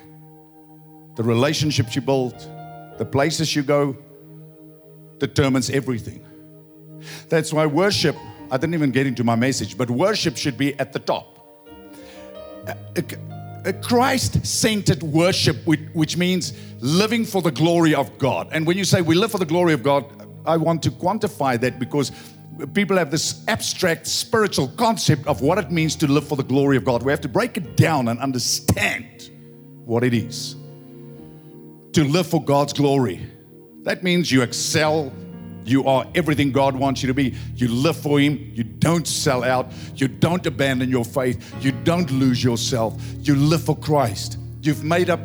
the 1.15 1.23
relationships 1.23 1.95
you 1.95 2.01
build, 2.01 2.33
the 2.97 3.05
places 3.05 3.55
you 3.55 3.63
go 3.63 3.97
determines 5.17 5.69
everything. 5.69 6.23
That's 7.27 7.51
why 7.51 7.65
worship, 7.65 8.15
I 8.51 8.57
didn't 8.57 8.75
even 8.75 8.91
get 8.91 9.07
into 9.07 9.23
my 9.23 9.35
message, 9.35 9.77
but 9.77 9.89
worship 9.89 10.37
should 10.37 10.57
be 10.57 10.77
at 10.79 10.93
the 10.93 10.99
top. 10.99 11.37
Uh, 12.67 12.73
Christ 13.73 14.45
centered 14.45 15.03
worship, 15.03 15.57
which 15.65 16.17
means 16.17 16.53
living 16.79 17.25
for 17.25 17.41
the 17.41 17.51
glory 17.51 17.95
of 17.95 18.17
God. 18.17 18.49
And 18.51 18.65
when 18.65 18.77
you 18.77 18.83
say 18.83 19.01
we 19.01 19.15
live 19.15 19.31
for 19.31 19.37
the 19.37 19.45
glory 19.45 19.73
of 19.73 19.83
God, 19.83 20.05
I 20.45 20.57
want 20.57 20.81
to 20.83 20.91
quantify 20.91 21.59
that 21.61 21.79
because 21.79 22.11
people 22.73 22.97
have 22.97 23.11
this 23.11 23.43
abstract 23.47 24.07
spiritual 24.07 24.67
concept 24.69 25.27
of 25.27 25.41
what 25.41 25.57
it 25.57 25.71
means 25.71 25.95
to 25.97 26.07
live 26.07 26.27
for 26.27 26.35
the 26.35 26.43
glory 26.43 26.77
of 26.77 26.85
God. 26.85 27.03
We 27.03 27.11
have 27.11 27.21
to 27.21 27.29
break 27.29 27.57
it 27.57 27.77
down 27.77 28.07
and 28.07 28.19
understand 28.19 29.29
what 29.85 30.03
it 30.03 30.13
is 30.13 30.55
to 31.93 32.03
live 32.03 32.27
for 32.27 32.43
God's 32.43 32.73
glory. 32.73 33.25
That 33.83 34.03
means 34.03 34.31
you 34.31 34.41
excel. 34.41 35.11
You 35.65 35.85
are 35.85 36.05
everything 36.15 36.51
God 36.51 36.75
wants 36.75 37.03
you 37.03 37.07
to 37.07 37.13
be. 37.13 37.35
You 37.55 37.67
live 37.67 37.97
for 37.97 38.19
Him. 38.19 38.51
You 38.53 38.63
don't 38.63 39.07
sell 39.07 39.43
out. 39.43 39.71
You 39.95 40.07
don't 40.07 40.45
abandon 40.45 40.89
your 40.89 41.05
faith. 41.05 41.53
You 41.63 41.71
don't 41.71 42.09
lose 42.11 42.43
yourself. 42.43 43.01
You 43.21 43.35
live 43.35 43.63
for 43.63 43.77
Christ. 43.77 44.37
You've 44.61 44.83
made 44.83 45.09
up 45.09 45.19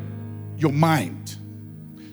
your 0.57 0.73
mind 0.73 1.37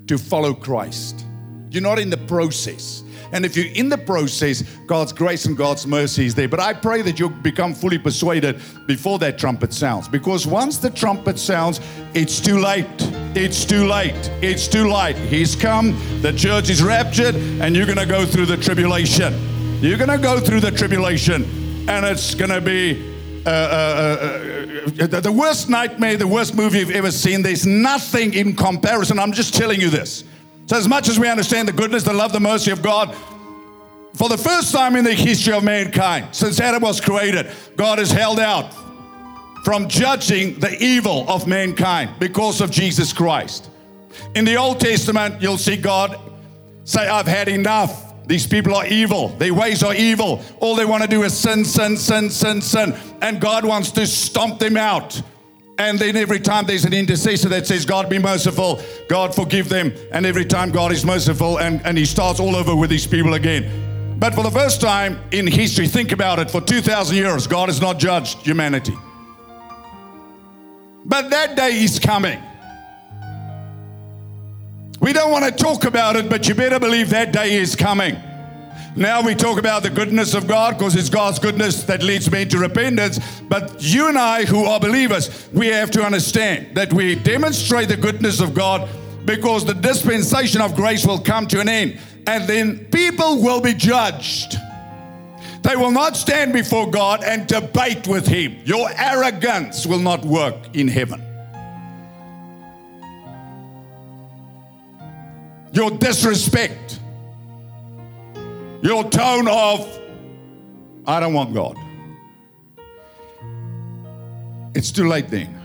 to 0.07 0.17
follow 0.17 0.53
Christ. 0.53 1.25
You're 1.69 1.83
not 1.83 1.99
in 1.99 2.09
the 2.09 2.17
process. 2.17 3.03
And 3.31 3.45
if 3.45 3.55
you're 3.55 3.73
in 3.73 3.89
the 3.89 3.97
process, 3.97 4.61
God's 4.85 5.13
grace 5.13 5.45
and 5.45 5.55
God's 5.57 5.87
mercy 5.87 6.25
is 6.25 6.35
there. 6.35 6.49
But 6.49 6.59
I 6.59 6.73
pray 6.73 7.01
that 7.01 7.19
you'll 7.19 7.29
become 7.29 7.73
fully 7.73 7.97
persuaded 7.97 8.61
before 8.87 9.19
that 9.19 9.37
trumpet 9.37 9.73
sounds. 9.73 10.07
Because 10.07 10.45
once 10.45 10.77
the 10.77 10.89
trumpet 10.89 11.39
sounds, 11.39 11.79
it's 12.13 12.39
too 12.39 12.59
late. 12.59 12.85
It's 13.33 13.63
too 13.63 13.87
late. 13.87 14.29
It's 14.41 14.67
too 14.67 14.91
late. 14.91 15.15
He's 15.15 15.55
come, 15.55 15.97
the 16.21 16.33
church 16.33 16.69
is 16.69 16.83
raptured, 16.83 17.35
and 17.35 17.75
you're 17.75 17.85
going 17.85 17.97
to 17.97 18.05
go 18.05 18.25
through 18.25 18.47
the 18.47 18.57
tribulation. 18.57 19.33
You're 19.81 19.97
going 19.97 20.09
to 20.09 20.17
go 20.17 20.39
through 20.39 20.59
the 20.59 20.71
tribulation, 20.71 21.43
and 21.89 22.05
it's 22.05 22.35
going 22.35 22.51
to 22.51 22.61
be 22.61 23.11
uh, 23.45 23.49
uh, 23.49 23.53
uh, 24.99 25.19
the 25.19 25.31
worst 25.31 25.69
nightmare, 25.69 26.17
the 26.17 26.27
worst 26.27 26.53
movie 26.53 26.79
you've 26.79 26.91
ever 26.91 27.09
seen. 27.09 27.41
There's 27.41 27.65
nothing 27.65 28.33
in 28.33 28.55
comparison. 28.55 29.17
I'm 29.17 29.31
just 29.31 29.55
telling 29.55 29.81
you 29.81 29.89
this. 29.89 30.23
So, 30.71 30.77
as 30.77 30.87
much 30.87 31.09
as 31.09 31.19
we 31.19 31.27
understand 31.27 31.67
the 31.67 31.73
goodness, 31.73 32.03
the 32.03 32.13
love, 32.13 32.31
the 32.31 32.39
mercy 32.39 32.71
of 32.71 32.81
God, 32.81 33.13
for 34.13 34.29
the 34.29 34.37
first 34.37 34.71
time 34.71 34.95
in 34.95 35.03
the 35.03 35.13
history 35.13 35.51
of 35.51 35.65
mankind, 35.65 36.29
since 36.31 36.61
Adam 36.61 36.81
was 36.81 37.01
created, 37.01 37.51
God 37.75 37.99
has 37.99 38.09
held 38.09 38.39
out 38.39 38.73
from 39.65 39.89
judging 39.89 40.57
the 40.61 40.73
evil 40.81 41.29
of 41.29 41.45
mankind 41.45 42.11
because 42.19 42.61
of 42.61 42.71
Jesus 42.71 43.11
Christ. 43.11 43.69
In 44.33 44.45
the 44.45 44.55
Old 44.55 44.79
Testament, 44.79 45.41
you'll 45.41 45.57
see 45.57 45.75
God 45.75 46.17
say, 46.85 47.05
I've 47.05 47.27
had 47.27 47.49
enough. 47.49 48.25
These 48.25 48.47
people 48.47 48.73
are 48.73 48.87
evil. 48.87 49.27
Their 49.27 49.53
ways 49.53 49.83
are 49.83 49.93
evil. 49.93 50.41
All 50.61 50.77
they 50.77 50.85
want 50.85 51.03
to 51.03 51.09
do 51.09 51.23
is 51.23 51.37
sin, 51.37 51.65
sin, 51.65 51.97
sin, 51.97 52.29
sin, 52.29 52.61
sin. 52.61 52.95
And 53.21 53.41
God 53.41 53.65
wants 53.65 53.91
to 53.91 54.07
stomp 54.07 54.59
them 54.59 54.77
out. 54.77 55.21
And 55.81 55.97
then 55.97 56.15
every 56.15 56.39
time 56.39 56.67
there's 56.67 56.85
an 56.85 56.93
intercessor 56.93 57.49
that 57.49 57.65
says, 57.65 57.87
God 57.87 58.07
be 58.07 58.19
merciful, 58.19 58.79
God 59.09 59.33
forgive 59.33 59.67
them. 59.67 59.91
And 60.11 60.27
every 60.27 60.45
time 60.45 60.69
God 60.69 60.91
is 60.91 61.03
merciful 61.03 61.57
and, 61.57 61.83
and 61.83 61.97
He 61.97 62.05
starts 62.05 62.39
all 62.39 62.55
over 62.55 62.75
with 62.75 62.91
his 62.91 63.07
people 63.07 63.33
again. 63.33 64.15
But 64.19 64.35
for 64.35 64.43
the 64.43 64.51
first 64.51 64.79
time 64.79 65.19
in 65.31 65.47
history, 65.47 65.87
think 65.87 66.11
about 66.11 66.37
it, 66.37 66.51
for 66.51 66.61
2,000 66.61 67.15
years, 67.15 67.47
God 67.47 67.67
has 67.67 67.81
not 67.81 67.97
judged 67.97 68.37
humanity. 68.45 68.95
But 71.03 71.31
that 71.31 71.55
day 71.55 71.81
is 71.81 71.97
coming. 71.97 72.39
We 74.99 75.13
don't 75.13 75.31
want 75.31 75.45
to 75.45 75.51
talk 75.51 75.85
about 75.85 76.15
it, 76.15 76.29
but 76.29 76.47
you 76.47 76.53
better 76.53 76.79
believe 76.79 77.09
that 77.09 77.33
day 77.33 77.55
is 77.55 77.75
coming. 77.75 78.15
Now 78.95 79.21
we 79.21 79.35
talk 79.35 79.57
about 79.57 79.83
the 79.83 79.89
goodness 79.89 80.33
of 80.33 80.47
God 80.47 80.77
because 80.77 80.95
it's 80.95 81.09
God's 81.09 81.39
goodness 81.39 81.83
that 81.83 82.03
leads 82.03 82.29
me 82.29 82.45
to 82.45 82.57
repentance. 82.57 83.19
But 83.41 83.81
you 83.81 84.09
and 84.09 84.17
I, 84.17 84.45
who 84.45 84.65
are 84.65 84.79
believers, 84.79 85.49
we 85.53 85.67
have 85.67 85.91
to 85.91 86.03
understand 86.03 86.75
that 86.75 86.91
we 86.91 87.15
demonstrate 87.15 87.87
the 87.87 87.97
goodness 87.97 88.41
of 88.41 88.53
God 88.53 88.89
because 89.25 89.65
the 89.65 89.73
dispensation 89.73 90.61
of 90.61 90.75
grace 90.75 91.05
will 91.05 91.19
come 91.19 91.47
to 91.47 91.61
an 91.61 91.69
end. 91.69 91.99
And 92.27 92.47
then 92.47 92.85
people 92.85 93.41
will 93.41 93.61
be 93.61 93.73
judged. 93.73 94.57
They 95.63 95.75
will 95.75 95.91
not 95.91 96.17
stand 96.17 96.53
before 96.53 96.89
God 96.89 97.23
and 97.23 97.47
debate 97.47 98.07
with 98.07 98.27
Him. 98.27 98.57
Your 98.65 98.89
arrogance 98.97 99.85
will 99.85 99.99
not 99.99 100.25
work 100.25 100.75
in 100.75 100.87
heaven. 100.87 101.23
your 105.73 105.91
disrespect, 105.91 106.99
your 108.81 109.03
tone 109.09 109.47
of, 109.47 109.99
I 111.05 111.19
don't 111.19 111.33
want 111.33 111.53
God. 111.53 111.77
It's 114.73 114.91
too 114.91 115.07
late 115.07 115.29
then. 115.29 115.57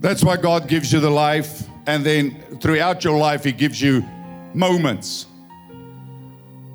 That's 0.00 0.22
why 0.22 0.36
God 0.36 0.68
gives 0.68 0.92
you 0.92 1.00
the 1.00 1.10
life, 1.10 1.62
and 1.86 2.04
then 2.04 2.58
throughout 2.60 3.02
your 3.02 3.18
life, 3.18 3.44
He 3.44 3.52
gives 3.52 3.80
you 3.80 4.04
moments. 4.54 5.26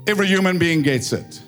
Every 0.07 0.28
human 0.28 0.57
being 0.57 0.82
gets 0.82 1.14
it. 1.14 1.41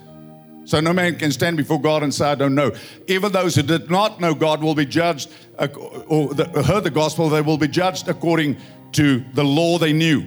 So 0.65 0.79
no 0.79 0.93
man 0.93 1.17
can 1.17 1.31
stand 1.31 1.57
before 1.57 1.81
God 1.81 2.03
and 2.03 2.13
say, 2.13 2.25
I 2.27 2.35
don't 2.35 2.55
know. 2.55 2.71
Even 3.07 3.31
those 3.31 3.55
who 3.55 3.63
did 3.63 3.89
not 3.89 4.21
know 4.21 4.33
God 4.33 4.63
will 4.63 4.75
be 4.75 4.85
judged, 4.85 5.29
or 5.57 6.33
heard 6.33 6.83
the 6.83 6.91
gospel, 6.93 7.27
they 7.27 7.41
will 7.41 7.57
be 7.57 7.67
judged 7.67 8.07
according 8.07 8.57
to 8.93 9.25
the 9.33 9.43
law 9.43 9.77
they 9.77 9.91
knew. 9.91 10.23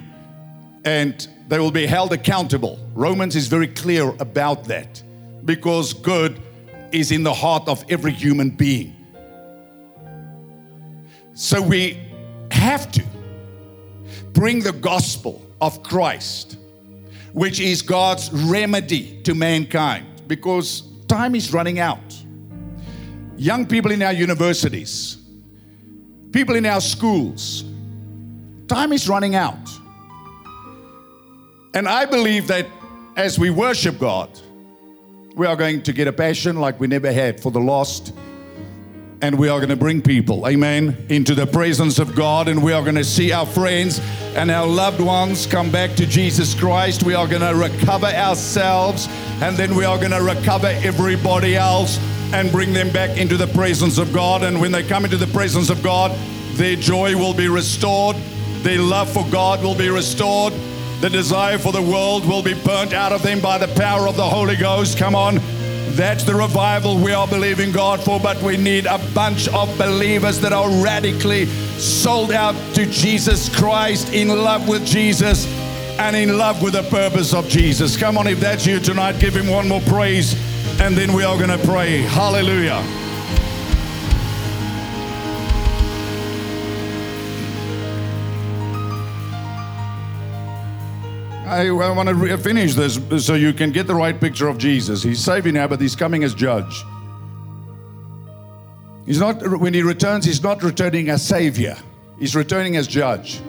And 0.84 1.26
they 1.48 1.58
will 1.58 1.70
be 1.70 1.86
held 1.86 2.12
accountable. 2.12 2.78
Romans 2.94 3.36
is 3.36 3.46
very 3.46 3.68
clear 3.68 4.08
about 4.20 4.64
that 4.64 5.02
because 5.44 5.92
good 5.92 6.40
is 6.92 7.12
in 7.12 7.22
the 7.22 7.32
heart 7.32 7.68
of 7.68 7.84
every 7.88 8.12
human 8.12 8.50
being. 8.50 8.94
So 11.34 11.60
we 11.60 12.00
have 12.50 12.90
to 12.92 13.04
bring 14.32 14.60
the 14.60 14.72
gospel 14.72 15.42
of 15.60 15.82
Christ, 15.82 16.58
which 17.32 17.60
is 17.60 17.82
God's 17.82 18.30
remedy 18.32 19.20
to 19.22 19.34
mankind, 19.34 20.06
because 20.26 20.82
time 21.06 21.34
is 21.34 21.52
running 21.52 21.78
out. 21.78 22.00
Young 23.36 23.66
people 23.66 23.90
in 23.90 24.02
our 24.02 24.12
universities, 24.12 25.18
people 26.32 26.56
in 26.56 26.64
our 26.64 26.80
schools, 26.80 27.64
time 28.66 28.92
is 28.92 29.08
running 29.08 29.34
out. 29.34 29.75
And 31.76 31.86
I 31.86 32.06
believe 32.06 32.46
that 32.46 32.66
as 33.16 33.38
we 33.38 33.50
worship 33.50 33.98
God, 33.98 34.30
we 35.34 35.46
are 35.46 35.56
going 35.56 35.82
to 35.82 35.92
get 35.92 36.08
a 36.08 36.12
passion 36.12 36.56
like 36.56 36.80
we 36.80 36.86
never 36.86 37.12
had 37.12 37.38
for 37.38 37.52
the 37.52 37.60
lost. 37.60 38.14
And 39.20 39.38
we 39.38 39.50
are 39.50 39.58
going 39.58 39.68
to 39.68 39.76
bring 39.76 40.00
people, 40.00 40.48
amen, 40.48 41.06
into 41.10 41.34
the 41.34 41.46
presence 41.46 41.98
of 41.98 42.14
God, 42.14 42.48
and 42.48 42.64
we 42.64 42.72
are 42.72 42.80
going 42.80 42.94
to 42.94 43.04
see 43.04 43.30
our 43.30 43.44
friends 43.44 44.00
and 44.36 44.50
our 44.50 44.66
loved 44.66 45.02
ones 45.02 45.46
come 45.46 45.70
back 45.70 45.94
to 45.96 46.06
Jesus 46.06 46.54
Christ. 46.54 47.02
We 47.02 47.14
are 47.14 47.28
going 47.28 47.42
to 47.42 47.54
recover 47.54 48.06
ourselves, 48.06 49.06
and 49.42 49.54
then 49.54 49.74
we 49.74 49.84
are 49.84 49.98
going 49.98 50.12
to 50.12 50.22
recover 50.22 50.68
everybody 50.68 51.56
else 51.56 51.98
and 52.32 52.50
bring 52.50 52.72
them 52.72 52.90
back 52.90 53.18
into 53.18 53.36
the 53.36 53.48
presence 53.48 53.98
of 53.98 54.14
God. 54.14 54.44
And 54.44 54.62
when 54.62 54.72
they 54.72 54.82
come 54.82 55.04
into 55.04 55.18
the 55.18 55.26
presence 55.26 55.68
of 55.68 55.82
God, 55.82 56.16
their 56.52 56.76
joy 56.76 57.14
will 57.16 57.34
be 57.34 57.48
restored, 57.48 58.16
their 58.62 58.80
love 58.80 59.12
for 59.12 59.26
God 59.30 59.62
will 59.62 59.76
be 59.76 59.90
restored, 59.90 60.54
the 61.00 61.10
desire 61.10 61.58
for 61.58 61.72
the 61.72 61.82
world 61.82 62.26
will 62.26 62.42
be 62.42 62.54
burnt 62.54 62.92
out 62.92 63.12
of 63.12 63.22
them 63.22 63.40
by 63.40 63.58
the 63.58 63.68
power 63.74 64.08
of 64.08 64.16
the 64.16 64.24
Holy 64.24 64.56
Ghost. 64.56 64.98
Come 64.98 65.14
on. 65.14 65.38
That's 65.90 66.24
the 66.24 66.34
revival 66.34 66.98
we 66.98 67.12
are 67.12 67.26
believing 67.26 67.72
God 67.72 68.00
for, 68.00 68.20
but 68.20 68.42
we 68.42 68.56
need 68.56 68.86
a 68.86 68.98
bunch 69.14 69.48
of 69.48 69.78
believers 69.78 70.40
that 70.40 70.52
are 70.52 70.68
radically 70.82 71.46
sold 71.78 72.32
out 72.32 72.54
to 72.74 72.86
Jesus 72.86 73.54
Christ, 73.54 74.12
in 74.12 74.28
love 74.28 74.68
with 74.68 74.84
Jesus, 74.84 75.46
and 75.98 76.14
in 76.14 76.36
love 76.36 76.62
with 76.62 76.74
the 76.74 76.82
purpose 76.84 77.32
of 77.32 77.48
Jesus. 77.48 77.96
Come 77.96 78.18
on, 78.18 78.26
if 78.26 78.40
that's 78.40 78.66
you 78.66 78.78
tonight, 78.78 79.18
give 79.20 79.34
Him 79.34 79.48
one 79.48 79.68
more 79.68 79.80
praise, 79.82 80.34
and 80.80 80.94
then 80.94 81.14
we 81.14 81.24
are 81.24 81.38
going 81.38 81.58
to 81.58 81.66
pray. 81.66 82.02
Hallelujah. 82.02 83.05
I, 91.46 91.70
want 91.70 92.08
to 92.08 92.14
re- 92.14 92.36
finish 92.36 92.74
this 92.74 92.98
so 93.24 93.34
you 93.34 93.52
can 93.52 93.70
get 93.70 93.86
the 93.86 93.94
right 93.94 94.20
picture 94.20 94.48
of 94.48 94.58
Jesus. 94.58 95.02
He's 95.02 95.22
saving 95.22 95.54
now, 95.54 95.68
but 95.68 95.80
he's 95.80 95.94
coming 95.94 96.24
as 96.24 96.34
judge. 96.34 96.84
He's 99.06 99.20
not, 99.20 99.46
when 99.60 99.72
he 99.72 99.82
returns, 99.82 100.24
he's 100.24 100.42
not 100.42 100.62
returning 100.64 101.08
as 101.08 101.24
savior, 101.24 101.76
he's 102.18 102.34
returning 102.34 102.76
as 102.76 102.88
judge. 102.88 103.40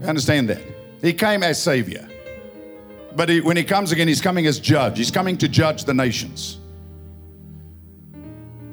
You 0.00 0.06
understand 0.06 0.48
that? 0.48 0.62
He 1.00 1.12
came 1.12 1.44
as 1.44 1.62
savior. 1.62 2.08
But 3.14 3.28
he, 3.28 3.40
when 3.40 3.56
he 3.56 3.64
comes 3.64 3.92
again, 3.92 4.08
he's 4.08 4.20
coming 4.20 4.46
as 4.46 4.58
judge. 4.58 4.98
He's 4.98 5.10
coming 5.10 5.36
to 5.38 5.48
judge 5.48 5.84
the 5.84 5.94
nations. 5.94 6.58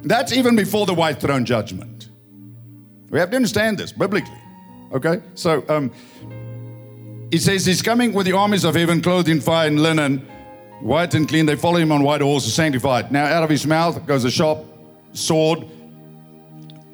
That's 0.04 0.32
even 0.32 0.56
before 0.56 0.86
the 0.86 0.94
white 0.94 1.20
throne 1.20 1.46
judgment. 1.46 2.10
We 3.10 3.20
have 3.20 3.30
to 3.32 3.36
understand 3.36 3.78
this 3.78 3.92
biblically. 3.92 4.42
Okay? 4.94 5.22
So, 5.36 5.66
um, 5.70 5.92
he 7.32 7.38
says 7.38 7.66
he's 7.66 7.82
coming 7.82 8.14
with 8.14 8.26
the 8.26 8.34
armies 8.34 8.64
of 8.64 8.76
heaven, 8.76 9.02
clothed 9.02 9.28
in 9.28 9.42
fine 9.42 9.78
linen, 9.78 10.20
white 10.80 11.14
and 11.14 11.28
clean. 11.28 11.46
They 11.46 11.56
follow 11.56 11.78
him 11.78 11.92
on 11.92 12.04
white 12.04 12.22
horses, 12.22 12.54
sanctified. 12.54 13.12
Now, 13.12 13.26
out 13.26 13.44
of 13.44 13.50
his 13.50 13.66
mouth 13.68 14.06
goes 14.06 14.24
a 14.24 14.32
sharp 14.32 14.66
sword, 15.12 15.66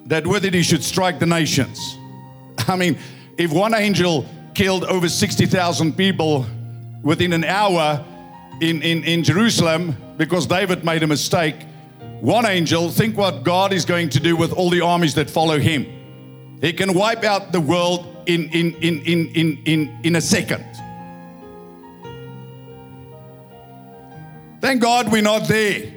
that 0.05 0.25
with 0.25 0.45
it 0.45 0.53
he 0.53 0.63
should 0.63 0.83
strike 0.83 1.19
the 1.19 1.25
nations. 1.25 1.97
I 2.67 2.75
mean, 2.75 2.97
if 3.37 3.51
one 3.51 3.73
angel 3.73 4.25
killed 4.55 4.83
over 4.85 5.07
60,000 5.07 5.97
people 5.97 6.45
within 7.03 7.33
an 7.33 7.43
hour 7.43 8.03
in, 8.61 8.81
in, 8.81 9.03
in 9.03 9.23
Jerusalem 9.23 9.95
because 10.17 10.47
David 10.47 10.83
made 10.83 11.03
a 11.03 11.07
mistake, 11.07 11.55
one 12.21 12.45
angel, 12.45 12.89
think 12.89 13.17
what 13.17 13.43
God 13.43 13.73
is 13.73 13.85
going 13.85 14.09
to 14.09 14.19
do 14.19 14.35
with 14.35 14.53
all 14.53 14.69
the 14.69 14.81
armies 14.81 15.15
that 15.15 15.29
follow 15.29 15.59
him. 15.59 15.85
He 16.61 16.71
can 16.71 16.93
wipe 16.93 17.23
out 17.23 17.51
the 17.51 17.59
world 17.59 18.12
in, 18.25 18.49
in, 18.49 18.73
in, 18.75 19.01
in, 19.01 19.27
in, 19.33 19.61
in, 19.65 19.99
in 20.03 20.15
a 20.15 20.21
second. 20.21 20.65
Thank 24.61 24.81
God 24.81 25.11
we're 25.11 25.21
not 25.21 25.47
there. 25.47 25.91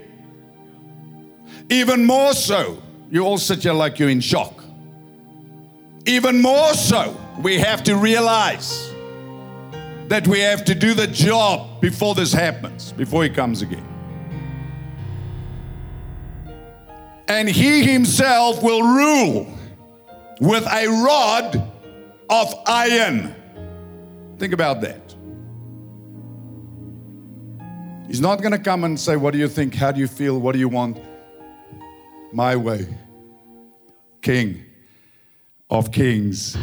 Even 1.70 2.04
more 2.04 2.32
so, 2.32 2.82
you 3.10 3.24
all 3.24 3.38
sit 3.38 3.62
here 3.62 3.72
like 3.72 3.98
you're 3.98 4.08
in 4.08 4.20
shock. 4.20 4.64
Even 6.04 6.40
more 6.40 6.74
so, 6.74 7.16
we 7.42 7.58
have 7.58 7.82
to 7.84 7.96
realize 7.96 8.92
that 10.08 10.26
we 10.26 10.40
have 10.40 10.64
to 10.64 10.74
do 10.74 10.94
the 10.94 11.06
job 11.06 11.80
before 11.80 12.14
this 12.14 12.32
happens, 12.32 12.92
before 12.92 13.24
He 13.24 13.30
comes 13.30 13.62
again. 13.62 13.86
And 17.28 17.48
He 17.48 17.82
Himself 17.82 18.62
will 18.62 18.82
rule 18.82 19.52
with 20.40 20.64
a 20.66 20.86
rod 21.04 21.72
of 22.28 22.54
iron. 22.66 23.34
Think 24.38 24.52
about 24.52 24.80
that. 24.82 25.14
He's 28.06 28.20
not 28.20 28.40
going 28.40 28.52
to 28.52 28.58
come 28.58 28.84
and 28.84 28.98
say, 28.98 29.16
What 29.16 29.32
do 29.32 29.38
you 29.38 29.48
think? 29.48 29.74
How 29.74 29.92
do 29.92 30.00
you 30.00 30.06
feel? 30.06 30.38
What 30.38 30.52
do 30.52 30.58
you 30.58 30.68
want? 30.68 30.98
My 32.32 32.56
way. 32.56 32.86
King 34.22 34.64
of 35.70 35.90
kings 35.90 36.56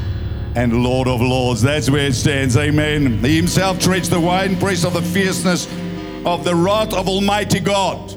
and 0.55 0.83
Lord 0.83 1.07
of 1.07 1.21
lords. 1.21 1.61
That's 1.61 1.89
where 1.89 2.07
it 2.07 2.13
stands. 2.13 2.57
Amen. 2.57 3.19
He 3.19 3.35
himself 3.35 3.79
treads 3.79 4.09
the 4.09 4.19
winepress 4.19 4.85
of 4.85 4.93
the 4.93 5.01
fierceness 5.01 5.67
of 6.25 6.43
the 6.43 6.55
wrath 6.55 6.93
of 6.93 7.07
Almighty 7.07 7.59
God. 7.59 8.11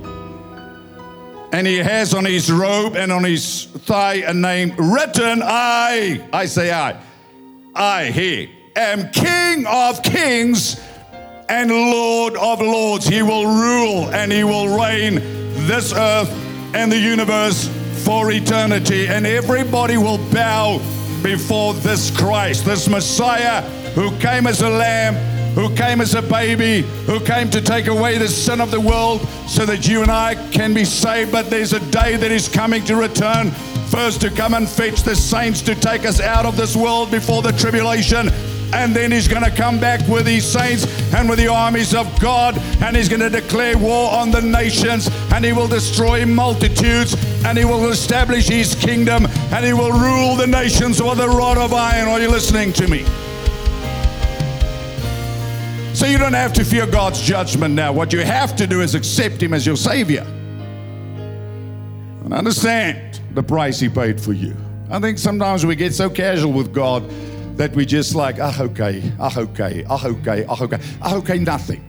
And 1.52 1.66
he 1.66 1.78
has 1.78 2.12
on 2.12 2.24
his 2.24 2.50
robe 2.50 2.96
and 2.96 3.10
on 3.10 3.24
his 3.24 3.64
thigh 3.64 4.16
a 4.26 4.34
name 4.34 4.74
written 4.76 5.40
I, 5.42 6.28
I 6.32 6.46
say 6.46 6.72
I, 6.72 7.00
I, 7.76 8.06
he, 8.06 8.50
am 8.74 9.10
King 9.10 9.66
of 9.66 10.02
kings 10.02 10.80
and 11.48 11.70
Lord 11.70 12.34
of 12.36 12.60
lords. 12.60 13.06
He 13.06 13.22
will 13.22 13.46
rule 13.46 14.10
and 14.14 14.32
he 14.32 14.44
will 14.44 14.76
reign 14.78 15.16
this 15.66 15.92
earth 15.92 16.30
and 16.74 16.90
the 16.90 16.98
universe 16.98 17.68
for 18.04 18.30
eternity. 18.32 19.08
And 19.08 19.26
everybody 19.26 19.98
will 19.98 20.18
bow 20.32 20.78
before 21.22 21.74
this 21.74 22.10
Christ, 22.16 22.64
this 22.64 22.88
Messiah 22.88 23.60
who 23.92 24.10
came 24.18 24.46
as 24.46 24.62
a 24.62 24.70
lamb, 24.70 25.14
who 25.54 25.74
came 25.74 26.00
as 26.00 26.14
a 26.14 26.22
baby, 26.22 26.82
who 27.06 27.20
came 27.20 27.50
to 27.50 27.60
take 27.60 27.88
away 27.88 28.16
the 28.18 28.28
sin 28.28 28.60
of 28.60 28.70
the 28.70 28.80
world 28.80 29.20
so 29.46 29.66
that 29.66 29.88
you 29.88 30.02
and 30.02 30.10
I 30.10 30.34
can 30.50 30.72
be 30.72 30.84
saved. 30.84 31.32
But 31.32 31.50
there's 31.50 31.72
a 31.72 31.80
day 31.90 32.16
that 32.16 32.30
is 32.30 32.48
coming 32.48 32.84
to 32.84 32.96
return. 32.96 33.52
First, 33.90 34.20
to 34.22 34.30
come 34.30 34.54
and 34.54 34.68
fetch 34.68 35.02
the 35.02 35.14
saints 35.14 35.62
to 35.62 35.74
take 35.74 36.04
us 36.04 36.20
out 36.20 36.44
of 36.44 36.56
this 36.56 36.76
world 36.76 37.10
before 37.10 37.42
the 37.42 37.52
tribulation. 37.52 38.30
And 38.72 38.94
then 38.94 39.12
he's 39.12 39.28
going 39.28 39.44
to 39.44 39.50
come 39.50 39.78
back 39.78 40.06
with 40.08 40.26
his 40.26 40.44
saints 40.44 40.86
and 41.14 41.28
with 41.28 41.38
the 41.38 41.46
armies 41.46 41.94
of 41.94 42.20
God, 42.20 42.58
and 42.82 42.96
he's 42.96 43.08
going 43.08 43.20
to 43.20 43.30
declare 43.30 43.78
war 43.78 44.12
on 44.12 44.32
the 44.32 44.42
nations, 44.42 45.08
and 45.32 45.44
he 45.44 45.52
will 45.52 45.68
destroy 45.68 46.26
multitudes, 46.26 47.14
and 47.44 47.56
he 47.56 47.64
will 47.64 47.88
establish 47.90 48.48
his 48.48 48.74
kingdom, 48.74 49.26
and 49.52 49.64
he 49.64 49.72
will 49.72 49.92
rule 49.92 50.34
the 50.34 50.48
nations 50.48 51.00
with 51.00 51.20
a 51.20 51.28
rod 51.28 51.58
of 51.58 51.72
iron. 51.72 52.08
Are 52.08 52.20
you 52.20 52.28
listening 52.28 52.72
to 52.74 52.88
me? 52.88 53.04
So 55.94 56.06
you 56.06 56.18
don't 56.18 56.34
have 56.34 56.52
to 56.54 56.64
fear 56.64 56.86
God's 56.86 57.22
judgment 57.22 57.74
now. 57.74 57.92
What 57.92 58.12
you 58.12 58.20
have 58.20 58.56
to 58.56 58.66
do 58.66 58.80
is 58.80 58.96
accept 58.96 59.40
him 59.40 59.54
as 59.54 59.64
your 59.64 59.76
savior. 59.76 60.26
And 62.24 62.34
understand 62.34 63.15
the 63.36 63.42
price 63.42 63.78
he 63.78 63.88
paid 63.88 64.20
for 64.20 64.32
you. 64.32 64.56
I 64.90 64.98
think 64.98 65.18
sometimes 65.18 65.66
we 65.66 65.76
get 65.76 65.94
so 65.94 66.08
casual 66.08 66.52
with 66.52 66.72
God 66.72 67.08
that 67.56 67.74
we 67.74 67.84
just 67.84 68.14
like, 68.14 68.38
ah, 68.40 68.62
okay, 68.62 69.12
ah, 69.20 69.38
okay, 69.38 69.84
ah, 69.88 70.06
okay, 70.06 70.44
ah, 70.48 70.62
okay, 70.62 70.78
ah, 71.02 71.16
okay, 71.16 71.38
nothing. 71.38 71.84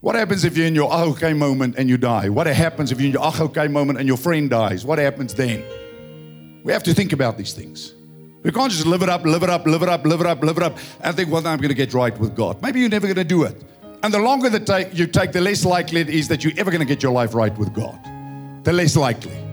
What 0.00 0.14
happens 0.14 0.44
if 0.44 0.56
you're 0.56 0.66
in 0.66 0.74
your 0.74 0.92
ah, 0.92 1.04
okay 1.06 1.32
moment 1.32 1.74
and 1.76 1.88
you 1.88 1.96
die? 1.96 2.28
What 2.28 2.46
happens 2.46 2.92
if 2.92 3.00
you're 3.00 3.06
in 3.06 3.12
your 3.12 3.22
ah, 3.22 3.42
okay 3.42 3.66
moment 3.66 3.98
and 3.98 4.06
your 4.06 4.16
friend 4.16 4.48
dies? 4.48 4.84
What 4.84 4.98
happens 4.98 5.34
then? 5.34 5.64
We 6.62 6.72
have 6.72 6.82
to 6.84 6.94
think 6.94 7.12
about 7.12 7.36
these 7.36 7.52
things. 7.52 7.94
We 8.44 8.52
can't 8.52 8.70
just 8.70 8.86
live 8.86 9.02
it 9.02 9.08
up, 9.08 9.24
live 9.24 9.42
it 9.42 9.50
up, 9.50 9.66
live 9.66 9.82
it 9.82 9.88
up, 9.88 10.04
live 10.04 10.20
it 10.20 10.26
up, 10.26 10.42
live 10.42 10.56
it 10.56 10.62
up, 10.62 10.78
and 11.00 11.16
think, 11.16 11.30
well, 11.30 11.44
I'm 11.46 11.58
going 11.58 11.68
to 11.68 11.74
get 11.74 11.94
right 11.94 12.16
with 12.16 12.36
God. 12.36 12.62
Maybe 12.62 12.78
you're 12.78 12.88
never 12.88 13.06
going 13.06 13.16
to 13.16 13.24
do 13.24 13.42
it. 13.42 13.60
And 14.04 14.14
the 14.14 14.20
longer 14.20 14.48
that 14.50 14.94
you 14.94 15.08
take, 15.08 15.32
the 15.32 15.40
less 15.40 15.64
likely 15.64 16.00
it 16.00 16.10
is 16.10 16.28
that 16.28 16.44
you're 16.44 16.52
ever 16.56 16.70
going 16.70 16.80
to 16.80 16.86
get 16.86 17.02
your 17.02 17.12
life 17.12 17.34
right 17.34 17.56
with 17.58 17.72
God. 17.72 17.98
The 18.64 18.72
less 18.72 18.94
likely. 18.94 19.45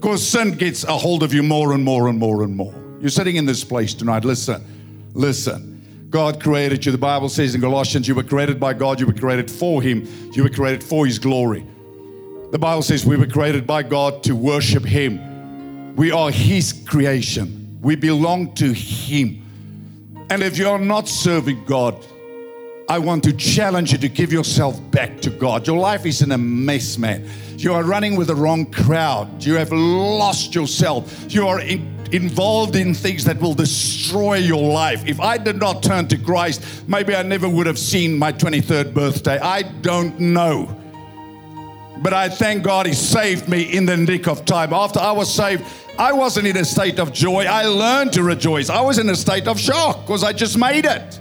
Because 0.00 0.26
sin 0.26 0.52
gets 0.52 0.82
a 0.84 0.96
hold 0.96 1.22
of 1.22 1.34
you 1.34 1.42
more 1.42 1.74
and 1.74 1.84
more 1.84 2.08
and 2.08 2.18
more 2.18 2.42
and 2.42 2.56
more. 2.56 2.72
You're 3.02 3.10
sitting 3.10 3.36
in 3.36 3.44
this 3.44 3.62
place 3.62 3.92
tonight. 3.92 4.24
Listen, 4.24 4.64
listen. 5.12 6.06
God 6.08 6.42
created 6.42 6.86
you. 6.86 6.90
The 6.90 6.96
Bible 6.96 7.28
says 7.28 7.54
in 7.54 7.60
Colossians, 7.60 8.08
you 8.08 8.14
were 8.14 8.22
created 8.22 8.58
by 8.58 8.72
God, 8.72 8.98
you 8.98 9.06
were 9.06 9.12
created 9.12 9.50
for 9.50 9.82
Him, 9.82 10.08
you 10.32 10.42
were 10.42 10.48
created 10.48 10.82
for 10.82 11.04
His 11.04 11.18
glory. 11.18 11.66
The 12.50 12.58
Bible 12.58 12.80
says 12.80 13.04
we 13.04 13.18
were 13.18 13.26
created 13.26 13.66
by 13.66 13.82
God 13.82 14.22
to 14.22 14.34
worship 14.34 14.86
Him. 14.86 15.94
We 15.96 16.10
are 16.12 16.30
His 16.30 16.72
creation, 16.72 17.78
we 17.82 17.94
belong 17.94 18.54
to 18.54 18.72
Him. 18.72 19.46
And 20.30 20.42
if 20.42 20.56
you're 20.56 20.78
not 20.78 21.08
serving 21.08 21.64
God, 21.66 22.02
I 22.90 22.98
want 22.98 23.22
to 23.22 23.32
challenge 23.32 23.92
you 23.92 23.98
to 23.98 24.08
give 24.08 24.32
yourself 24.32 24.80
back 24.90 25.20
to 25.20 25.30
God. 25.30 25.64
Your 25.64 25.78
life 25.78 26.04
is 26.06 26.22
in 26.22 26.32
a 26.32 26.38
mess, 26.38 26.98
man. 26.98 27.24
You 27.56 27.72
are 27.72 27.84
running 27.84 28.16
with 28.16 28.26
the 28.26 28.34
wrong 28.34 28.66
crowd. 28.66 29.44
You 29.44 29.54
have 29.54 29.70
lost 29.70 30.56
yourself. 30.56 31.32
You 31.32 31.46
are 31.46 31.60
in, 31.60 31.88
involved 32.10 32.74
in 32.74 32.92
things 32.92 33.24
that 33.26 33.40
will 33.40 33.54
destroy 33.54 34.38
your 34.38 34.72
life. 34.72 35.06
If 35.06 35.20
I 35.20 35.38
did 35.38 35.60
not 35.60 35.84
turn 35.84 36.08
to 36.08 36.18
Christ, 36.18 36.64
maybe 36.88 37.14
I 37.14 37.22
never 37.22 37.48
would 37.48 37.68
have 37.68 37.78
seen 37.78 38.18
my 38.18 38.32
23rd 38.32 38.92
birthday. 38.92 39.38
I 39.38 39.62
don't 39.62 40.18
know. 40.18 40.76
But 42.02 42.12
I 42.12 42.28
thank 42.28 42.64
God 42.64 42.86
He 42.86 42.92
saved 42.92 43.48
me 43.48 43.72
in 43.72 43.86
the 43.86 43.96
nick 43.96 44.26
of 44.26 44.44
time. 44.44 44.72
After 44.72 44.98
I 44.98 45.12
was 45.12 45.32
saved, 45.32 45.62
I 45.96 46.12
wasn't 46.12 46.48
in 46.48 46.56
a 46.56 46.64
state 46.64 46.98
of 46.98 47.12
joy. 47.12 47.44
I 47.44 47.66
learned 47.66 48.14
to 48.14 48.24
rejoice. 48.24 48.68
I 48.68 48.80
was 48.80 48.98
in 48.98 49.08
a 49.10 49.14
state 49.14 49.46
of 49.46 49.60
shock 49.60 50.00
because 50.00 50.24
I 50.24 50.32
just 50.32 50.58
made 50.58 50.86
it. 50.86 51.20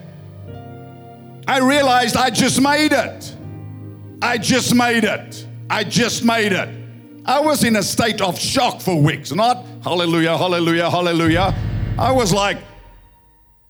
I 1.50 1.58
realized 1.58 2.16
I 2.16 2.30
just 2.30 2.62
made 2.62 2.94
it. 2.94 3.36
I 4.22 4.38
just 4.38 4.76
made 4.76 5.04
it. 5.04 5.48
I 5.68 5.84
just 5.84 6.24
made 6.24 6.54
it. 6.54 6.70
I 7.26 7.40
was 7.40 7.64
in 7.64 7.76
a 7.76 7.82
state 7.82 8.22
of 8.22 8.38
shock 8.38 8.80
for 8.82 9.02
weeks, 9.02 9.34
not 9.34 9.66
hallelujah, 9.84 10.38
hallelujah, 10.38 10.92
hallelujah. 10.92 11.56
I 11.98 12.12
was 12.12 12.32
like, 12.32 12.60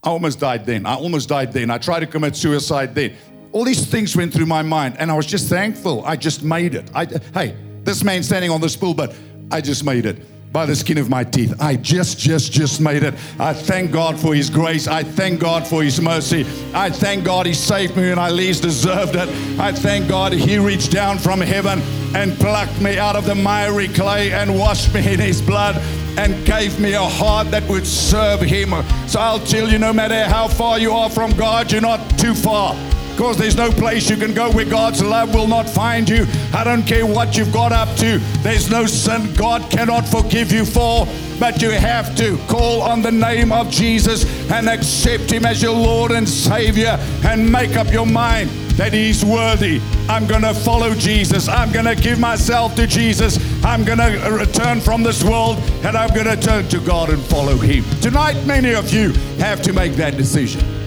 I 0.04 0.10
almost 0.10 0.42
died 0.42 0.66
then. 0.66 0.86
I 0.86 0.96
almost 0.96 1.30
died 1.30 1.54
then. 1.54 1.72
I 1.72 1.78
tried 1.78 2.02
to 2.02 2.08
commit 2.08 2.36
suicide 2.36 2.94
then. 2.94 3.16
All 3.54 3.64
these 3.64 3.86
things 3.86 4.14
went 4.14 4.34
through 4.34 4.48
my 4.48 4.62
mind, 4.62 4.98
and 5.00 5.10
I 5.10 5.14
was 5.14 5.26
just 5.26 5.48
thankful. 5.48 6.04
I 6.04 6.18
just 6.18 6.44
made 6.44 6.76
it. 6.76 6.92
I, 6.94 7.06
hey, 7.34 7.56
this 7.84 8.04
man 8.04 8.24
standing 8.24 8.52
on 8.52 8.60
this 8.60 8.76
pulpit, 8.76 9.16
I 9.52 9.62
just 9.62 9.86
made 9.86 10.06
it 10.06 10.22
by 10.52 10.66
the 10.66 10.76
skin 10.76 10.98
of 10.98 11.10
my 11.10 11.24
teeth. 11.24 11.54
I 11.60 11.76
just, 11.76 12.18
just, 12.18 12.52
just 12.52 12.82
made 12.82 13.04
it. 13.04 13.14
I 13.40 13.54
thank 13.54 13.92
God 13.92 14.20
for 14.20 14.34
His 14.34 14.50
grace. 14.50 14.88
I 14.88 15.04
thank 15.04 15.40
God 15.40 15.68
for 15.68 15.84
His 15.84 16.02
mercy. 16.02 16.46
I 16.74 16.90
thank 16.90 17.24
God 17.24 17.46
He 17.46 17.54
saved 17.54 17.96
me 17.96 18.10
when 18.10 18.20
I 18.20 18.30
least 18.30 18.64
deserved 18.64 19.16
it. 19.16 19.30
I 19.60 19.72
thank 19.72 20.08
God 20.08 20.34
He 20.34 20.58
reached 20.58 20.92
down 20.92 21.20
from 21.20 21.42
heaven 21.42 21.82
and 22.16 22.34
plucked 22.38 22.82
me 22.82 22.98
out 22.98 23.16
of 23.16 23.26
the 23.26 23.36
miry 23.36 23.88
clay 23.88 24.32
and 24.32 24.58
washed 24.58 24.94
me 24.94 25.14
in 25.14 25.20
His 25.20 25.42
blood 25.42 25.76
and 26.18 26.46
gave 26.46 26.80
me 26.80 26.94
a 26.94 27.02
heart 27.02 27.52
that 27.52 27.68
would 27.70 27.86
serve 27.86 28.42
Him. 28.42 28.70
So 29.08 29.20
I'll 29.20 29.40
tell 29.40 29.70
you 29.70 29.78
no 29.78 29.94
matter 29.94 30.24
how 30.26 30.48
far 30.48 30.80
you 30.80 30.92
are 30.92 31.10
from 31.10 31.32
God, 31.32 31.72
you're 31.72 31.82
not 31.82 32.18
too 32.18 32.34
far 32.34 32.76
because 33.20 33.36
there's 33.36 33.58
no 33.58 33.70
place 33.70 34.10
you 34.10 34.16
can 34.16 34.34
go 34.34 34.50
where 34.50 34.64
God's 34.64 35.04
love 35.04 35.36
will 35.36 35.46
not 35.46 35.68
find 35.68 36.08
you. 36.08 36.26
I 36.54 36.64
don't 36.64 36.84
care 36.84 37.06
what 37.06 37.36
you've 37.36 37.52
got 37.52 37.74
up 37.74 37.94
to, 37.98 38.18
there's 38.44 38.70
no 38.70 38.86
sin 38.86 39.34
God 39.34 39.70
cannot 39.70 40.08
forgive 40.08 40.54
you 40.54 40.64
for. 40.64 41.06
But 41.38 41.62
you 41.62 41.70
have 41.70 42.16
to 42.16 42.38
call 42.48 42.82
on 42.82 43.02
the 43.02 43.12
name 43.12 43.52
of 43.52 43.70
Jesus 43.70 44.24
and 44.50 44.70
accept 44.70 45.30
Him 45.32 45.46
as 45.46 45.62
your 45.62 45.76
Lord 45.76 46.12
and 46.12 46.28
Savior 46.30 46.98
and 47.26 47.52
make 47.52 47.76
up 47.76 47.92
your 47.92 48.06
mind 48.06 48.52
that 48.78 48.94
He's 48.94 49.26
worthy. 49.26 49.82
I'm 50.08 50.26
going 50.26 50.44
to 50.44 50.54
follow 50.54 50.94
Jesus. 50.94 51.50
I'm 51.50 51.74
going 51.74 51.94
to 51.94 51.96
give 51.96 52.22
myself 52.22 52.74
to 52.76 52.88
Jesus. 52.88 53.38
I'm 53.66 53.84
going 53.84 54.00
to 54.00 54.30
return 54.32 54.80
from 54.80 55.04
this 55.04 55.26
world 55.26 55.58
and 55.84 55.98
I'm 55.98 56.14
going 56.14 56.28
to 56.28 56.38
turn 56.38 56.70
to 56.70 56.80
God 56.80 57.10
and 57.10 57.22
follow 57.24 57.58
Him. 57.58 57.84
Tonight, 58.00 58.42
many 58.46 58.74
of 58.74 58.94
you 58.94 59.12
have 59.40 59.62
to 59.64 59.74
make 59.74 59.96
that 59.96 60.16
decision. 60.16 60.79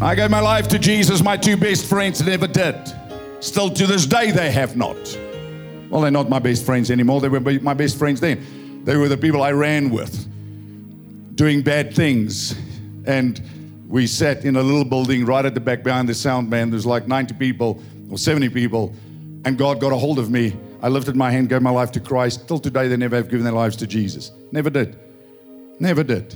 I 0.00 0.14
gave 0.14 0.30
my 0.30 0.40
life 0.40 0.68
to 0.68 0.78
Jesus. 0.78 1.22
My 1.22 1.36
two 1.36 1.56
best 1.56 1.86
friends 1.86 2.24
never 2.24 2.46
did. 2.46 2.76
Still 3.40 3.70
to 3.70 3.86
this 3.86 4.06
day, 4.06 4.32
they 4.32 4.50
have 4.50 4.76
not. 4.76 4.96
Well, 5.88 6.00
they're 6.00 6.10
not 6.10 6.28
my 6.28 6.40
best 6.40 6.66
friends 6.66 6.90
anymore. 6.90 7.20
They 7.20 7.28
were 7.28 7.40
my 7.40 7.74
best 7.74 7.96
friends 7.96 8.20
then. 8.20 8.82
They 8.84 8.96
were 8.96 9.08
the 9.08 9.16
people 9.16 9.42
I 9.42 9.52
ran 9.52 9.90
with, 9.90 10.26
doing 11.36 11.62
bad 11.62 11.94
things. 11.94 12.54
And 13.06 13.40
we 13.88 14.06
sat 14.06 14.44
in 14.44 14.56
a 14.56 14.62
little 14.62 14.84
building 14.84 15.24
right 15.24 15.44
at 15.44 15.54
the 15.54 15.60
back 15.60 15.82
behind 15.82 16.08
the 16.08 16.14
sound 16.14 16.50
man. 16.50 16.70
There's 16.70 16.86
like 16.86 17.06
90 17.06 17.34
people 17.34 17.82
or 18.10 18.18
70 18.18 18.48
people. 18.48 18.94
And 19.44 19.56
God 19.56 19.80
got 19.80 19.92
a 19.92 19.96
hold 19.96 20.18
of 20.18 20.30
me. 20.30 20.56
I 20.82 20.88
lifted 20.88 21.16
my 21.16 21.30
hand, 21.30 21.48
gave 21.48 21.62
my 21.62 21.70
life 21.70 21.92
to 21.92 22.00
Christ. 22.00 22.48
Till 22.48 22.58
today, 22.58 22.88
they 22.88 22.96
never 22.96 23.16
have 23.16 23.28
given 23.28 23.44
their 23.44 23.52
lives 23.52 23.76
to 23.76 23.86
Jesus. 23.86 24.32
Never 24.52 24.70
did. 24.70 24.98
Never 25.78 26.02
did. 26.02 26.34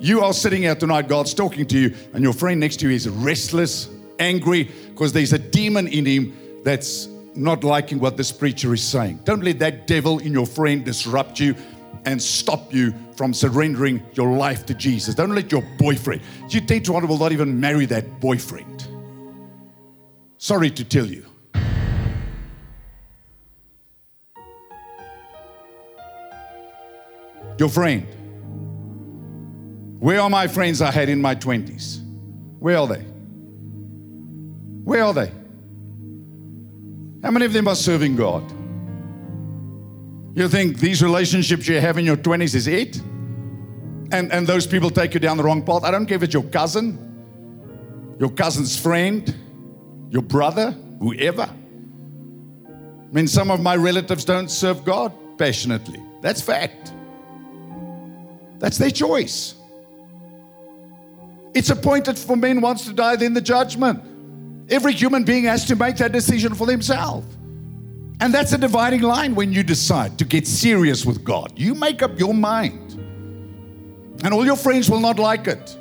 You 0.00 0.20
are 0.22 0.32
sitting 0.32 0.62
here 0.62 0.76
tonight, 0.76 1.08
God's 1.08 1.34
talking 1.34 1.66
to 1.66 1.76
you, 1.78 1.94
and 2.14 2.22
your 2.22 2.32
friend 2.32 2.60
next 2.60 2.76
to 2.80 2.88
you 2.88 2.94
is 2.94 3.08
restless, 3.08 3.88
angry, 4.20 4.70
because 4.90 5.12
there's 5.12 5.32
a 5.32 5.40
demon 5.40 5.88
in 5.88 6.06
him 6.06 6.62
that's 6.62 7.08
not 7.34 7.64
liking 7.64 7.98
what 7.98 8.16
this 8.16 8.30
preacher 8.30 8.72
is 8.72 8.82
saying. 8.82 9.18
Don't 9.24 9.42
let 9.42 9.58
that 9.58 9.88
devil 9.88 10.20
in 10.20 10.32
your 10.32 10.46
friend 10.46 10.84
disrupt 10.84 11.40
you 11.40 11.56
and 12.04 12.22
stop 12.22 12.72
you 12.72 12.94
from 13.16 13.34
surrendering 13.34 14.00
your 14.12 14.36
life 14.36 14.64
to 14.66 14.74
Jesus. 14.74 15.16
Don't 15.16 15.34
let 15.34 15.50
your 15.50 15.62
boyfriend, 15.78 16.22
you 16.48 16.60
think 16.60 16.84
to 16.84 16.92
will 16.92 17.18
not 17.18 17.32
even 17.32 17.58
marry 17.58 17.84
that 17.86 18.20
boyfriend. 18.20 18.86
Sorry 20.36 20.70
to 20.70 20.84
tell 20.84 21.06
you. 21.06 21.24
Your 27.58 27.68
friend 27.68 28.06
where 29.98 30.20
are 30.20 30.30
my 30.30 30.46
friends 30.46 30.80
I 30.80 30.90
had 30.90 31.08
in 31.08 31.20
my 31.20 31.34
20s? 31.34 32.00
Where 32.58 32.78
are 32.78 32.86
they? 32.86 33.04
Where 34.84 35.04
are 35.04 35.12
they? 35.12 35.32
How 37.22 37.32
many 37.32 37.46
of 37.46 37.52
them 37.52 37.66
are 37.66 37.74
serving 37.74 38.16
God? 38.16 38.44
You 40.36 40.48
think 40.48 40.78
these 40.78 41.02
relationships 41.02 41.66
you 41.66 41.80
have 41.80 41.98
in 41.98 42.04
your 42.04 42.16
20s 42.16 42.54
is 42.54 42.68
it? 42.68 42.96
And, 44.12 44.32
and 44.32 44.46
those 44.46 44.66
people 44.66 44.88
take 44.88 45.14
you 45.14 45.20
down 45.20 45.36
the 45.36 45.42
wrong 45.42 45.64
path. 45.64 45.82
I 45.82 45.90
don't 45.90 46.06
care 46.06 46.16
if 46.16 46.22
it's 46.22 46.32
your 46.32 46.44
cousin, 46.44 48.16
your 48.20 48.30
cousin's 48.30 48.78
friend, 48.78 49.34
your 50.10 50.22
brother, 50.22 50.70
whoever. 51.00 51.50
I 52.68 53.12
mean, 53.12 53.26
some 53.26 53.50
of 53.50 53.60
my 53.60 53.74
relatives 53.74 54.24
don't 54.24 54.48
serve 54.48 54.84
God 54.84 55.12
passionately. 55.38 56.00
That's 56.22 56.40
fact. 56.40 56.92
That's 58.58 58.78
their 58.78 58.90
choice. 58.90 59.57
It's 61.58 61.70
appointed 61.70 62.16
for 62.16 62.36
men 62.36 62.60
once 62.60 62.84
to 62.84 62.92
die, 62.92 63.16
then 63.16 63.34
the 63.34 63.40
judgment. 63.40 64.00
Every 64.70 64.92
human 64.92 65.24
being 65.24 65.42
has 65.42 65.64
to 65.64 65.74
make 65.74 65.96
that 65.96 66.12
decision 66.12 66.54
for 66.54 66.68
themselves. 66.68 67.26
And 68.20 68.32
that's 68.32 68.52
a 68.52 68.58
dividing 68.58 69.02
line 69.02 69.34
when 69.34 69.52
you 69.52 69.64
decide 69.64 70.20
to 70.20 70.24
get 70.24 70.46
serious 70.46 71.04
with 71.04 71.24
God. 71.24 71.52
You 71.56 71.74
make 71.74 72.00
up 72.00 72.16
your 72.16 72.32
mind. 72.32 72.92
And 74.22 74.32
all 74.32 74.46
your 74.46 74.54
friends 74.54 74.88
will 74.88 75.00
not 75.00 75.18
like 75.18 75.48
it. 75.48 75.76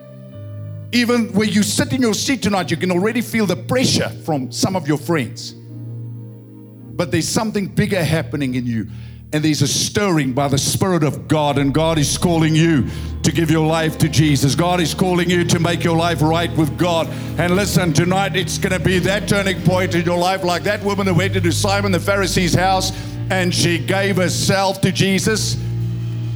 Even 0.93 1.31
where 1.33 1.47
you 1.47 1.61
sit 1.61 1.93
in 1.93 2.01
your 2.01 2.15
seat 2.15 2.41
tonight, 2.41 2.71
you 2.71 2.77
can 2.77 2.89
already 2.89 3.21
feel 3.21 3.45
the 3.45 3.55
pressure 3.55 4.09
from 4.25 4.51
some 4.51 4.75
of 4.75 4.87
your 4.87 4.97
friends. 4.97 5.53
But 5.53 7.11
there's 7.11 7.29
something 7.29 7.67
bigger 7.67 8.03
happening 8.03 8.55
in 8.55 8.65
you 8.65 8.87
and 9.33 9.43
there's 9.43 9.61
a 9.61 9.67
stirring 9.67 10.31
by 10.31 10.47
the 10.47 10.57
Spirit 10.57 11.03
of 11.03 11.27
God, 11.27 11.57
and 11.57 11.73
God 11.73 11.97
is 11.97 12.17
calling 12.17 12.55
you 12.55 12.87
to 13.23 13.31
give 13.31 13.51
your 13.51 13.67
life 13.67 13.97
to 13.97 14.07
Jesus. 14.07 14.55
God 14.55 14.79
is 14.79 14.93
calling 14.93 15.29
you 15.29 15.43
to 15.43 15.59
make 15.59 15.83
your 15.83 15.97
life 15.97 16.21
right 16.21 16.55
with 16.55 16.77
God. 16.77 17.09
And 17.37 17.53
listen, 17.55 17.91
tonight 17.91 18.37
it's 18.37 18.57
going 18.57 18.71
to 18.71 18.79
be 18.79 18.99
that 18.99 19.27
turning 19.27 19.61
point 19.63 19.95
in 19.95 20.05
your 20.05 20.17
life, 20.17 20.45
like 20.45 20.63
that 20.63 20.81
woman 20.81 21.07
who 21.07 21.13
went 21.13 21.35
into 21.35 21.51
Simon 21.51 21.91
the 21.91 21.99
Pharisee's 21.99 22.53
house 22.53 22.91
and 23.29 23.53
she 23.53 23.79
gave 23.79 24.15
herself 24.15 24.79
to 24.79 24.93
Jesus. 24.93 25.57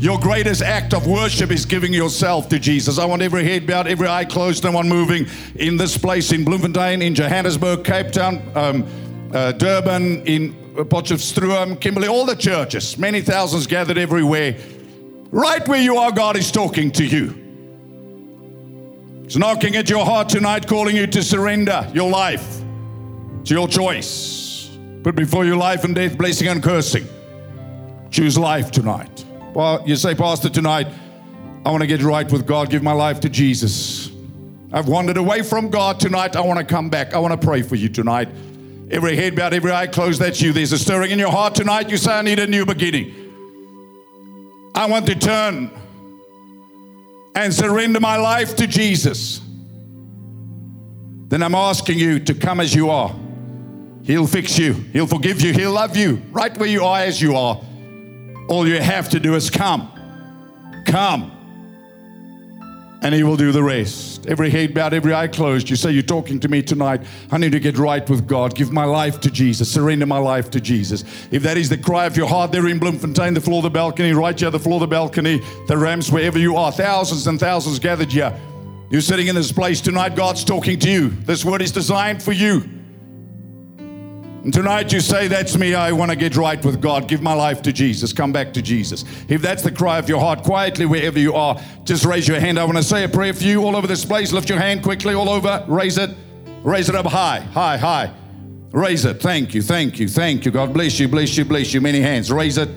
Your 0.01 0.19
greatest 0.19 0.61
act 0.61 0.93
of 0.93 1.07
worship 1.07 1.49
is 1.49 1.65
giving 1.65 1.93
yourself 1.93 2.49
to 2.49 2.59
Jesus. 2.59 2.99
I 2.99 3.05
want 3.05 3.21
every 3.21 3.45
head 3.45 3.65
bowed, 3.65 3.87
every 3.87 4.09
eye 4.09 4.25
closed, 4.25 4.65
no 4.65 4.71
one 4.71 4.89
moving 4.89 5.27
in 5.55 5.77
this 5.77 5.97
place 5.97 6.33
in 6.33 6.43
Bloemfontein, 6.43 7.01
in 7.01 7.15
Johannesburg, 7.15 7.85
Cape 7.85 8.11
Town, 8.11 8.41
um, 8.53 8.85
uh, 9.33 9.53
Durban, 9.53 10.25
in 10.25 10.60
Potchefstroom, 10.73 11.79
Kimberley, 11.79 12.07
all 12.07 12.25
the 12.25 12.35
churches, 12.35 12.97
many 12.97 13.21
thousands 13.21 13.67
gathered 13.67 13.97
everywhere. 13.97 14.57
Right 15.31 15.65
where 15.67 15.81
you 15.81 15.97
are, 15.97 16.11
God 16.11 16.37
is 16.37 16.51
talking 16.51 16.91
to 16.91 17.05
you. 17.05 17.37
He's 19.23 19.37
knocking 19.37 19.75
at 19.75 19.89
your 19.89 20.05
heart 20.05 20.29
tonight, 20.29 20.67
calling 20.67 20.95
you 20.95 21.07
to 21.07 21.23
surrender 21.23 21.89
your 21.93 22.09
life. 22.09 22.61
It's 23.41 23.51
your 23.51 23.67
choice. 23.67 24.69
Put 25.03 25.15
before 25.15 25.45
you 25.45 25.55
life 25.55 25.83
and 25.83 25.95
death, 25.95 26.17
blessing 26.17 26.47
and 26.47 26.61
cursing. 26.61 27.07
Choose 28.09 28.37
life 28.37 28.71
tonight. 28.71 29.25
Well, 29.53 29.83
you 29.87 29.95
say, 29.95 30.15
Pastor, 30.15 30.49
tonight, 30.49 30.87
I 31.65 31.71
want 31.71 31.81
to 31.81 31.87
get 31.87 32.01
right 32.01 32.29
with 32.31 32.45
God, 32.45 32.69
give 32.69 32.83
my 32.83 32.91
life 32.91 33.19
to 33.21 33.29
Jesus. 33.29 34.11
I've 34.73 34.87
wandered 34.87 35.17
away 35.17 35.41
from 35.41 35.69
God 35.69 35.99
tonight. 35.99 36.35
I 36.35 36.41
want 36.41 36.59
to 36.59 36.65
come 36.65 36.89
back. 36.89 37.13
I 37.13 37.19
want 37.19 37.39
to 37.39 37.45
pray 37.45 37.61
for 37.61 37.75
you 37.75 37.89
tonight. 37.89 38.29
Every 38.91 39.15
head 39.15 39.35
bowed, 39.37 39.53
every 39.53 39.71
eye 39.71 39.87
closed, 39.87 40.19
that's 40.19 40.41
you. 40.41 40.51
There's 40.51 40.73
a 40.73 40.77
stirring 40.77 41.11
in 41.11 41.19
your 41.19 41.31
heart 41.31 41.55
tonight. 41.55 41.89
You 41.89 41.97
say, 41.97 42.11
I 42.11 42.21
need 42.21 42.39
a 42.39 42.47
new 42.47 42.65
beginning. 42.65 43.13
I 44.75 44.85
want 44.85 45.05
to 45.07 45.15
turn 45.15 45.71
and 47.33 47.53
surrender 47.53 48.01
my 48.01 48.17
life 48.17 48.55
to 48.57 48.67
Jesus. 48.67 49.39
Then 51.29 51.41
I'm 51.41 51.55
asking 51.55 51.97
you 51.97 52.19
to 52.19 52.33
come 52.33 52.59
as 52.59 52.75
you 52.75 52.89
are. 52.89 53.15
He'll 54.03 54.27
fix 54.27 54.57
you, 54.59 54.73
He'll 54.73 55.07
forgive 55.07 55.41
you, 55.41 55.53
He'll 55.53 55.71
love 55.71 55.95
you 55.95 56.21
right 56.31 56.55
where 56.57 56.67
you 56.67 56.83
are 56.83 56.99
as 56.99 57.21
you 57.21 57.35
are. 57.37 57.61
All 58.49 58.67
you 58.67 58.81
have 58.81 59.09
to 59.11 59.19
do 59.19 59.35
is 59.35 59.49
come. 59.49 59.89
Come. 60.85 61.40
And 63.03 63.15
he 63.15 63.23
will 63.23 63.37
do 63.37 63.51
the 63.51 63.63
rest. 63.63 64.27
Every 64.27 64.51
head 64.51 64.75
bowed, 64.75 64.93
every 64.93 65.13
eye 65.13 65.27
closed. 65.27 65.69
You 65.69 65.75
say, 65.75 65.91
You're 65.91 66.03
talking 66.03 66.39
to 66.41 66.47
me 66.47 66.61
tonight. 66.61 67.01
I 67.31 67.37
need 67.39 67.51
to 67.53 67.59
get 67.59 67.79
right 67.79 68.07
with 68.07 68.27
God. 68.27 68.53
Give 68.53 68.71
my 68.71 68.85
life 68.85 69.19
to 69.21 69.31
Jesus. 69.31 69.71
Surrender 69.71 70.05
my 70.05 70.19
life 70.19 70.51
to 70.51 70.61
Jesus. 70.61 71.03
If 71.31 71.41
that 71.43 71.57
is 71.57 71.67
the 71.67 71.77
cry 71.77 72.05
of 72.05 72.15
your 72.15 72.27
heart 72.27 72.51
there 72.51 72.67
in 72.67 72.77
Bloemfontein, 72.77 73.33
the 73.33 73.41
floor 73.41 73.57
of 73.57 73.63
the 73.63 73.71
balcony, 73.71 74.13
right 74.13 74.39
here, 74.39 74.51
the 74.51 74.59
floor 74.59 74.75
of 74.75 74.81
the 74.81 74.87
balcony, 74.87 75.41
the 75.67 75.77
ramps, 75.77 76.11
wherever 76.11 76.37
you 76.37 76.57
are, 76.57 76.71
thousands 76.71 77.25
and 77.25 77.39
thousands 77.39 77.79
gathered 77.79 78.11
here. 78.11 78.39
You're 78.91 79.01
sitting 79.01 79.27
in 79.27 79.35
this 79.35 79.51
place 79.51 79.81
tonight. 79.81 80.15
God's 80.15 80.43
talking 80.43 80.77
to 80.79 80.91
you. 80.91 81.09
This 81.09 81.43
word 81.43 81.61
is 81.61 81.71
designed 81.71 82.21
for 82.21 82.33
you. 82.33 82.80
And 84.43 84.51
tonight 84.51 84.91
you 84.91 85.01
say, 85.01 85.27
That's 85.27 85.55
me. 85.55 85.75
I 85.75 85.91
want 85.91 86.09
to 86.09 86.17
get 86.17 86.35
right 86.35 86.63
with 86.65 86.81
God. 86.81 87.07
Give 87.07 87.21
my 87.21 87.33
life 87.33 87.61
to 87.61 87.71
Jesus. 87.71 88.11
Come 88.11 88.31
back 88.31 88.53
to 88.53 88.61
Jesus. 88.61 89.05
If 89.29 89.41
that's 89.41 89.61
the 89.61 89.71
cry 89.71 89.99
of 89.99 90.09
your 90.09 90.19
heart, 90.19 90.43
quietly, 90.43 90.87
wherever 90.87 91.19
you 91.19 91.35
are, 91.35 91.61
just 91.83 92.05
raise 92.05 92.27
your 92.27 92.39
hand. 92.39 92.57
I 92.57 92.63
want 92.63 92.77
to 92.77 92.83
say 92.83 93.03
a 93.03 93.09
prayer 93.09 93.33
for 93.33 93.43
you 93.43 93.63
all 93.63 93.75
over 93.75 93.85
this 93.85 94.03
place. 94.03 94.31
Lift 94.31 94.49
your 94.49 94.57
hand 94.57 94.81
quickly, 94.81 95.13
all 95.13 95.29
over. 95.29 95.63
Raise 95.67 95.99
it. 95.99 96.09
Raise 96.63 96.89
it 96.89 96.95
up 96.95 97.05
high, 97.05 97.39
high, 97.39 97.77
high. 97.77 98.13
Raise 98.71 99.05
it. 99.05 99.21
Thank 99.21 99.53
you, 99.53 99.61
thank 99.61 99.99
you, 99.99 100.07
thank 100.07 100.45
you. 100.45 100.51
God 100.51 100.73
bless 100.73 100.99
you, 100.99 101.07
bless 101.07 101.37
you, 101.37 101.45
bless 101.45 101.73
you. 101.73 101.81
Many 101.81 102.01
hands. 102.01 102.31
Raise 102.31 102.57
it. 102.57 102.69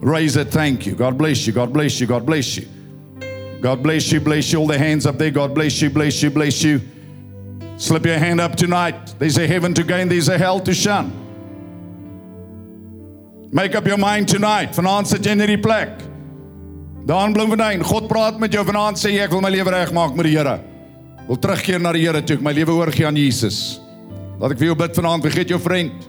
Raise 0.00 0.36
it. 0.36 0.48
Thank 0.48 0.86
you. 0.86 0.94
God 0.94 1.18
bless 1.18 1.46
you, 1.46 1.52
God 1.52 1.72
bless 1.72 2.00
you, 2.00 2.06
God 2.06 2.26
bless 2.26 2.56
you. 2.56 2.66
God 3.60 3.82
bless 3.82 4.10
you, 4.10 4.20
bless 4.20 4.52
you. 4.52 4.58
All 4.58 4.66
the 4.66 4.78
hands 4.78 5.06
up 5.06 5.18
there. 5.18 5.30
God 5.30 5.54
bless 5.54 5.82
you, 5.82 5.90
bless 5.90 6.22
you, 6.22 6.30
bless 6.30 6.62
you. 6.62 6.80
Slip 7.80 8.04
your 8.04 8.18
hand 8.18 8.42
up 8.42 8.56
tonight. 8.56 9.14
There's 9.18 9.38
a 9.38 9.46
heaven 9.46 9.72
to 9.72 9.82
gain, 9.82 10.10
there's 10.10 10.28
a 10.28 10.36
hell 10.36 10.60
to 10.60 10.74
shun. 10.74 11.08
Make 13.50 13.74
up 13.74 13.86
your 13.86 13.96
mind 13.96 14.28
tonight. 14.28 14.76
Vanaand 14.76 15.08
sit 15.08 15.24
jy 15.24 15.32
in 15.32 15.40
hierdie 15.40 15.62
plek. 15.64 15.94
Daan 17.08 17.32
Bloemfontein, 17.32 17.80
God 17.80 18.04
praat 18.10 18.36
met 18.38 18.52
jou 18.52 18.60
vanaand 18.68 19.00
sê 19.00 19.14
jy 19.14 19.24
ek 19.24 19.32
wil 19.32 19.40
my 19.40 19.48
lewe 19.54 19.72
regmaak 19.72 20.12
met 20.12 20.28
die 20.28 20.34
Here. 20.34 20.58
Wil 21.24 21.40
terugkeer 21.40 21.80
na 21.80 21.94
die 21.96 22.04
Here 22.04 22.20
toe, 22.20 22.36
my 22.44 22.52
lewe 22.52 22.76
oorgee 22.76 23.08
aan 23.08 23.16
Jesus. 23.16 23.80
Laat 24.36 24.52
ek 24.52 24.60
vir 24.60 24.68
jou 24.74 24.76
bid 24.84 25.00
vanaand, 25.00 25.24
vergeet 25.24 25.56
jou 25.56 25.60
vriend. 25.64 26.04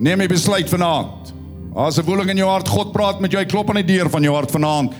Neem 0.00 0.24
'n 0.24 0.32
besluit 0.32 0.72
vanaand. 0.72 1.34
As 1.76 1.98
'n 1.98 2.06
woeling 2.08 2.30
in 2.30 2.40
jou 2.40 2.48
hart, 2.48 2.66
God 2.66 2.94
praat 2.96 3.20
met 3.20 3.30
jou, 3.30 3.38
hy 3.38 3.44
klop 3.44 3.68
aan 3.68 3.84
die 3.84 3.92
deur 3.92 4.08
van 4.08 4.22
jou 4.22 4.34
hart 4.34 4.50
vanaand. 4.50 4.96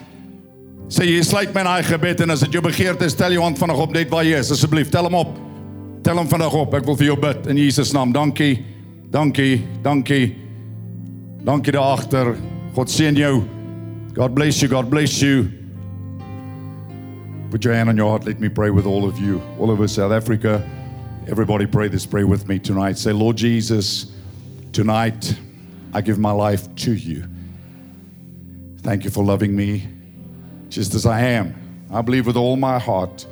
Sê 0.91 1.05
jy 1.07 1.21
sluit 1.23 1.53
my 1.55 1.63
in 1.63 1.69
daai 1.69 1.87
gebed 1.87 2.25
en 2.25 2.35
as 2.35 2.41
dit 2.43 2.57
jou 2.57 2.63
begeerte 2.67 3.07
is, 3.07 3.15
tel 3.15 3.31
jou 3.37 3.45
hand 3.45 3.59
vanaand 3.61 3.79
op 3.85 3.93
net 3.95 4.11
waar 4.11 4.25
jy 4.27 4.41
is 4.43 4.51
asseblief. 4.51 4.89
Tel 4.91 5.07
hom 5.07 5.21
op. 5.21 5.37
Tel 6.03 6.19
hom 6.19 6.27
vanaand 6.27 6.57
op. 6.59 6.75
Ek 6.75 6.89
wil 6.89 6.99
vir 6.99 7.13
jou 7.13 7.17
bid 7.23 7.47
in 7.53 7.61
Jesus 7.63 7.93
naam. 7.95 8.11
Dankie. 8.11 8.57
Dankie. 9.15 9.61
Dankie. 9.85 10.33
Dankie 11.47 11.75
daar 11.77 11.93
agter. 11.95 12.33
God 12.75 12.91
seën 12.91 13.15
jou. 13.15 13.37
God 14.17 14.35
bless 14.35 14.59
you. 14.65 14.71
God 14.73 14.91
bless 14.91 15.21
you. 15.23 15.47
Put 17.55 17.63
your 17.63 17.75
hand 17.75 17.89
on 17.89 17.97
your 17.97 18.11
heart. 18.11 18.27
Let 18.27 18.41
me 18.41 18.49
pray 18.49 18.71
with 18.71 18.87
all 18.87 19.07
of 19.07 19.19
you, 19.23 19.41
all 19.61 19.71
over 19.71 19.87
South 19.87 20.11
Africa. 20.11 20.59
Everybody 21.29 21.67
pray 21.67 21.87
this 21.87 22.07
prayer 22.07 22.27
with 22.27 22.49
me 22.49 22.59
tonight. 22.59 22.99
Say, 22.99 23.13
Lord 23.13 23.37
Jesus, 23.37 24.11
tonight 24.73 25.39
I 25.95 26.01
give 26.01 26.19
my 26.19 26.33
life 26.33 26.67
to 26.83 26.95
you. 26.95 27.29
Thank 28.83 29.05
you 29.05 29.11
for 29.11 29.23
loving 29.23 29.55
me 29.55 30.00
just 30.71 30.95
as 30.95 31.05
I 31.05 31.21
am. 31.21 31.55
I 31.93 32.01
believe 32.01 32.27
with 32.27 32.37
all 32.37 32.57
my 32.57 32.79
heart 32.79 33.27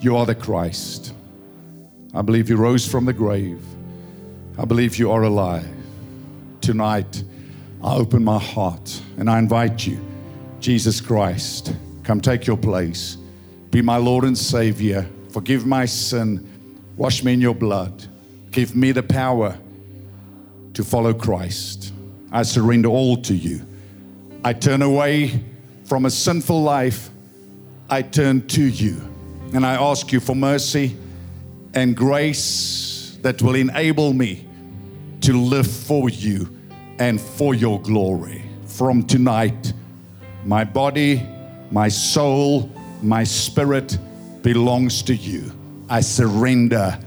you 0.00 0.16
are 0.16 0.26
the 0.26 0.34
Christ. 0.34 1.12
I 2.14 2.22
believe 2.22 2.48
you 2.48 2.56
rose 2.56 2.86
from 2.86 3.04
the 3.04 3.12
grave. 3.12 3.60
I 4.56 4.64
believe 4.64 4.96
you 4.96 5.10
are 5.10 5.22
alive. 5.22 5.68
Tonight, 6.60 7.22
I 7.82 7.94
open 7.94 8.24
my 8.24 8.38
heart 8.38 9.00
and 9.18 9.28
I 9.28 9.38
invite 9.38 9.86
you, 9.86 10.00
Jesus 10.60 11.00
Christ, 11.00 11.74
come 12.02 12.20
take 12.20 12.46
your 12.46 12.56
place. 12.56 13.16
Be 13.70 13.82
my 13.82 13.96
Lord 13.96 14.24
and 14.24 14.36
Savior. 14.36 15.06
Forgive 15.30 15.66
my 15.66 15.84
sin. 15.84 16.48
Wash 16.96 17.22
me 17.22 17.34
in 17.34 17.40
your 17.40 17.54
blood. 17.54 18.06
Give 18.50 18.74
me 18.74 18.92
the 18.92 19.02
power 19.02 19.58
to 20.74 20.82
follow 20.82 21.12
Christ. 21.12 21.92
I 22.32 22.42
surrender 22.42 22.88
all 22.88 23.16
to 23.22 23.34
you. 23.34 23.60
I 24.44 24.52
turn 24.52 24.82
away 24.82 25.44
from 25.88 26.04
a 26.04 26.10
sinful 26.10 26.62
life. 26.62 27.08
I 27.88 28.02
turn 28.02 28.46
to 28.48 28.62
you 28.62 29.00
and 29.54 29.64
I 29.64 29.74
ask 29.74 30.12
you 30.12 30.20
for 30.20 30.36
mercy 30.36 30.94
and 31.72 31.96
grace 31.96 33.18
that 33.22 33.40
will 33.40 33.54
enable 33.54 34.12
me 34.12 34.46
to 35.22 35.32
live 35.32 35.66
for 35.66 36.10
you 36.10 36.54
and 36.98 37.18
for 37.18 37.54
your 37.54 37.80
glory. 37.80 38.44
From 38.66 39.02
tonight, 39.02 39.72
my 40.44 40.62
body, 40.62 41.26
my 41.70 41.88
soul, 41.88 42.70
my 43.00 43.24
spirit 43.24 43.96
belongs 44.42 45.02
to 45.04 45.14
you. 45.14 45.50
I 45.88 46.02
surrender 46.02 46.98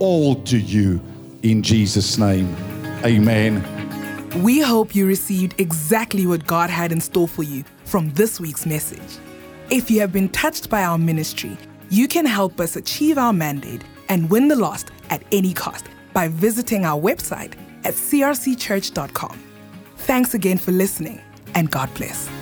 all 0.00 0.34
to 0.42 0.58
you 0.58 1.00
in 1.42 1.62
Jesus' 1.62 2.18
name. 2.18 2.54
Amen. 3.06 3.64
We 4.42 4.60
hope 4.60 4.94
you 4.94 5.06
received 5.06 5.58
exactly 5.58 6.26
what 6.26 6.46
God 6.46 6.68
had 6.68 6.92
in 6.92 7.00
store 7.00 7.26
for 7.26 7.42
you 7.42 7.64
from 7.88 8.12
this 8.12 8.38
week's 8.38 8.66
message. 8.66 9.18
If 9.70 9.90
you 9.90 10.00
have 10.00 10.12
been 10.12 10.28
touched 10.28 10.68
by 10.68 10.84
our 10.84 10.98
ministry, 10.98 11.56
you 11.90 12.06
can 12.06 12.26
help 12.26 12.60
us 12.60 12.76
achieve 12.76 13.16
our 13.18 13.32
mandate 13.32 13.82
and 14.08 14.30
win 14.30 14.48
the 14.48 14.56
lost 14.56 14.90
at 15.10 15.22
any 15.32 15.54
cost 15.54 15.86
by 16.12 16.28
visiting 16.28 16.84
our 16.84 17.00
website 17.00 17.54
at 17.84 17.94
crcchurch.com. 17.94 19.42
Thanks 19.96 20.34
again 20.34 20.58
for 20.58 20.72
listening, 20.72 21.20
and 21.54 21.70
God 21.70 21.92
bless. 21.94 22.37